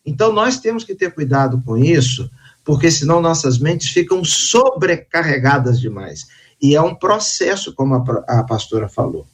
Então, 0.05 0.33
nós 0.33 0.59
temos 0.59 0.83
que 0.83 0.95
ter 0.95 1.13
cuidado 1.13 1.63
com 1.65 1.77
isso, 1.77 2.31
porque 2.65 2.91
senão 2.91 3.21
nossas 3.21 3.59
mentes 3.59 3.91
ficam 3.91 4.25
sobrecarregadas 4.25 5.79
demais. 5.79 6.27
E 6.61 6.75
é 6.75 6.81
um 6.81 6.95
processo, 6.95 7.75
como 7.75 7.95
a, 7.95 8.41
a 8.41 8.45
pastora 8.45 8.89
falou. 8.89 9.27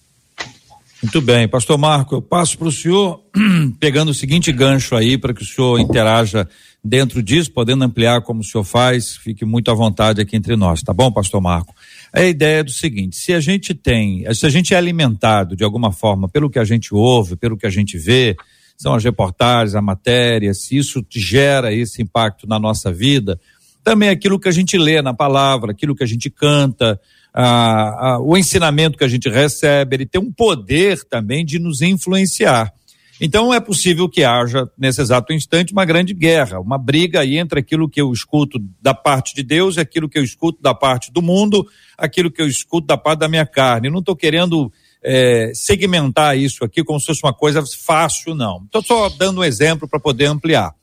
Muito 1.02 1.20
bem, 1.20 1.46
pastor 1.46 1.76
Marco, 1.76 2.14
eu 2.16 2.22
passo 2.22 2.56
para 2.56 2.68
o 2.68 2.72
senhor, 2.72 3.20
pegando 3.78 4.10
o 4.10 4.14
seguinte 4.14 4.50
gancho 4.50 4.96
aí, 4.96 5.18
para 5.18 5.34
que 5.34 5.42
o 5.42 5.46
senhor 5.46 5.78
interaja 5.78 6.48
dentro 6.82 7.22
disso, 7.22 7.52
podendo 7.52 7.84
ampliar 7.84 8.22
como 8.22 8.40
o 8.40 8.44
senhor 8.44 8.64
faz, 8.64 9.16
fique 9.16 9.44
muito 9.44 9.70
à 9.70 9.74
vontade 9.74 10.20
aqui 10.20 10.36
entre 10.36 10.56
nós, 10.56 10.82
tá 10.82 10.94
bom, 10.94 11.12
pastor 11.12 11.40
Marco? 11.42 11.74
A 12.16 12.24
ideia 12.24 12.60
é 12.60 12.62
do 12.62 12.70
seguinte: 12.70 13.14
se 13.14 13.34
a 13.34 13.40
gente 13.40 13.74
tem, 13.74 14.24
se 14.34 14.46
a 14.46 14.48
gente 14.48 14.72
é 14.72 14.76
alimentado 14.78 15.54
de 15.54 15.62
alguma 15.62 15.92
forma 15.92 16.26
pelo 16.26 16.48
que 16.48 16.58
a 16.58 16.64
gente 16.64 16.94
ouve, 16.94 17.36
pelo 17.36 17.58
que 17.58 17.66
a 17.66 17.70
gente 17.70 17.98
vê, 17.98 18.34
são 18.74 18.94
as 18.94 19.04
reportagens, 19.04 19.74
a 19.74 19.82
matéria, 19.82 20.54
se 20.54 20.78
isso 20.78 21.04
gera 21.10 21.74
esse 21.74 22.00
impacto 22.00 22.46
na 22.46 22.58
nossa 22.58 22.90
vida, 22.90 23.38
também 23.84 24.08
aquilo 24.08 24.40
que 24.40 24.48
a 24.48 24.52
gente 24.52 24.78
lê 24.78 25.02
na 25.02 25.12
palavra, 25.12 25.72
aquilo 25.72 25.94
que 25.94 26.02
a 26.02 26.06
gente 26.06 26.30
canta, 26.30 26.98
a, 27.34 28.12
a, 28.14 28.18
o 28.18 28.34
ensinamento 28.34 28.96
que 28.96 29.04
a 29.04 29.08
gente 29.08 29.28
recebe, 29.28 29.96
ele 29.96 30.06
tem 30.06 30.18
um 30.20 30.32
poder 30.32 31.04
também 31.04 31.44
de 31.44 31.58
nos 31.58 31.82
influenciar. 31.82 32.72
Então 33.20 33.52
é 33.52 33.60
possível 33.60 34.08
que 34.08 34.22
haja, 34.22 34.70
nesse 34.76 35.00
exato 35.00 35.32
instante, 35.32 35.72
uma 35.72 35.86
grande 35.86 36.12
guerra, 36.12 36.60
uma 36.60 36.76
briga 36.76 37.20
aí 37.20 37.38
entre 37.38 37.60
aquilo 37.60 37.88
que 37.88 38.00
eu 38.00 38.12
escuto 38.12 38.58
da 38.80 38.92
parte 38.92 39.34
de 39.34 39.42
Deus 39.42 39.76
e 39.76 39.80
aquilo 39.80 40.08
que 40.08 40.18
eu 40.18 40.22
escuto 40.22 40.60
da 40.60 40.74
parte 40.74 41.10
do 41.10 41.22
mundo, 41.22 41.66
aquilo 41.96 42.30
que 42.30 42.42
eu 42.42 42.46
escuto 42.46 42.86
da 42.86 42.98
parte 42.98 43.20
da 43.20 43.28
minha 43.28 43.46
carne. 43.46 43.88
Eu 43.88 43.92
não 43.92 44.00
estou 44.00 44.14
querendo 44.14 44.70
é, 45.02 45.50
segmentar 45.54 46.36
isso 46.36 46.62
aqui 46.62 46.84
como 46.84 47.00
se 47.00 47.06
fosse 47.06 47.22
uma 47.24 47.32
coisa 47.32 47.64
fácil, 47.84 48.34
não. 48.34 48.62
Estou 48.64 48.82
só 48.82 49.08
dando 49.08 49.40
um 49.40 49.44
exemplo 49.44 49.88
para 49.88 49.98
poder 49.98 50.26
ampliar. 50.26 50.74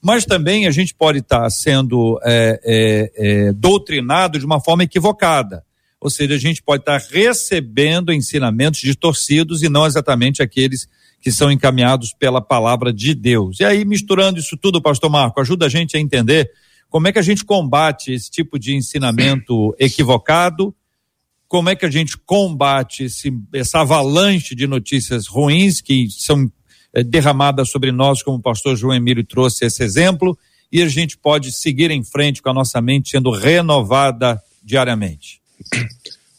Mas 0.00 0.24
também 0.24 0.66
a 0.66 0.70
gente 0.70 0.94
pode 0.94 1.18
estar 1.18 1.42
tá 1.42 1.50
sendo 1.50 2.18
é, 2.24 2.60
é, 2.64 3.12
é 3.16 3.52
doutrinado 3.52 4.38
de 4.38 4.46
uma 4.46 4.60
forma 4.60 4.84
equivocada 4.84 5.62
ou 6.00 6.10
seja, 6.10 6.34
a 6.34 6.38
gente 6.38 6.62
pode 6.62 6.82
estar 6.82 7.00
recebendo 7.10 8.12
ensinamentos 8.12 8.80
distorcidos 8.80 9.62
e 9.62 9.68
não 9.68 9.86
exatamente 9.86 10.42
aqueles 10.42 10.86
que 11.20 11.32
são 11.32 11.50
encaminhados 11.50 12.12
pela 12.18 12.40
palavra 12.40 12.92
de 12.92 13.14
Deus. 13.14 13.60
E 13.60 13.64
aí, 13.64 13.84
misturando 13.84 14.38
isso 14.38 14.56
tudo, 14.56 14.80
pastor 14.80 15.10
Marco, 15.10 15.40
ajuda 15.40 15.66
a 15.66 15.68
gente 15.68 15.96
a 15.96 16.00
entender 16.00 16.50
como 16.88 17.08
é 17.08 17.12
que 17.12 17.18
a 17.18 17.22
gente 17.22 17.44
combate 17.44 18.12
esse 18.12 18.30
tipo 18.30 18.58
de 18.58 18.74
ensinamento 18.74 19.74
equivocado, 19.78 20.74
como 21.48 21.68
é 21.68 21.76
que 21.76 21.84
a 21.84 21.90
gente 21.90 22.16
combate 22.18 23.04
esse, 23.04 23.32
essa 23.52 23.80
avalanche 23.80 24.54
de 24.54 24.66
notícias 24.66 25.26
ruins 25.26 25.80
que 25.80 26.08
são 26.10 26.50
é, 26.92 27.02
derramadas 27.02 27.70
sobre 27.70 27.92
nós, 27.92 28.22
como 28.22 28.38
o 28.38 28.42
pastor 28.42 28.76
João 28.76 28.94
Emílio 28.94 29.24
trouxe 29.24 29.66
esse 29.66 29.82
exemplo, 29.82 30.36
e 30.72 30.82
a 30.82 30.88
gente 30.88 31.16
pode 31.16 31.52
seguir 31.52 31.90
em 31.90 32.02
frente 32.02 32.42
com 32.42 32.50
a 32.50 32.54
nossa 32.54 32.80
mente 32.80 33.10
sendo 33.10 33.30
renovada 33.30 34.40
diariamente. 34.62 35.40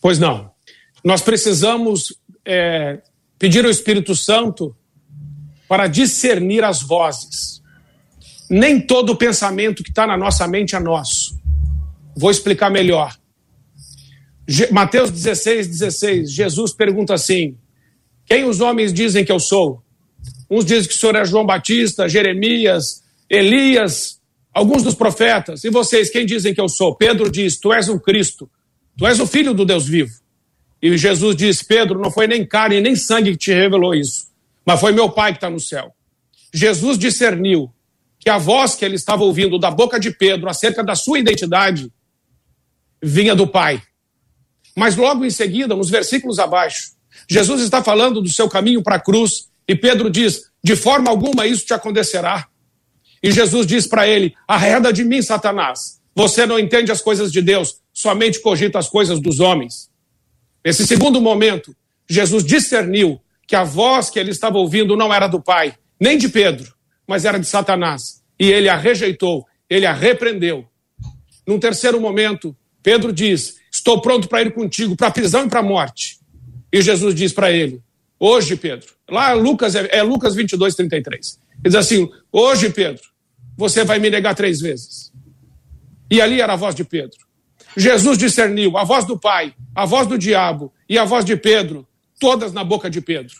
Pois 0.01 0.19
não. 0.19 0.51
Nós 1.03 1.21
precisamos 1.21 2.13
é, 2.45 3.01
pedir 3.37 3.65
ao 3.65 3.71
Espírito 3.71 4.15
Santo 4.15 4.75
para 5.67 5.87
discernir 5.87 6.63
as 6.63 6.81
vozes. 6.81 7.61
Nem 8.49 8.79
todo 8.79 9.15
pensamento 9.15 9.83
que 9.83 9.89
está 9.89 10.07
na 10.07 10.17
nossa 10.17 10.47
mente 10.47 10.75
é 10.75 10.79
nosso. 10.79 11.37
Vou 12.15 12.31
explicar 12.31 12.69
melhor. 12.69 13.15
Mateus 14.71 15.11
16, 15.11 15.67
16, 15.67 16.31
Jesus 16.31 16.73
pergunta 16.73 17.13
assim: 17.13 17.57
Quem 18.25 18.45
os 18.45 18.61
homens 18.61 18.93
dizem 18.93 19.25
que 19.25 19.31
eu 19.31 19.39
sou? 19.39 19.83
Uns 20.49 20.63
dizem 20.63 20.87
que 20.87 20.95
o 20.95 20.97
senhor 20.97 21.15
é 21.15 21.25
João 21.25 21.45
Batista, 21.45 22.07
Jeremias, 22.07 23.03
Elias, 23.29 24.21
alguns 24.53 24.83
dos 24.83 24.95
profetas. 24.95 25.65
E 25.65 25.69
vocês, 25.69 26.09
quem 26.09 26.25
dizem 26.25 26.53
que 26.53 26.61
eu 26.61 26.69
sou? 26.69 26.95
Pedro 26.95 27.29
diz: 27.29 27.59
Tu 27.59 27.73
és 27.73 27.89
o 27.89 27.99
Cristo, 27.99 28.49
tu 28.97 29.05
és 29.05 29.19
o 29.19 29.27
Filho 29.27 29.53
do 29.53 29.65
Deus 29.65 29.85
vivo. 29.85 30.13
E 30.81 30.97
Jesus 30.97 31.35
diz: 31.35 31.63
Pedro, 31.63 31.99
não 31.99 32.11
foi 32.11 32.27
nem 32.27 32.45
carne 32.45 32.79
nem 32.79 32.95
sangue 32.95 33.31
que 33.31 33.37
te 33.37 33.53
revelou 33.53 33.95
isso, 33.95 34.27
mas 34.65 34.79
foi 34.79 34.91
meu 34.91 35.09
Pai 35.09 35.31
que 35.31 35.37
está 35.37 35.49
no 35.49 35.59
céu. 35.59 35.93
Jesus 36.53 36.97
discerniu 36.97 37.71
que 38.19 38.29
a 38.29 38.37
voz 38.37 38.75
que 38.75 38.83
ele 38.83 38.95
estava 38.95 39.23
ouvindo 39.23 39.57
da 39.57 39.71
boca 39.71 39.99
de 39.99 40.11
Pedro 40.11 40.49
acerca 40.49 40.83
da 40.83 40.95
sua 40.95 41.19
identidade 41.19 41.91
vinha 43.01 43.35
do 43.35 43.47
Pai. 43.47 43.81
Mas 44.75 44.95
logo 44.95 45.25
em 45.25 45.29
seguida, 45.29 45.75
nos 45.75 45.89
versículos 45.89 46.39
abaixo, 46.39 46.91
Jesus 47.29 47.61
está 47.61 47.83
falando 47.83 48.21
do 48.21 48.31
seu 48.31 48.47
caminho 48.47 48.83
para 48.83 48.95
a 48.95 48.99
cruz 48.99 49.47
e 49.67 49.75
Pedro 49.75 50.09
diz: 50.09 50.43
De 50.63 50.75
forma 50.75 51.09
alguma 51.09 51.45
isso 51.47 51.65
te 51.65 51.73
acontecerá. 51.73 52.47
E 53.21 53.31
Jesus 53.31 53.65
diz 53.65 53.87
para 53.87 54.07
ele: 54.07 54.35
Arreda 54.47 54.93
de 54.93 55.03
mim, 55.03 55.21
Satanás. 55.21 55.97
Você 56.15 56.45
não 56.45 56.57
entende 56.57 56.91
as 56.91 57.01
coisas 57.01 57.31
de 57.31 57.41
Deus, 57.41 57.75
somente 57.93 58.41
cogita 58.41 58.79
as 58.79 58.89
coisas 58.89 59.19
dos 59.19 59.39
homens. 59.39 59.89
Nesse 60.67 60.85
segundo 60.85 61.21
momento, 61.21 61.73
Jesus 62.09 62.43
discerniu 62.43 63.21
que 63.47 63.55
a 63.55 63.63
voz 63.63 64.09
que 64.09 64.19
ele 64.19 64.31
estava 64.31 64.57
ouvindo 64.57 64.97
não 64.97 65.13
era 65.13 65.25
do 65.25 65.41
Pai, 65.41 65.73
nem 65.97 66.17
de 66.17 66.27
Pedro, 66.27 66.73
mas 67.07 67.23
era 67.23 67.39
de 67.39 67.47
Satanás. 67.47 68.21
E 68.37 68.51
ele 68.51 68.67
a 68.67 68.75
rejeitou, 68.75 69.45
ele 69.69 69.85
a 69.85 69.93
repreendeu. 69.93 70.67
Num 71.47 71.57
terceiro 71.57 72.01
momento, 72.01 72.53
Pedro 72.83 73.13
diz: 73.13 73.55
Estou 73.71 74.01
pronto 74.01 74.27
para 74.27 74.41
ir 74.41 74.51
contigo 74.51 74.93
para 74.97 75.07
a 75.07 75.11
prisão 75.11 75.45
e 75.45 75.49
para 75.49 75.61
a 75.61 75.63
morte. 75.63 76.19
E 76.69 76.81
Jesus 76.81 77.15
diz 77.15 77.31
para 77.31 77.49
ele: 77.49 77.81
Hoje, 78.19 78.57
Pedro, 78.57 78.89
lá 79.09 79.31
Lucas 79.31 79.73
é, 79.73 79.87
é 79.89 80.03
Lucas 80.03 80.35
22, 80.35 80.75
33. 80.75 81.39
Ele 81.49 81.61
diz 81.63 81.75
assim: 81.75 82.09
Hoje, 82.29 82.69
Pedro, 82.71 83.03
você 83.55 83.85
vai 83.85 83.99
me 83.99 84.09
negar 84.09 84.35
três 84.35 84.59
vezes. 84.59 85.13
E 86.11 86.19
ali 86.19 86.41
era 86.41 86.51
a 86.51 86.57
voz 86.57 86.75
de 86.75 86.83
Pedro. 86.83 87.26
Jesus 87.79 88.17
discerniu 88.17 88.75
a 88.75 88.83
voz 88.83 89.05
do 89.05 89.19
Pai, 89.19 89.53
a 89.75 89.85
voz 89.85 90.07
do 90.07 90.17
diabo 90.17 90.73
e 90.89 90.97
a 90.97 91.05
voz 91.05 91.23
de 91.23 91.37
Pedro, 91.37 91.87
todas 92.19 92.51
na 92.51 92.63
boca 92.63 92.89
de 92.89 92.99
Pedro. 92.99 93.35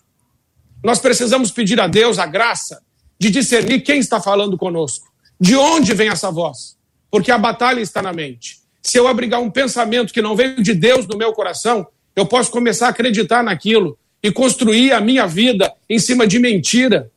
Nós 0.83 0.99
precisamos 0.99 1.49
pedir 1.49 1.81
a 1.81 1.87
Deus 1.87 2.19
a 2.19 2.27
graça 2.27 2.83
de 3.17 3.31
discernir 3.31 3.81
quem 3.81 3.97
está 3.97 4.21
falando 4.21 4.55
conosco, 4.55 5.11
de 5.41 5.55
onde 5.55 5.91
vem 5.95 6.09
essa 6.09 6.29
voz, 6.29 6.77
porque 7.09 7.31
a 7.31 7.37
batalha 7.39 7.81
está 7.81 7.99
na 7.99 8.13
mente. 8.13 8.59
Se 8.83 8.99
eu 8.99 9.07
abrigar 9.07 9.41
um 9.41 9.49
pensamento 9.49 10.13
que 10.13 10.21
não 10.21 10.35
veio 10.35 10.61
de 10.61 10.75
Deus 10.75 11.07
no 11.07 11.17
meu 11.17 11.33
coração, 11.33 11.87
eu 12.15 12.27
posso 12.27 12.51
começar 12.51 12.85
a 12.85 12.89
acreditar 12.91 13.43
naquilo 13.43 13.97
e 14.21 14.31
construir 14.31 14.91
a 14.91 15.01
minha 15.01 15.25
vida 15.25 15.73
em 15.89 15.97
cima 15.97 16.27
de 16.27 16.37
mentira. 16.37 17.11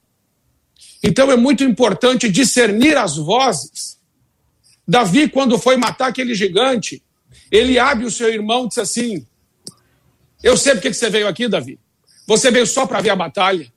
Então 1.02 1.30
é 1.30 1.36
muito 1.36 1.62
importante 1.64 2.30
discernir 2.30 2.96
as 2.96 3.18
vozes. 3.18 3.98
Davi, 4.88 5.28
quando 5.28 5.58
foi 5.58 5.76
matar 5.76 6.08
aquele 6.08 6.34
gigante, 6.34 7.02
ele 7.50 7.78
abre 7.78 8.04
o 8.04 8.10
seu 8.10 8.32
irmão 8.32 8.68
disse 8.68 8.80
assim: 8.80 9.26
Eu 10.42 10.56
sei 10.56 10.74
porque 10.74 10.92
você 10.92 11.10
veio 11.10 11.26
aqui, 11.26 11.48
Davi. 11.48 11.78
Você 12.26 12.50
veio 12.50 12.66
só 12.66 12.86
para 12.86 13.00
ver 13.00 13.10
a 13.10 13.16
batalha. 13.16 13.70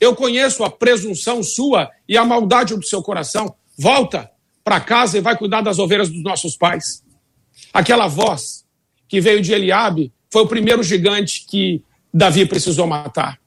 Eu 0.00 0.16
conheço 0.16 0.64
a 0.64 0.70
presunção 0.70 1.42
sua 1.42 1.90
e 2.08 2.16
a 2.16 2.24
maldade 2.24 2.74
do 2.74 2.84
seu 2.84 3.02
coração. 3.02 3.54
Volta 3.78 4.30
para 4.64 4.80
casa 4.80 5.18
e 5.18 5.20
vai 5.20 5.36
cuidar 5.36 5.60
das 5.60 5.78
ovelhas 5.78 6.08
dos 6.08 6.22
nossos 6.22 6.56
pais. 6.56 7.04
Aquela 7.72 8.08
voz 8.08 8.64
que 9.08 9.20
veio 9.20 9.40
de 9.40 9.52
Eliabe 9.52 10.12
foi 10.30 10.42
o 10.42 10.48
primeiro 10.48 10.82
gigante 10.82 11.44
que 11.46 11.82
Davi 12.12 12.46
precisou 12.46 12.86
matar. 12.86 13.38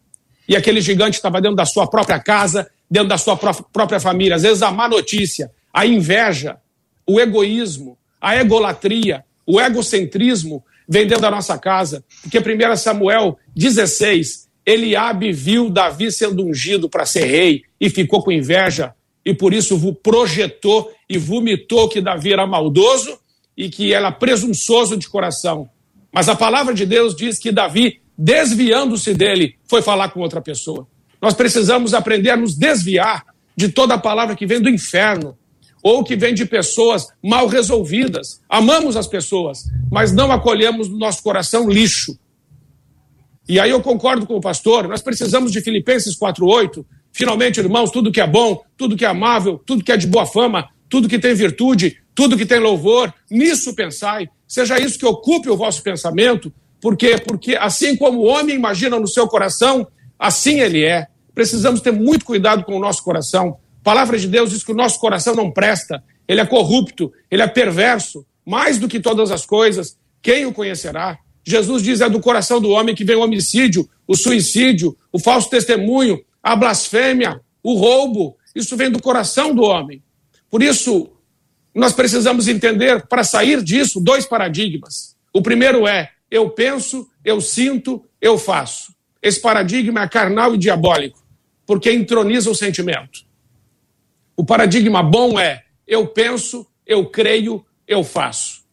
E 0.47 0.55
aquele 0.55 0.79
gigante 0.79 1.15
estava 1.17 1.41
dentro 1.41 1.57
da 1.57 1.65
sua 1.65 1.87
própria 1.87 2.19
casa, 2.19 2.69
dentro 2.89 3.09
da 3.09 3.17
sua 3.17 3.35
própria 3.35 3.99
família. 3.99 4.35
Às 4.35 4.43
vezes 4.43 4.63
a 4.63 4.71
má 4.71 4.87
notícia, 4.87 5.51
a 5.73 5.85
inveja, 5.85 6.57
o 7.05 7.19
egoísmo, 7.19 7.97
a 8.21 8.37
egolatria, 8.37 9.25
o 9.47 9.61
egocentrismo 9.61 10.63
vem 10.87 11.07
dentro 11.07 11.21
da 11.21 11.31
nossa 11.31 11.57
casa. 11.57 12.03
Porque 12.21 12.37
1 12.39 12.75
Samuel 12.75 13.39
16, 13.55 14.47
Eliabe 14.65 15.31
viu 15.31 15.69
Davi 15.69 16.11
sendo 16.11 16.45
ungido 16.45 16.89
para 16.89 17.05
ser 17.05 17.25
rei 17.25 17.63
e 17.79 17.89
ficou 17.89 18.21
com 18.21 18.31
inveja 18.31 18.93
e 19.27 19.33
por 19.33 19.53
isso 19.53 19.93
projetou 19.95 20.91
e 21.09 21.17
vomitou 21.17 21.89
que 21.89 21.99
Davi 21.99 22.31
era 22.31 22.47
maldoso 22.47 23.19
e 23.57 23.69
que 23.69 23.93
era 23.93 24.09
presunçoso 24.09 24.95
de 24.95 25.09
coração. 25.09 25.69
Mas 26.13 26.29
a 26.29 26.35
palavra 26.35 26.73
de 26.73 26.85
Deus 26.85 27.13
diz 27.15 27.37
que 27.37 27.51
Davi, 27.51 27.99
desviando-se 28.17 29.13
dele, 29.13 29.55
foi 29.67 29.81
falar 29.81 30.11
com 30.11 30.21
outra 30.21 30.41
pessoa. 30.41 30.87
Nós 31.21 31.33
precisamos 31.33 31.93
aprender 31.93 32.29
a 32.29 32.37
nos 32.37 32.55
desviar 32.55 33.25
de 33.53 33.67
toda 33.67 33.95
a 33.95 33.99
palavra 33.99 34.33
que 34.33 34.45
vem 34.45 34.61
do 34.61 34.69
inferno 34.69 35.37
ou 35.83 36.03
que 36.03 36.15
vem 36.15 36.33
de 36.33 36.45
pessoas 36.45 37.07
mal 37.23 37.47
resolvidas. 37.47 38.41
Amamos 38.49 38.95
as 38.95 39.07
pessoas, 39.07 39.63
mas 39.91 40.11
não 40.11 40.31
acolhemos 40.31 40.89
no 40.89 40.97
nosso 40.97 41.21
coração 41.23 41.69
lixo. 41.69 42.17
E 43.47 43.59
aí 43.59 43.69
eu 43.69 43.81
concordo 43.81 44.27
com 44.27 44.35
o 44.35 44.41
pastor, 44.41 44.87
nós 44.87 45.01
precisamos 45.01 45.51
de 45.51 45.61
Filipenses 45.61 46.17
4:8. 46.17 46.85
Finalmente, 47.11 47.59
irmãos, 47.59 47.89
tudo 47.89 48.11
que 48.11 48.19
é 48.19 48.27
bom, 48.27 48.61
tudo 48.75 48.95
que 48.95 49.05
é 49.05 49.07
amável, 49.07 49.61
tudo 49.65 49.83
que 49.83 49.91
é 49.91 49.97
de 49.97 50.05
boa 50.05 50.25
fama, 50.25 50.69
tudo 50.89 51.07
que 51.07 51.17
tem 51.17 51.33
virtude, 51.33 51.97
tudo 52.13 52.37
que 52.37 52.45
tem 52.45 52.59
louvor, 52.59 53.13
nisso 53.31 53.73
pensai. 53.73 54.29
Seja 54.47 54.79
isso 54.79 54.99
que 54.99 55.05
ocupe 55.05 55.49
o 55.49 55.57
vosso 55.57 55.81
pensamento, 55.81 56.53
porque 56.81 57.17
porque 57.17 57.55
assim 57.55 57.95
como 57.95 58.19
o 58.19 58.25
homem 58.25 58.55
imagina 58.55 58.99
no 58.99 59.07
seu 59.07 59.27
coração, 59.27 59.87
assim 60.19 60.59
ele 60.59 60.83
é. 60.83 61.07
Precisamos 61.33 61.81
ter 61.81 61.91
muito 61.91 62.25
cuidado 62.25 62.63
com 62.63 62.75
o 62.75 62.79
nosso 62.79 63.03
coração. 63.03 63.57
Palavra 63.87 64.19
de 64.19 64.27
Deus 64.27 64.49
diz 64.49 64.65
que 64.65 64.73
o 64.73 64.75
nosso 64.75 64.99
coração 64.99 65.33
não 65.33 65.49
presta, 65.49 66.03
ele 66.27 66.41
é 66.41 66.45
corrupto, 66.45 67.09
ele 67.31 67.41
é 67.41 67.47
perverso, 67.47 68.25
mais 68.45 68.77
do 68.77 68.85
que 68.85 68.99
todas 68.99 69.31
as 69.31 69.45
coisas. 69.45 69.97
Quem 70.21 70.45
o 70.45 70.51
conhecerá? 70.51 71.17
Jesus 71.41 71.81
diz: 71.81 72.01
é 72.01 72.09
do 72.09 72.19
coração 72.19 72.59
do 72.59 72.69
homem 72.71 72.93
que 72.93 73.05
vem 73.05 73.15
o 73.15 73.21
homicídio, 73.21 73.89
o 74.05 74.13
suicídio, 74.13 74.97
o 75.09 75.17
falso 75.17 75.49
testemunho, 75.49 76.21
a 76.43 76.53
blasfêmia, 76.53 77.39
o 77.63 77.75
roubo. 77.75 78.35
Isso 78.53 78.75
vem 78.75 78.91
do 78.91 79.01
coração 79.01 79.55
do 79.55 79.61
homem. 79.61 80.03
Por 80.49 80.61
isso, 80.61 81.09
nós 81.73 81.93
precisamos 81.93 82.49
entender, 82.49 83.07
para 83.07 83.23
sair 83.23 83.63
disso, 83.63 84.01
dois 84.01 84.25
paradigmas. 84.25 85.15
O 85.31 85.41
primeiro 85.41 85.87
é: 85.87 86.11
eu 86.29 86.49
penso, 86.49 87.07
eu 87.23 87.39
sinto, 87.39 88.03
eu 88.19 88.37
faço. 88.37 88.93
Esse 89.21 89.39
paradigma 89.39 90.01
é 90.01 90.09
carnal 90.09 90.55
e 90.55 90.57
diabólico, 90.57 91.23
porque 91.65 91.89
entroniza 91.89 92.51
o 92.51 92.53
sentimento. 92.53 93.26
O 94.37 94.45
paradigma 94.45 95.03
bom 95.03 95.37
é: 95.37 95.63
eu 95.85 96.07
penso, 96.07 96.65
eu 96.85 97.09
creio, 97.09 97.65
eu 97.85 98.03
faço. 98.03 98.63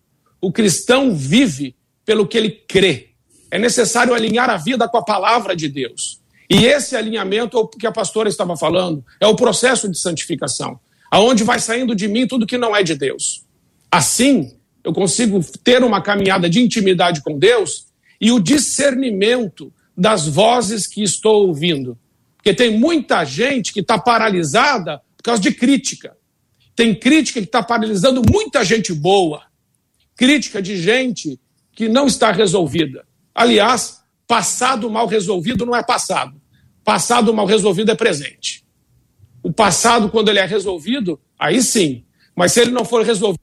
O 0.40 0.52
cristão 0.52 1.12
vive 1.12 1.74
pelo 2.04 2.28
que 2.28 2.38
ele 2.38 2.50
crê. 2.50 3.14
É 3.50 3.58
necessário 3.58 4.14
alinhar 4.14 4.48
a 4.48 4.56
vida 4.56 4.86
com 4.88 4.98
a 4.98 5.04
palavra 5.04 5.56
de 5.56 5.68
Deus. 5.68 6.20
E 6.48 6.66
esse 6.66 6.94
alinhamento 6.94 7.56
é 7.56 7.60
o 7.60 7.66
que 7.66 7.86
a 7.86 7.92
pastora 7.92 8.28
estava 8.28 8.56
falando, 8.56 9.04
é 9.18 9.26
o 9.26 9.34
processo 9.34 9.90
de 9.90 9.98
santificação 9.98 10.78
aonde 11.14 11.44
vai 11.44 11.60
saindo 11.60 11.94
de 11.94 12.08
mim 12.08 12.26
tudo 12.26 12.44
que 12.44 12.58
não 12.58 12.74
é 12.74 12.82
de 12.82 12.96
Deus. 12.96 13.44
Assim, 13.88 14.56
eu 14.82 14.92
consigo 14.92 15.38
ter 15.62 15.84
uma 15.84 16.02
caminhada 16.02 16.50
de 16.50 16.60
intimidade 16.60 17.22
com 17.22 17.38
Deus 17.38 17.86
e 18.20 18.32
o 18.32 18.40
discernimento 18.40 19.72
das 19.96 20.26
vozes 20.26 20.88
que 20.88 21.04
estou 21.04 21.46
ouvindo. 21.46 21.96
Porque 22.36 22.52
tem 22.52 22.76
muita 22.76 23.24
gente 23.24 23.72
que 23.72 23.78
está 23.78 23.96
paralisada 23.96 25.00
causa 25.24 25.42
de 25.42 25.50
crítica. 25.52 26.16
Tem 26.76 26.94
crítica 26.94 27.40
que 27.40 27.46
está 27.46 27.62
paralisando 27.62 28.22
muita 28.30 28.64
gente 28.64 28.92
boa. 28.92 29.42
Crítica 30.14 30.60
de 30.60 30.76
gente 30.76 31.40
que 31.72 31.88
não 31.88 32.06
está 32.06 32.30
resolvida. 32.30 33.06
Aliás, 33.34 34.00
passado 34.28 34.90
mal 34.90 35.06
resolvido 35.06 35.64
não 35.64 35.74
é 35.74 35.82
passado. 35.82 36.40
Passado 36.84 37.32
mal 37.32 37.46
resolvido 37.46 37.90
é 37.90 37.94
presente. 37.94 38.64
O 39.42 39.52
passado, 39.52 40.10
quando 40.10 40.28
ele 40.28 40.38
é 40.38 40.46
resolvido, 40.46 41.18
aí 41.38 41.62
sim. 41.62 42.04
Mas 42.36 42.52
se 42.52 42.60
ele 42.60 42.70
não 42.70 42.84
for 42.84 43.04
resolvido. 43.04 43.42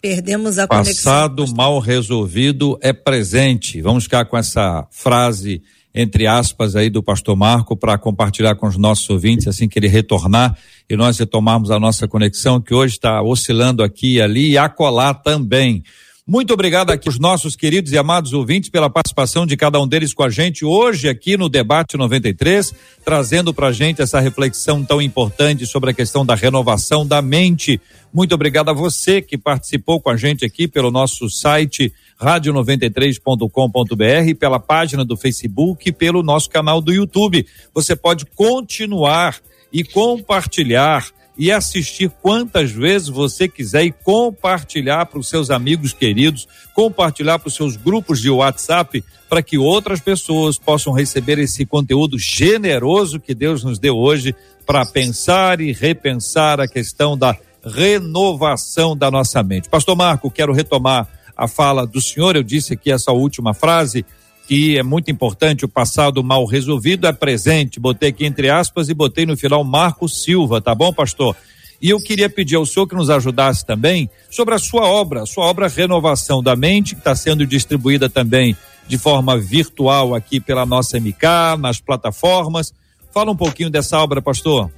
Perdemos 0.00 0.58
a 0.58 0.68
Passado 0.68 1.36
conexão. 1.36 1.56
mal 1.56 1.78
resolvido 1.78 2.78
é 2.82 2.92
presente. 2.92 3.80
Vamos 3.80 4.04
ficar 4.04 4.26
com 4.26 4.36
essa 4.36 4.86
frase, 4.90 5.62
entre 5.94 6.26
aspas, 6.26 6.74
aí 6.74 6.90
do 6.90 7.02
pastor 7.02 7.36
Marco, 7.36 7.76
para 7.76 7.96
compartilhar 7.96 8.56
com 8.56 8.66
os 8.66 8.76
nossos 8.76 9.08
ouvintes, 9.08 9.46
assim 9.46 9.68
que 9.68 9.78
ele 9.78 9.86
retornar 9.86 10.58
e 10.90 10.96
nós 10.96 11.18
retomarmos 11.18 11.70
a 11.70 11.78
nossa 11.78 12.08
conexão, 12.08 12.60
que 12.60 12.74
hoje 12.74 12.94
está 12.94 13.22
oscilando 13.22 13.82
aqui 13.82 14.14
e 14.14 14.20
ali 14.20 14.50
e 14.50 14.58
acolá 14.58 15.14
também. 15.14 15.84
Muito 16.26 16.54
obrigado 16.54 16.90
aqui 16.90 17.06
aos 17.06 17.18
nossos 17.18 17.54
queridos 17.54 17.92
e 17.92 17.98
amados 17.98 18.32
ouvintes 18.32 18.70
pela 18.70 18.88
participação 18.88 19.44
de 19.44 19.58
cada 19.58 19.78
um 19.78 19.86
deles 19.86 20.14
com 20.14 20.22
a 20.22 20.30
gente 20.30 20.64
hoje 20.64 21.06
aqui 21.06 21.36
no 21.36 21.50
Debate 21.50 21.98
93, 21.98 22.72
trazendo 23.04 23.52
para 23.52 23.66
a 23.66 23.72
gente 23.72 24.00
essa 24.00 24.18
reflexão 24.20 24.82
tão 24.82 25.02
importante 25.02 25.66
sobre 25.66 25.90
a 25.90 25.92
questão 25.92 26.24
da 26.24 26.34
renovação 26.34 27.06
da 27.06 27.20
mente. 27.20 27.78
Muito 28.10 28.34
obrigado 28.34 28.70
a 28.70 28.72
você 28.72 29.20
que 29.20 29.36
participou 29.36 30.00
com 30.00 30.08
a 30.08 30.16
gente 30.16 30.46
aqui 30.46 30.66
pelo 30.66 30.90
nosso 30.90 31.28
site 31.28 31.92
radio93.com.br, 32.18 34.38
pela 34.40 34.58
página 34.58 35.04
do 35.04 35.18
Facebook 35.18 35.90
e 35.90 35.92
pelo 35.92 36.22
nosso 36.22 36.48
canal 36.48 36.80
do 36.80 36.90
YouTube. 36.90 37.46
Você 37.74 37.94
pode 37.94 38.24
continuar 38.24 39.38
e 39.70 39.84
compartilhar 39.84 41.06
e 41.36 41.50
assistir 41.50 42.10
quantas 42.22 42.70
vezes 42.70 43.08
você 43.08 43.48
quiser 43.48 43.84
e 43.84 43.92
compartilhar 43.92 45.06
para 45.06 45.18
os 45.18 45.28
seus 45.28 45.50
amigos 45.50 45.92
queridos, 45.92 46.46
compartilhar 46.72 47.38
para 47.38 47.48
os 47.48 47.54
seus 47.54 47.76
grupos 47.76 48.20
de 48.20 48.30
WhatsApp, 48.30 49.04
para 49.28 49.42
que 49.42 49.58
outras 49.58 50.00
pessoas 50.00 50.58
possam 50.58 50.92
receber 50.92 51.38
esse 51.38 51.66
conteúdo 51.66 52.18
generoso 52.18 53.18
que 53.18 53.34
Deus 53.34 53.64
nos 53.64 53.78
deu 53.78 53.96
hoje 53.96 54.34
para 54.64 54.86
pensar 54.86 55.60
e 55.60 55.72
repensar 55.72 56.60
a 56.60 56.68
questão 56.68 57.18
da 57.18 57.36
renovação 57.64 58.96
da 58.96 59.10
nossa 59.10 59.42
mente. 59.42 59.68
Pastor 59.68 59.96
Marco, 59.96 60.30
quero 60.30 60.52
retomar 60.52 61.08
a 61.36 61.48
fala 61.48 61.86
do 61.86 62.00
senhor, 62.00 62.36
eu 62.36 62.42
disse 62.42 62.74
aqui 62.74 62.92
essa 62.92 63.10
última 63.10 63.52
frase 63.52 64.04
que 64.46 64.76
é 64.76 64.82
muito 64.82 65.10
importante, 65.10 65.64
o 65.64 65.68
passado 65.68 66.22
mal 66.22 66.44
resolvido 66.44 67.06
é 67.06 67.12
presente. 67.12 67.80
Botei 67.80 68.10
aqui 68.10 68.26
entre 68.26 68.50
aspas 68.50 68.88
e 68.88 68.94
botei 68.94 69.24
no 69.24 69.36
final 69.36 69.64
Marco 69.64 70.08
Silva, 70.08 70.60
tá 70.60 70.74
bom, 70.74 70.92
pastor? 70.92 71.34
E 71.80 71.90
eu 71.90 72.00
queria 72.00 72.30
pedir 72.30 72.56
ao 72.56 72.64
senhor 72.64 72.86
que 72.86 72.94
nos 72.94 73.10
ajudasse 73.10 73.64
também 73.64 74.08
sobre 74.30 74.54
a 74.54 74.58
sua 74.58 74.82
obra, 74.82 75.22
a 75.22 75.26
sua 75.26 75.44
obra 75.44 75.68
Renovação 75.68 76.42
da 76.42 76.54
Mente, 76.54 76.94
que 76.94 77.00
está 77.00 77.14
sendo 77.14 77.46
distribuída 77.46 78.08
também 78.08 78.56
de 78.86 78.98
forma 78.98 79.38
virtual 79.38 80.14
aqui 80.14 80.40
pela 80.40 80.66
nossa 80.66 80.98
MK, 80.98 81.58
nas 81.58 81.80
plataformas. 81.80 82.72
Fala 83.12 83.30
um 83.30 83.36
pouquinho 83.36 83.70
dessa 83.70 83.98
obra, 83.98 84.20
pastor. 84.20 84.70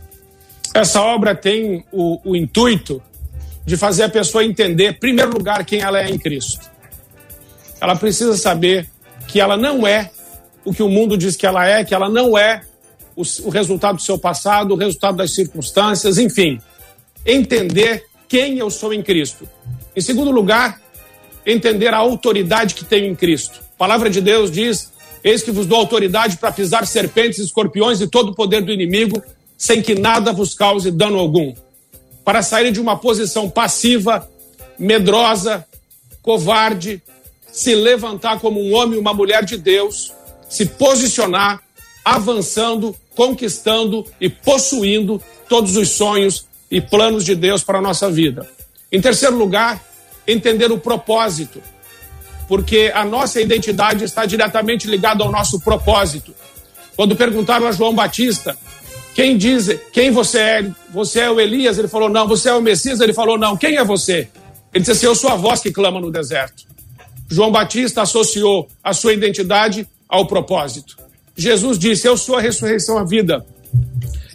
Essa 0.75 1.01
obra 1.01 1.35
tem 1.35 1.85
o, 1.93 2.21
o 2.25 2.37
intuito 2.37 3.03
de 3.65 3.77
fazer 3.77 4.05
a 4.05 4.09
pessoa 4.09 4.45
entender, 4.45 4.91
em 4.91 4.95
primeiro 4.95 5.33
lugar, 5.33 5.65
quem 5.65 5.81
ela 5.81 6.01
é 6.01 6.09
em 6.09 6.19
Cristo. 6.19 6.71
Ela 7.81 7.97
precisa 7.97 8.37
saber 8.37 8.89
que 9.27 9.41
ela 9.41 9.57
não 9.57 9.87
é 9.87 10.11
o 10.65 10.73
que 10.73 10.83
o 10.83 10.89
mundo 10.89 11.17
diz 11.17 11.37
que 11.37 11.47
ela 11.47 11.67
é, 11.67 11.85
que 11.85 11.95
ela 11.95 12.09
não 12.09 12.37
é 12.37 12.63
o, 13.15 13.23
o 13.45 13.51
resultado 13.51 13.97
do 13.97 14.03
seu 14.03 14.19
passado, 14.19 14.73
o 14.73 14.77
resultado 14.77 15.17
das 15.17 15.33
circunstâncias, 15.33 16.19
enfim. 16.19 16.61
Entender 17.25 18.05
quem 18.29 18.59
eu 18.59 18.69
sou 18.71 18.93
em 18.93 19.03
Cristo. 19.03 19.49
Em 19.95 20.01
segundo 20.01 20.31
lugar, 20.31 20.81
entender 21.47 21.95
a 21.95 21.99
autoridade 21.99 22.75
que 22.75 22.85
tenho 22.85 23.07
em 23.07 23.15
Cristo. 23.15 23.61
A 23.75 23.79
palavra 23.79 24.11
de 24.11 24.21
Deus 24.21 24.51
diz: 24.51 24.93
Eis 25.23 25.43
que 25.43 25.53
vos 25.53 25.67
dou 25.67 25.79
autoridade 25.79 26.37
para 26.37 26.53
pisar 26.53 26.87
serpentes, 26.87 27.39
escorpiões 27.39 28.01
e 28.01 28.09
todo 28.09 28.31
o 28.31 28.35
poder 28.35 28.63
do 28.63 28.73
inimigo, 28.73 29.23
sem 29.57 29.81
que 29.81 29.95
nada 29.95 30.33
vos 30.33 30.55
cause 30.55 30.91
dano 30.91 31.19
algum. 31.19 31.55
Para 32.25 32.43
sair 32.43 32.73
de 32.73 32.81
uma 32.81 32.99
posição 32.99 33.49
passiva, 33.49 34.29
medrosa, 34.77 35.65
covarde, 36.21 37.01
se 37.57 37.75
levantar 37.75 38.39
como 38.39 38.61
um 38.61 38.75
homem 38.75 38.99
e 38.99 39.01
uma 39.01 39.15
mulher 39.15 39.43
de 39.43 39.57
Deus, 39.57 40.13
se 40.47 40.67
posicionar, 40.67 41.63
avançando, 42.05 42.95
conquistando 43.17 44.05
e 44.21 44.29
possuindo 44.29 45.23
todos 45.49 45.75
os 45.75 45.89
sonhos 45.89 46.47
e 46.71 46.83
planos 46.83 47.25
de 47.25 47.35
Deus 47.35 47.65
para 47.65 47.79
a 47.79 47.81
nossa 47.81 48.11
vida. 48.11 48.47
Em 48.93 49.01
terceiro 49.01 49.35
lugar, 49.35 49.83
entender 50.29 50.71
o 50.71 50.77
propósito, 50.77 51.63
porque 52.47 52.93
a 52.95 53.07
nossa 53.07 53.41
identidade 53.41 54.05
está 54.05 54.27
diretamente 54.27 54.87
ligada 54.87 55.25
ao 55.25 55.33
nosso 55.33 55.59
propósito. 55.61 56.35
Quando 56.95 57.17
perguntaram 57.17 57.67
a 57.67 57.73
João 57.73 57.95
Batista, 57.95 58.55
quem 59.15 59.35
diz, 59.35 59.81
quem 59.93 60.11
você 60.11 60.39
é? 60.39 60.71
Você 60.91 61.21
é 61.21 61.31
o 61.31 61.41
Elias? 61.41 61.79
Ele 61.79 61.89
falou, 61.89 62.11
não. 62.11 62.29
Você 62.29 62.51
é 62.51 62.55
o 62.55 62.61
Messias? 62.61 63.01
Ele 63.01 63.15
falou, 63.15 63.39
não. 63.39 63.57
Quem 63.57 63.79
é 63.79 63.85
você? 63.85 64.29
Ele 64.75 64.81
disse 64.81 64.91
assim, 64.93 65.07
eu 65.07 65.15
sou 65.15 65.31
a 65.31 65.37
voz 65.37 65.61
que 65.61 65.73
clama 65.73 65.99
no 65.99 66.11
deserto. 66.11 66.76
João 67.29 67.51
Batista 67.51 68.03
associou 68.03 68.69
a 68.83 68.93
sua 68.93 69.13
identidade 69.13 69.87
ao 70.09 70.27
propósito. 70.27 70.97
Jesus 71.37 71.79
disse: 71.79 72.07
Eu 72.07 72.17
sou 72.17 72.37
a 72.37 72.41
ressurreição, 72.41 72.99
a 72.99 73.05
vida. 73.05 73.45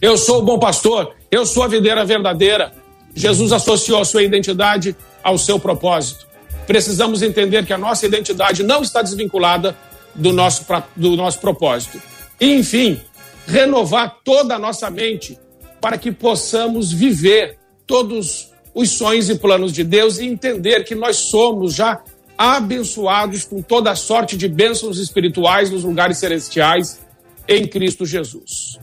Eu 0.00 0.16
sou 0.16 0.40
o 0.40 0.42
bom 0.42 0.58
pastor. 0.58 1.14
Eu 1.30 1.46
sou 1.46 1.62
a 1.62 1.68
videira 1.68 2.04
verdadeira. 2.04 2.72
Jesus 3.14 3.52
associou 3.52 4.00
a 4.00 4.04
sua 4.04 4.22
identidade 4.22 4.96
ao 5.22 5.38
seu 5.38 5.58
propósito. 5.58 6.26
Precisamos 6.66 7.22
entender 7.22 7.66
que 7.66 7.72
a 7.72 7.78
nossa 7.78 8.06
identidade 8.06 8.62
não 8.62 8.82
está 8.82 9.02
desvinculada 9.02 9.76
do 10.14 10.32
nosso, 10.32 10.64
do 10.94 11.16
nosso 11.16 11.38
propósito. 11.40 12.00
E, 12.40 12.54
enfim, 12.54 13.00
renovar 13.46 14.18
toda 14.24 14.54
a 14.54 14.58
nossa 14.58 14.90
mente 14.90 15.38
para 15.80 15.98
que 15.98 16.12
possamos 16.12 16.92
viver 16.92 17.58
todos 17.86 18.50
os 18.74 18.90
sonhos 18.90 19.28
e 19.28 19.34
planos 19.34 19.72
de 19.72 19.84
Deus 19.84 20.18
e 20.18 20.26
entender 20.26 20.84
que 20.84 20.94
nós 20.94 21.16
somos 21.16 21.74
já 21.74 22.00
abençoados 22.42 23.44
com 23.44 23.62
toda 23.62 23.94
sorte 23.94 24.36
de 24.36 24.48
bênçãos 24.48 24.98
espirituais 24.98 25.70
nos 25.70 25.84
lugares 25.84 26.18
celestiais 26.18 26.98
em 27.46 27.68
Cristo 27.68 28.04
Jesus. 28.04 28.80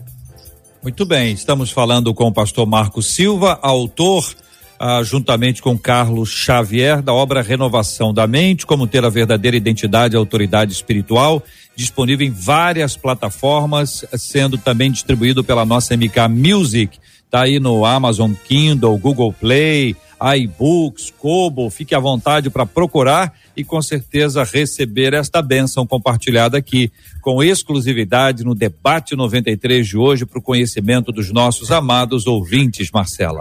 Muito 0.82 1.04
bem, 1.04 1.34
estamos 1.34 1.70
falando 1.70 2.14
com 2.14 2.28
o 2.28 2.32
pastor 2.32 2.66
Marco 2.66 3.02
Silva, 3.02 3.58
autor, 3.60 4.34
ah, 4.78 5.02
juntamente 5.02 5.60
com 5.60 5.76
Carlos 5.76 6.30
Xavier, 6.30 7.02
da 7.02 7.12
obra 7.12 7.42
Renovação 7.42 8.14
da 8.14 8.26
Mente, 8.26 8.64
como 8.64 8.86
ter 8.86 9.04
a 9.04 9.10
verdadeira 9.10 9.58
identidade 9.58 10.14
e 10.14 10.16
autoridade 10.16 10.72
espiritual, 10.72 11.42
disponível 11.76 12.26
em 12.26 12.30
várias 12.30 12.96
plataformas, 12.96 14.06
sendo 14.16 14.56
também 14.56 14.90
distribuído 14.90 15.44
pela 15.44 15.66
nossa 15.66 15.94
MK 15.94 16.28
Music, 16.30 16.98
tá 17.30 17.42
aí 17.42 17.60
no 17.60 17.84
Amazon 17.84 18.32
Kindle, 18.46 18.98
Google 18.98 19.32
Play, 19.32 19.96
iBooks, 20.20 21.10
Kobo, 21.16 21.70
fique 21.70 21.94
à 21.94 21.98
vontade 21.98 22.50
para 22.50 22.66
procurar 22.66 23.32
e 23.56 23.64
com 23.64 23.80
certeza 23.80 24.44
receber 24.44 25.14
esta 25.14 25.40
bênção 25.40 25.86
compartilhada 25.86 26.58
aqui 26.58 26.92
com 27.22 27.42
exclusividade 27.42 28.44
no 28.44 28.54
debate 28.54 29.16
93 29.16 29.86
de 29.86 29.96
hoje 29.96 30.26
para 30.26 30.38
o 30.38 30.42
conhecimento 30.42 31.10
dos 31.10 31.32
nossos 31.32 31.70
amados 31.70 32.26
ouvintes, 32.26 32.90
Marcela. 32.90 33.40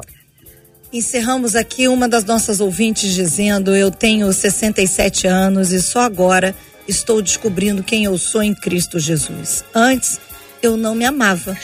Encerramos 0.92 1.56
aqui 1.56 1.88
uma 1.88 2.08
das 2.08 2.24
nossas 2.24 2.60
ouvintes 2.60 3.14
dizendo: 3.14 3.76
Eu 3.76 3.92
tenho 3.92 4.32
67 4.32 5.28
anos 5.28 5.72
e 5.72 5.82
só 5.82 6.02
agora 6.02 6.56
estou 6.88 7.22
descobrindo 7.22 7.84
quem 7.84 8.06
eu 8.06 8.18
sou 8.18 8.42
em 8.42 8.56
Cristo 8.56 9.00
Jesus. 9.00 9.64
Antes, 9.76 10.20
eu 10.64 10.76
não 10.76 10.96
me 10.96 11.06
amava, 11.06 11.56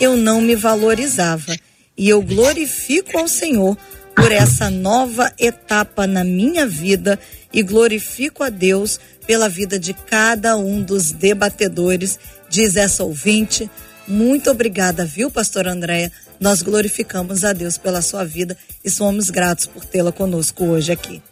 eu 0.00 0.16
não 0.16 0.40
me 0.40 0.56
valorizava. 0.56 1.54
E 1.96 2.08
eu 2.08 2.22
glorifico 2.22 3.18
ao 3.18 3.28
Senhor 3.28 3.76
por 4.14 4.30
essa 4.30 4.70
nova 4.70 5.32
etapa 5.38 6.06
na 6.06 6.24
minha 6.24 6.66
vida 6.66 7.18
e 7.52 7.62
glorifico 7.62 8.42
a 8.42 8.48
Deus 8.48 8.98
pela 9.26 9.48
vida 9.48 9.78
de 9.78 9.94
cada 9.94 10.56
um 10.56 10.82
dos 10.82 11.12
debatedores, 11.12 12.18
diz 12.48 12.76
essa 12.76 13.04
ouvinte. 13.04 13.70
Muito 14.06 14.50
obrigada, 14.50 15.04
viu, 15.04 15.30
pastor 15.30 15.66
Andréia? 15.66 16.10
Nós 16.40 16.60
glorificamos 16.60 17.44
a 17.44 17.52
Deus 17.52 17.78
pela 17.78 18.02
sua 18.02 18.24
vida 18.24 18.56
e 18.84 18.90
somos 18.90 19.30
gratos 19.30 19.66
por 19.66 19.84
tê-la 19.84 20.10
conosco 20.10 20.64
hoje 20.64 20.90
aqui. 20.92 21.22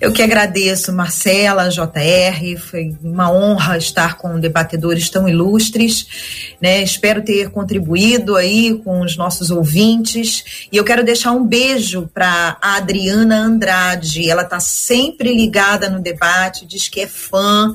Eu 0.00 0.12
que 0.12 0.22
agradeço, 0.22 0.92
Marcela, 0.92 1.68
JR, 1.68 2.58
foi 2.58 2.94
uma 3.02 3.30
honra 3.30 3.78
estar 3.78 4.16
com 4.16 4.40
debatedores 4.40 5.08
tão 5.08 5.28
ilustres, 5.28 6.54
né? 6.60 6.82
Espero 6.82 7.22
ter 7.22 7.50
contribuído 7.50 8.36
aí 8.36 8.80
com 8.84 9.00
os 9.02 9.16
nossos 9.16 9.50
ouvintes. 9.50 10.66
E 10.72 10.76
eu 10.76 10.84
quero 10.84 11.04
deixar 11.04 11.32
um 11.32 11.46
beijo 11.46 12.08
para 12.12 12.56
a 12.60 12.76
Adriana 12.76 13.38
Andrade. 13.38 14.28
Ela 14.28 14.42
está 14.42 14.60
sempre 14.60 15.34
ligada 15.34 15.88
no 15.88 16.00
debate, 16.00 16.66
diz 16.66 16.88
que 16.88 17.00
é 17.00 17.06
fã. 17.06 17.72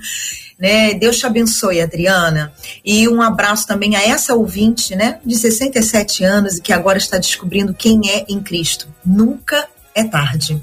Né? 0.59 0.95
Deus 0.95 1.19
te 1.19 1.25
abençoe, 1.25 1.81
Adriana. 1.81 2.51
E 2.83 3.07
um 3.07 3.21
abraço 3.21 3.67
também 3.67 3.95
a 3.95 4.01
essa 4.01 4.33
ouvinte, 4.33 4.95
né, 4.95 5.19
de 5.23 5.35
67 5.37 6.23
anos 6.23 6.57
e 6.57 6.61
que 6.61 6.73
agora 6.73 6.97
está 6.97 7.17
descobrindo 7.17 7.73
quem 7.73 8.01
é 8.09 8.25
em 8.27 8.39
Cristo. 8.39 8.87
Nunca 9.05 9.67
é 9.93 10.03
tarde. 10.03 10.59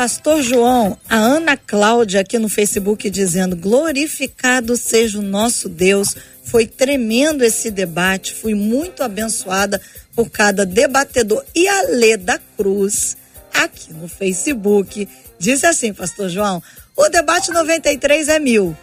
Pastor 0.00 0.40
João, 0.40 0.96
a 1.06 1.16
Ana 1.16 1.58
Cláudia 1.58 2.22
aqui 2.22 2.38
no 2.38 2.48
Facebook 2.48 3.10
dizendo: 3.10 3.54
glorificado 3.54 4.74
seja 4.74 5.18
o 5.18 5.22
nosso 5.22 5.68
Deus. 5.68 6.16
Foi 6.42 6.66
tremendo 6.66 7.44
esse 7.44 7.70
debate, 7.70 8.32
fui 8.34 8.54
muito 8.54 9.02
abençoada 9.02 9.78
por 10.16 10.30
cada 10.30 10.64
debatedor. 10.64 11.44
E 11.54 11.68
a 11.68 11.82
Leda 11.82 12.40
Cruz, 12.56 13.14
aqui 13.52 13.92
no 13.92 14.08
Facebook, 14.08 15.06
disse 15.38 15.66
assim, 15.66 15.92
Pastor 15.92 16.30
João: 16.30 16.62
o 16.96 17.06
debate 17.10 17.50
93 17.50 18.28
é 18.28 18.38
mil, 18.38 18.74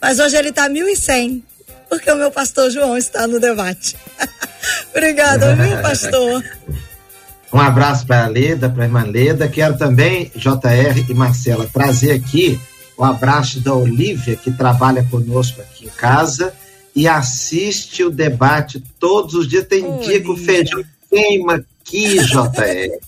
mas 0.00 0.18
hoje 0.18 0.36
ele 0.36 0.48
está 0.48 0.68
mil 0.68 0.88
e 0.88 0.96
cem, 0.96 1.44
porque 1.88 2.10
o 2.10 2.16
meu 2.16 2.32
pastor 2.32 2.68
João 2.72 2.98
está 2.98 3.28
no 3.28 3.38
debate. 3.38 3.96
Obrigada, 4.90 5.54
viu, 5.54 5.78
pastor? 5.80 6.42
Um 7.54 7.60
abraço 7.60 8.04
para 8.04 8.24
a 8.24 8.28
Leda, 8.28 8.68
para 8.68 8.82
a 8.82 8.86
irmã 8.86 9.04
Leda. 9.04 9.46
Quero 9.46 9.78
também, 9.78 10.28
JR 10.34 11.08
e 11.08 11.14
Marcela, 11.14 11.70
trazer 11.72 12.10
aqui 12.10 12.58
o 12.96 13.04
abraço 13.04 13.60
da 13.60 13.72
Olivia, 13.72 14.34
que 14.34 14.50
trabalha 14.50 15.06
conosco 15.08 15.60
aqui 15.60 15.86
em 15.86 15.90
casa 15.90 16.52
e 16.96 17.06
assiste 17.06 18.02
o 18.02 18.10
debate 18.10 18.82
todos 18.98 19.34
os 19.34 19.46
dias. 19.46 19.64
Tem 19.68 20.00
dia 20.00 20.20
que 20.20 20.28
o 20.32 20.36
feijão 20.36 20.82
queima 21.08 21.64
aqui, 21.84 22.18
JR. 22.18 22.98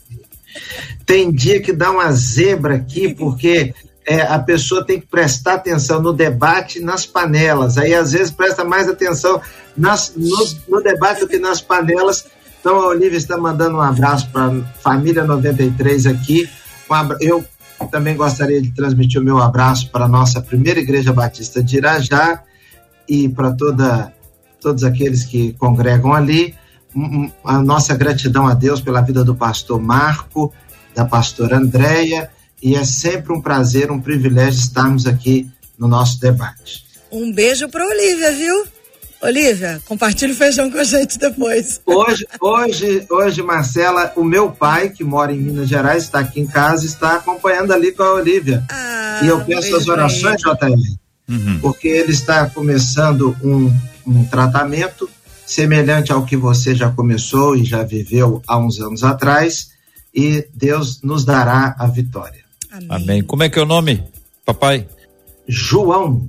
Tem 1.05 1.33
dia 1.33 1.61
que 1.61 1.73
dá 1.73 1.91
uma 1.91 2.13
zebra 2.13 2.77
aqui, 2.77 3.13
porque 3.13 3.75
é, 4.07 4.21
a 4.23 4.39
pessoa 4.39 4.85
tem 4.85 5.01
que 5.01 5.07
prestar 5.07 5.55
atenção 5.55 6.01
no 6.01 6.13
debate 6.13 6.79
e 6.79 6.83
nas 6.83 7.05
panelas. 7.05 7.79
Aí, 7.79 7.95
às 7.95 8.13
vezes, 8.13 8.31
presta 8.31 8.65
mais 8.65 8.89
atenção 8.89 9.41
nas, 9.77 10.13
no, 10.17 10.49
no 10.69 10.83
debate 10.83 11.21
do 11.21 11.29
que 11.29 11.39
nas 11.39 11.61
panelas. 11.61 12.25
Então, 12.67 12.81
a 12.81 12.89
Olivia 12.89 13.17
está 13.17 13.39
mandando 13.39 13.77
um 13.77 13.81
abraço 13.81 14.29
para 14.31 14.47
a 14.47 14.64
família 14.81 15.23
93 15.23 16.05
aqui. 16.07 16.51
Eu 17.21 17.45
também 17.93 18.17
gostaria 18.17 18.61
de 18.61 18.73
transmitir 18.73 19.21
o 19.21 19.25
meu 19.25 19.39
abraço 19.39 19.89
para 19.89 20.07
a 20.07 20.09
nossa 20.09 20.43
primeira 20.43 20.81
Igreja 20.81 21.12
Batista 21.12 21.62
de 21.62 21.77
Irajá 21.77 22.43
e 23.09 23.29
para 23.29 23.53
toda, 23.53 24.12
todos 24.61 24.83
aqueles 24.83 25.23
que 25.23 25.53
congregam 25.53 26.12
ali. 26.12 26.57
A 27.45 27.62
nossa 27.62 27.95
gratidão 27.95 28.49
a 28.49 28.55
Deus 28.55 28.81
pela 28.81 29.01
vida 29.01 29.23
do 29.23 29.37
pastor 29.37 29.81
Marco, 29.81 30.53
da 30.93 31.05
pastora 31.05 31.59
Andréia, 31.59 32.29
e 32.61 32.75
é 32.75 32.85
sempre 32.85 33.33
um 33.33 33.41
prazer, 33.41 33.93
um 33.93 34.01
privilégio 34.01 34.59
estarmos 34.59 35.07
aqui 35.07 35.49
no 35.79 35.87
nosso 35.87 36.19
debate. 36.19 36.85
Um 37.12 37.33
beijo 37.33 37.69
para 37.69 37.87
Olivia, 37.87 38.33
viu? 38.33 38.67
Olivia, 39.21 39.81
compartilhe 39.87 40.33
o 40.33 40.37
feijão 40.37 40.71
com 40.71 40.79
a 40.79 40.85
gente 40.85 41.19
depois. 41.19 41.81
Hoje, 41.87 42.27
hoje, 42.41 43.07
hoje, 43.11 43.43
Marcela, 43.43 44.12
o 44.14 44.23
meu 44.23 44.51
pai, 44.51 44.91
que 44.91 45.03
mora 45.03 45.33
em 45.33 45.39
Minas 45.39 45.69
Gerais, 45.69 46.05
está 46.05 46.21
aqui 46.21 46.41
em 46.41 46.47
casa, 46.47 46.85
está 46.85 47.17
acompanhando 47.17 47.73
ali 47.73 47.93
com 47.93 48.03
a 48.03 48.14
Olivia. 48.14 48.62
Ah, 48.69 49.21
e 49.23 49.29
eu 49.29 49.45
peço 49.45 49.75
as 49.75 49.89
orações, 49.89 50.41
JR, 50.41 50.71
uhum. 51.29 51.59
porque 51.61 51.89
ele 51.89 52.12
está 52.12 52.49
começando 52.51 53.37
um, 53.43 53.73
um 54.07 54.25
tratamento 54.27 55.09
semelhante 55.47 56.12
ao 56.12 56.25
que 56.25 56.37
você 56.37 56.75
já 56.75 56.91
começou 56.91 57.57
e 57.57 57.64
já 57.64 57.83
viveu 57.83 58.43
há 58.47 58.59
uns 58.59 58.81
anos 58.81 59.03
atrás, 59.03 59.71
e 60.14 60.47
Deus 60.53 61.01
nos 61.03 61.25
dará 61.25 61.75
a 61.79 61.87
vitória. 61.87 62.45
Amém. 62.71 62.89
Amém. 62.91 63.23
Como 63.23 63.43
é 63.43 63.49
que 63.49 63.59
é 63.59 63.62
o 63.62 63.67
nome, 63.67 64.03
papai? 64.45 64.87
João. 65.49 66.29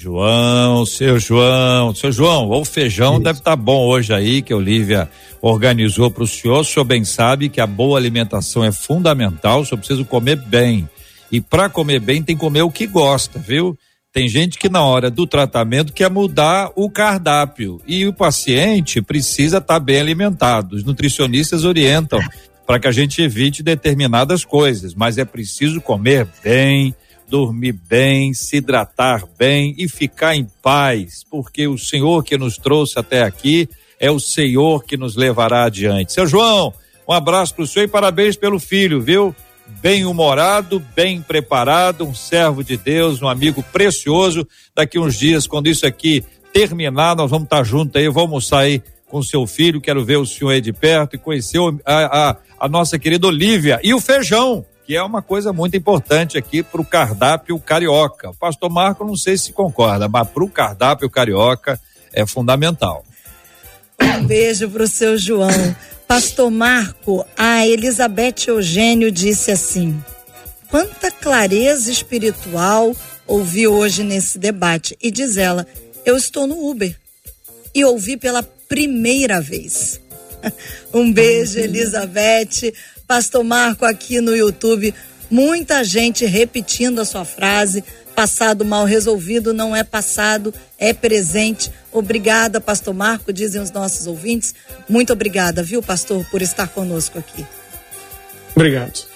João, 0.00 0.86
seu 0.86 1.18
João, 1.18 1.92
seu 1.92 2.12
João, 2.12 2.48
o 2.48 2.64
feijão 2.64 3.14
Isso. 3.14 3.22
deve 3.24 3.40
estar 3.40 3.50
tá 3.50 3.56
bom 3.56 3.84
hoje 3.84 4.14
aí, 4.14 4.42
que 4.42 4.52
a 4.52 4.56
Olivia 4.56 5.10
organizou 5.42 6.08
para 6.08 6.22
o 6.22 6.26
senhor. 6.26 6.60
O 6.60 6.64
senhor 6.64 6.84
bem 6.84 7.04
sabe 7.04 7.48
que 7.48 7.60
a 7.60 7.66
boa 7.66 7.98
alimentação 7.98 8.62
é 8.62 8.70
fundamental, 8.70 9.64
só 9.64 9.76
preciso 9.76 10.04
comer 10.04 10.36
bem. 10.36 10.88
E 11.32 11.40
para 11.40 11.68
comer 11.68 11.98
bem 11.98 12.22
tem 12.22 12.36
que 12.36 12.40
comer 12.40 12.62
o 12.62 12.70
que 12.70 12.86
gosta, 12.86 13.40
viu? 13.40 13.76
Tem 14.12 14.28
gente 14.28 14.56
que 14.56 14.68
na 14.68 14.84
hora 14.84 15.10
do 15.10 15.26
tratamento 15.26 15.92
quer 15.92 16.08
mudar 16.08 16.70
o 16.76 16.88
cardápio 16.88 17.80
e 17.84 18.06
o 18.06 18.12
paciente 18.12 19.02
precisa 19.02 19.58
estar 19.58 19.74
tá 19.74 19.80
bem 19.80 19.98
alimentado. 19.98 20.76
Os 20.76 20.84
nutricionistas 20.84 21.64
orientam 21.64 22.20
para 22.64 22.78
que 22.78 22.86
a 22.86 22.92
gente 22.92 23.20
evite 23.20 23.64
determinadas 23.64 24.44
coisas, 24.44 24.94
mas 24.94 25.18
é 25.18 25.24
preciso 25.24 25.80
comer 25.80 26.28
bem, 26.44 26.94
dormir 27.28 27.72
bem, 27.72 28.32
se 28.32 28.56
hidratar 28.56 29.24
bem 29.38 29.74
e 29.78 29.88
ficar 29.88 30.34
em 30.34 30.46
paz, 30.62 31.24
porque 31.30 31.68
o 31.68 31.78
Senhor 31.78 32.24
que 32.24 32.38
nos 32.38 32.56
trouxe 32.56 32.98
até 32.98 33.22
aqui 33.22 33.68
é 34.00 34.10
o 34.10 34.18
Senhor 34.18 34.84
que 34.84 34.96
nos 34.96 35.16
levará 35.16 35.64
adiante. 35.64 36.12
Seu 36.12 36.26
João, 36.26 36.72
um 37.08 37.12
abraço 37.12 37.54
para 37.54 37.64
o 37.64 37.66
senhor 37.66 37.86
e 37.86 37.88
parabéns 37.88 38.36
pelo 38.36 38.60
filho, 38.60 39.00
viu? 39.00 39.34
Bem 39.80 40.04
humorado, 40.04 40.82
bem 40.94 41.22
preparado, 41.22 42.04
um 42.04 42.14
servo 42.14 42.62
de 42.62 42.76
Deus, 42.76 43.22
um 43.22 43.28
amigo 43.28 43.62
precioso. 43.62 44.46
Daqui 44.74 44.98
uns 44.98 45.18
dias, 45.18 45.46
quando 45.46 45.68
isso 45.68 45.86
aqui 45.86 46.22
terminar, 46.52 47.16
nós 47.16 47.30
vamos 47.30 47.44
estar 47.44 47.64
juntos 47.64 47.96
aí, 47.96 48.08
vamos 48.08 48.52
aí 48.52 48.82
com 49.06 49.22
seu 49.22 49.46
filho. 49.46 49.80
Quero 49.80 50.04
ver 50.04 50.16
o 50.16 50.26
senhor 50.26 50.50
aí 50.50 50.60
de 50.60 50.70
perto 50.70 51.16
e 51.16 51.18
conhecer 51.18 51.58
a, 51.84 52.30
a, 52.30 52.36
a 52.60 52.68
nossa 52.68 52.98
querida 52.98 53.26
Olivia. 53.26 53.80
E 53.82 53.94
o 53.94 54.00
feijão 54.00 54.66
que 54.88 54.96
é 54.96 55.02
uma 55.02 55.20
coisa 55.20 55.52
muito 55.52 55.76
importante 55.76 56.38
aqui 56.38 56.62
para 56.62 56.80
o 56.80 56.84
cardápio 56.84 57.58
carioca. 57.58 58.30
O 58.30 58.34
pastor 58.34 58.70
Marco, 58.70 59.04
não 59.04 59.18
sei 59.18 59.36
se 59.36 59.52
concorda, 59.52 60.08
mas 60.08 60.26
para 60.26 60.42
o 60.42 60.48
cardápio 60.48 61.10
carioca 61.10 61.78
é 62.10 62.26
fundamental. 62.26 63.04
Um 64.00 64.24
beijo 64.24 64.66
para 64.70 64.84
o 64.84 64.88
seu 64.88 65.18
João. 65.18 65.76
Pastor 66.06 66.50
Marco, 66.50 67.22
a 67.36 67.66
Elizabeth 67.66 68.46
Eugênio 68.46 69.12
disse 69.12 69.50
assim: 69.50 70.02
quanta 70.70 71.10
clareza 71.10 71.92
espiritual 71.92 72.96
ouvi 73.26 73.68
hoje 73.68 74.02
nesse 74.02 74.38
debate. 74.38 74.96
E 75.02 75.10
diz 75.10 75.36
ela: 75.36 75.66
eu 76.06 76.16
estou 76.16 76.46
no 76.46 76.66
Uber 76.66 76.98
e 77.74 77.84
ouvi 77.84 78.16
pela 78.16 78.42
primeira 78.42 79.38
vez. 79.38 80.00
Um 80.94 81.12
beijo, 81.12 81.58
Elizabeth. 81.58 82.72
Pastor 83.08 83.42
Marco 83.42 83.86
aqui 83.86 84.20
no 84.20 84.36
YouTube, 84.36 84.94
muita 85.30 85.82
gente 85.82 86.26
repetindo 86.26 86.98
a 86.98 87.06
sua 87.06 87.24
frase. 87.24 87.82
Passado 88.14 88.66
mal 88.66 88.84
resolvido 88.84 89.54
não 89.54 89.74
é 89.74 89.82
passado, 89.82 90.52
é 90.78 90.92
presente. 90.92 91.72
Obrigada, 91.90 92.60
Pastor 92.60 92.92
Marco, 92.92 93.32
dizem 93.32 93.62
os 93.62 93.70
nossos 93.70 94.06
ouvintes. 94.06 94.54
Muito 94.86 95.10
obrigada, 95.10 95.62
viu, 95.62 95.82
pastor, 95.82 96.22
por 96.30 96.42
estar 96.42 96.68
conosco 96.68 97.18
aqui. 97.18 97.46
Obrigado. 98.54 99.06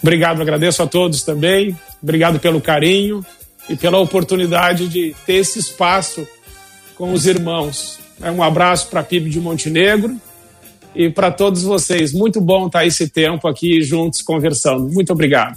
Obrigado, 0.00 0.40
agradeço 0.40 0.80
a 0.80 0.86
todos 0.86 1.22
também. 1.22 1.76
Obrigado 2.00 2.38
pelo 2.38 2.60
carinho 2.60 3.26
e 3.68 3.74
pela 3.74 3.98
oportunidade 3.98 4.86
de 4.86 5.16
ter 5.26 5.34
esse 5.34 5.58
espaço 5.58 6.24
com 6.94 7.12
os 7.12 7.26
irmãos. 7.26 7.98
Um 8.20 8.44
abraço 8.44 8.86
para 8.86 9.00
a 9.00 9.04
PIB 9.04 9.28
de 9.28 9.40
Montenegro 9.40 10.20
e 10.94 11.10
para 11.10 11.30
todos 11.30 11.62
vocês. 11.62 12.12
Muito 12.12 12.40
bom 12.40 12.66
estar 12.66 12.86
esse 12.86 13.08
tempo 13.08 13.48
aqui 13.48 13.82
juntos 13.82 14.22
conversando. 14.22 14.88
Muito 14.88 15.12
obrigado. 15.12 15.56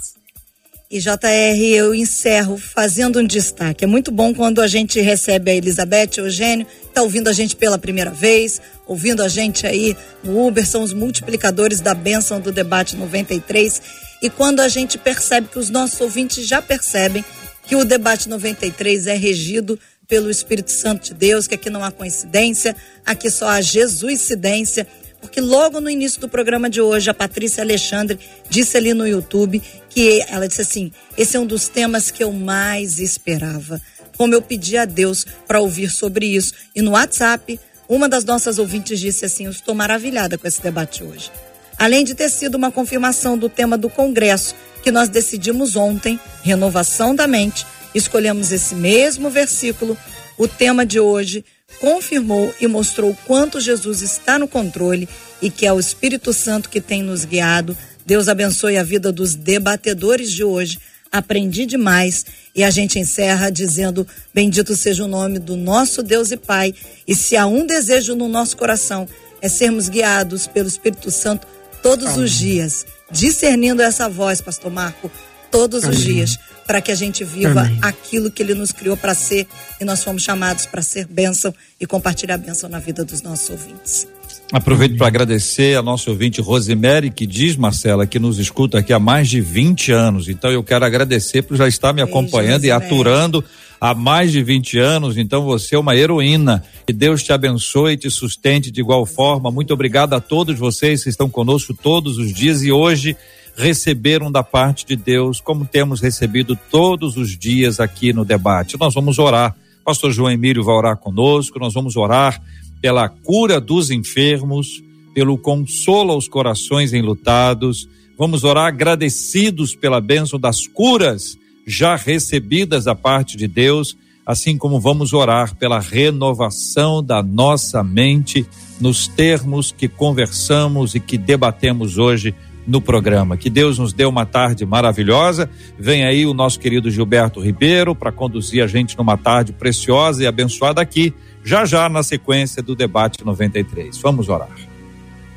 E 0.90 1.00
JR, 1.00 1.60
eu 1.74 1.94
encerro 1.94 2.56
fazendo 2.56 3.18
um 3.18 3.26
destaque. 3.26 3.84
É 3.84 3.86
muito 3.86 4.12
bom 4.12 4.32
quando 4.32 4.60
a 4.60 4.68
gente 4.68 5.00
recebe 5.00 5.50
a 5.50 5.54
Elizabeth 5.54 6.18
Eugênio, 6.18 6.66
está 6.86 7.02
ouvindo 7.02 7.28
a 7.28 7.32
gente 7.32 7.56
pela 7.56 7.78
primeira 7.78 8.10
vez, 8.10 8.60
ouvindo 8.86 9.22
a 9.22 9.28
gente 9.28 9.66
aí 9.66 9.96
no 10.22 10.46
Uber, 10.46 10.64
são 10.64 10.82
os 10.82 10.92
multiplicadores 10.92 11.80
da 11.80 11.94
bênção 11.94 12.38
do 12.40 12.52
debate 12.52 12.96
93. 12.96 13.82
E 14.22 14.30
quando 14.30 14.60
a 14.60 14.68
gente 14.68 14.96
percebe 14.96 15.48
que 15.48 15.58
os 15.58 15.68
nossos 15.68 16.00
ouvintes 16.00 16.46
já 16.46 16.62
percebem 16.62 17.24
que 17.66 17.74
o 17.74 17.84
debate 17.84 18.28
93 18.28 19.06
é 19.06 19.16
regido 19.16 19.78
pelo 20.06 20.30
Espírito 20.30 20.70
Santo 20.70 21.06
de 21.06 21.14
Deus, 21.14 21.46
que 21.46 21.54
aqui 21.54 21.70
não 21.70 21.82
há 21.82 21.90
coincidência, 21.90 22.76
aqui 23.04 23.30
só 23.30 23.48
há 23.48 23.60
Jesuscidência 23.60 24.86
porque 25.24 25.40
logo 25.40 25.80
no 25.80 25.88
início 25.88 26.20
do 26.20 26.28
programa 26.28 26.68
de 26.68 26.82
hoje, 26.82 27.08
a 27.08 27.14
Patrícia 27.14 27.64
Alexandre 27.64 28.20
disse 28.50 28.76
ali 28.76 28.92
no 28.92 29.08
YouTube 29.08 29.62
que 29.88 30.22
ela 30.28 30.46
disse 30.46 30.60
assim: 30.60 30.92
esse 31.16 31.34
é 31.34 31.40
um 31.40 31.46
dos 31.46 31.66
temas 31.66 32.10
que 32.10 32.22
eu 32.22 32.30
mais 32.30 32.98
esperava. 32.98 33.80
Como 34.18 34.34
eu 34.34 34.42
pedi 34.42 34.76
a 34.76 34.84
Deus 34.84 35.26
para 35.48 35.62
ouvir 35.62 35.88
sobre 35.88 36.26
isso. 36.26 36.52
E 36.76 36.82
no 36.82 36.90
WhatsApp, 36.90 37.58
uma 37.88 38.06
das 38.06 38.22
nossas 38.22 38.58
ouvintes 38.58 39.00
disse 39.00 39.24
assim: 39.24 39.46
Eu 39.46 39.50
estou 39.50 39.74
maravilhada 39.74 40.36
com 40.36 40.46
esse 40.46 40.60
debate 40.60 41.02
hoje. 41.02 41.32
Além 41.78 42.04
de 42.04 42.14
ter 42.14 42.28
sido 42.28 42.56
uma 42.56 42.70
confirmação 42.70 43.38
do 43.38 43.48
tema 43.48 43.78
do 43.78 43.88
Congresso, 43.88 44.54
que 44.82 44.90
nós 44.90 45.08
decidimos 45.08 45.74
ontem, 45.74 46.20
renovação 46.42 47.14
da 47.14 47.26
mente, 47.26 47.66
escolhemos 47.94 48.52
esse 48.52 48.74
mesmo 48.74 49.30
versículo, 49.30 49.96
o 50.36 50.46
tema 50.46 50.84
de 50.84 51.00
hoje, 51.00 51.46
confirmou 51.80 52.54
e 52.60 52.66
mostrou 52.66 53.16
quanto 53.26 53.60
Jesus 53.60 54.02
está 54.02 54.38
no 54.38 54.48
controle 54.48 55.08
e 55.40 55.50
que 55.50 55.66
é 55.66 55.72
o 55.72 55.80
Espírito 55.80 56.32
Santo 56.32 56.68
que 56.68 56.80
tem 56.80 57.02
nos 57.02 57.24
guiado. 57.24 57.76
Deus 58.06 58.28
abençoe 58.28 58.76
a 58.76 58.82
vida 58.82 59.12
dos 59.12 59.34
debatedores 59.34 60.32
de 60.32 60.44
hoje. 60.44 60.78
Aprendi 61.10 61.64
demais 61.64 62.24
e 62.54 62.64
a 62.64 62.70
gente 62.70 62.98
encerra 62.98 63.50
dizendo: 63.50 64.06
Bendito 64.32 64.74
seja 64.74 65.04
o 65.04 65.08
nome 65.08 65.38
do 65.38 65.56
nosso 65.56 66.02
Deus 66.02 66.30
e 66.30 66.36
Pai. 66.36 66.74
E 67.06 67.14
se 67.14 67.36
há 67.36 67.46
um 67.46 67.66
desejo 67.66 68.14
no 68.14 68.28
nosso 68.28 68.56
coração, 68.56 69.08
é 69.40 69.48
sermos 69.48 69.88
guiados 69.88 70.46
pelo 70.46 70.68
Espírito 70.68 71.10
Santo 71.10 71.46
todos 71.82 72.08
Amém. 72.08 72.24
os 72.24 72.32
dias, 72.32 72.86
discernindo 73.10 73.82
essa 73.82 74.08
voz, 74.08 74.40
Pastor 74.40 74.72
Marco, 74.72 75.10
todos 75.50 75.84
Amém. 75.84 75.96
os 75.96 76.02
dias 76.02 76.38
para 76.66 76.80
que 76.80 76.90
a 76.90 76.94
gente 76.94 77.24
viva 77.24 77.62
Amém. 77.62 77.78
aquilo 77.82 78.30
que 78.30 78.42
Ele 78.42 78.54
nos 78.54 78.72
criou 78.72 78.96
para 78.96 79.14
ser 79.14 79.46
e 79.80 79.84
nós 79.84 80.02
fomos 80.02 80.22
chamados 80.22 80.66
para 80.66 80.82
ser 80.82 81.06
bênção 81.06 81.54
e 81.80 81.86
compartilhar 81.86 82.34
a 82.34 82.38
bênção 82.38 82.68
na 82.68 82.78
vida 82.78 83.04
dos 83.04 83.22
nossos 83.22 83.50
ouvintes. 83.50 84.06
Aproveito 84.52 84.96
para 84.96 85.06
agradecer 85.06 85.76
a 85.76 85.82
nosso 85.82 86.10
ouvinte 86.10 86.40
Rosemary, 86.40 87.10
que 87.10 87.26
diz, 87.26 87.56
Marcela, 87.56 88.06
que 88.06 88.18
nos 88.18 88.38
escuta 88.38 88.78
aqui 88.78 88.92
há 88.92 88.98
mais 88.98 89.28
de 89.28 89.40
20 89.40 89.90
anos. 89.90 90.28
Então 90.28 90.50
eu 90.50 90.62
quero 90.62 90.84
agradecer 90.84 91.42
por 91.42 91.56
já 91.56 91.66
estar 91.66 91.92
me 91.92 92.02
acompanhando 92.02 92.62
Beijo, 92.62 92.66
e 92.66 92.70
aturando 92.70 93.44
há 93.80 93.94
mais 93.94 94.30
de 94.30 94.42
20 94.42 94.78
anos. 94.78 95.16
Então 95.16 95.44
você 95.44 95.74
é 95.74 95.78
uma 95.78 95.96
heroína. 95.96 96.62
Que 96.86 96.92
Deus 96.92 97.22
te 97.22 97.32
abençoe 97.32 97.94
e 97.94 97.96
te 97.96 98.10
sustente 98.10 98.70
de 98.70 98.80
igual 98.80 99.04
forma. 99.06 99.50
Muito 99.50 99.74
obrigado 99.74 100.14
a 100.14 100.20
todos 100.20 100.58
vocês 100.58 101.02
que 101.02 101.08
estão 101.08 101.28
conosco 101.28 101.74
todos 101.74 102.18
os 102.18 102.32
dias 102.32 102.62
e 102.62 102.70
hoje 102.70 103.16
receberam 103.56 104.30
da 104.30 104.42
parte 104.42 104.84
de 104.84 104.96
Deus, 104.96 105.40
como 105.40 105.64
temos 105.64 106.00
recebido 106.00 106.58
todos 106.70 107.16
os 107.16 107.36
dias 107.38 107.80
aqui 107.80 108.12
no 108.12 108.24
debate. 108.24 108.78
Nós 108.78 108.94
vamos 108.94 109.18
orar. 109.18 109.54
Pastor 109.84 110.12
João 110.12 110.30
Emílio 110.30 110.64
vai 110.64 110.74
orar 110.74 110.96
conosco, 110.96 111.58
nós 111.58 111.74
vamos 111.74 111.94
orar 111.96 112.40
pela 112.80 113.08
cura 113.08 113.60
dos 113.60 113.90
enfermos, 113.90 114.82
pelo 115.14 115.38
consolo 115.38 116.12
aos 116.12 116.26
corações 116.26 116.92
enlutados. 116.92 117.88
Vamos 118.18 118.44
orar 118.44 118.66
agradecidos 118.66 119.74
pela 119.74 120.00
bênção 120.00 120.38
das 120.38 120.66
curas 120.66 121.36
já 121.66 121.96
recebidas 121.96 122.84
da 122.84 122.94
parte 122.94 123.36
de 123.36 123.46
Deus, 123.46 123.96
assim 124.26 124.56
como 124.56 124.80
vamos 124.80 125.12
orar 125.12 125.54
pela 125.56 125.80
renovação 125.80 127.02
da 127.02 127.22
nossa 127.22 127.82
mente 127.82 128.46
nos 128.80 129.06
termos 129.06 129.72
que 129.72 129.88
conversamos 129.88 130.94
e 130.94 131.00
que 131.00 131.16
debatemos 131.16 131.98
hoje 131.98 132.34
no 132.66 132.80
programa. 132.80 133.36
Que 133.36 133.50
Deus 133.50 133.78
nos 133.78 133.92
dê 133.92 134.04
uma 134.04 134.24
tarde 134.24 134.64
maravilhosa. 134.64 135.50
Vem 135.78 136.04
aí 136.04 136.26
o 136.26 136.34
nosso 136.34 136.58
querido 136.58 136.90
Gilberto 136.90 137.40
Ribeiro 137.40 137.94
para 137.94 138.12
conduzir 138.12 138.62
a 138.62 138.66
gente 138.66 138.96
numa 138.96 139.16
tarde 139.16 139.52
preciosa 139.52 140.22
e 140.22 140.26
abençoada 140.26 140.80
aqui, 140.80 141.14
já 141.44 141.64
já 141.64 141.88
na 141.88 142.02
sequência 142.02 142.62
do 142.62 142.74
debate 142.74 143.24
93. 143.24 143.98
Vamos 143.98 144.28
orar. 144.28 144.50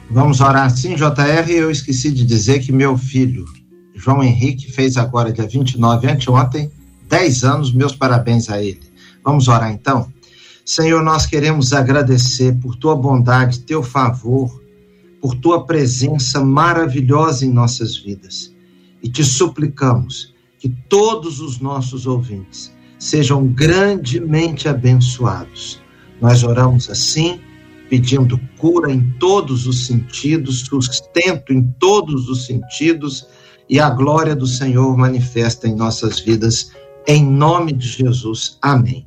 Vamos 0.09 0.39
orar 0.39 0.69
sim, 0.69 0.95
JR. 0.95 1.49
Eu 1.49 1.69
esqueci 1.69 2.11
de 2.11 2.25
dizer 2.25 2.59
que 2.59 2.71
meu 2.71 2.97
filho, 2.97 3.45
João 3.93 4.23
Henrique, 4.23 4.71
fez 4.71 4.95
agora, 4.95 5.33
dia 5.33 5.45
29, 5.45 6.07
anteontem, 6.07 6.71
10 7.09 7.43
anos. 7.43 7.73
Meus 7.73 7.93
parabéns 7.93 8.49
a 8.49 8.61
ele. 8.61 8.81
Vamos 9.23 9.49
orar 9.49 9.71
então? 9.71 10.07
Senhor, 10.65 11.03
nós 11.03 11.25
queremos 11.25 11.73
agradecer 11.73 12.55
por 12.55 12.75
tua 12.75 12.95
bondade, 12.95 13.59
teu 13.59 13.83
favor 13.83 14.61
por 15.21 15.35
tua 15.35 15.65
presença 15.65 16.43
maravilhosa 16.43 17.45
em 17.45 17.51
nossas 17.51 17.97
vidas. 17.97 18.53
E 19.01 19.09
te 19.09 19.23
suplicamos 19.23 20.33
que 20.59 20.69
todos 20.89 21.39
os 21.39 21.59
nossos 21.59 22.07
ouvintes 22.07 22.73
sejam 22.99 23.47
grandemente 23.47 24.67
abençoados. 24.67 25.79
Nós 26.21 26.43
oramos 26.43 26.89
assim, 26.89 27.39
pedindo 27.89 28.39
cura 28.57 28.91
em 28.91 29.01
todos 29.19 29.67
os 29.67 29.85
sentidos, 29.85 30.61
sustento 30.61 31.53
em 31.53 31.63
todos 31.79 32.27
os 32.27 32.45
sentidos 32.45 33.27
e 33.69 33.79
a 33.79 33.89
glória 33.89 34.35
do 34.35 34.47
Senhor 34.47 34.97
manifesta 34.97 35.67
em 35.67 35.75
nossas 35.75 36.19
vidas. 36.19 36.71
Em 37.07 37.23
nome 37.23 37.71
de 37.71 37.87
Jesus. 37.87 38.57
Amém. 38.61 39.06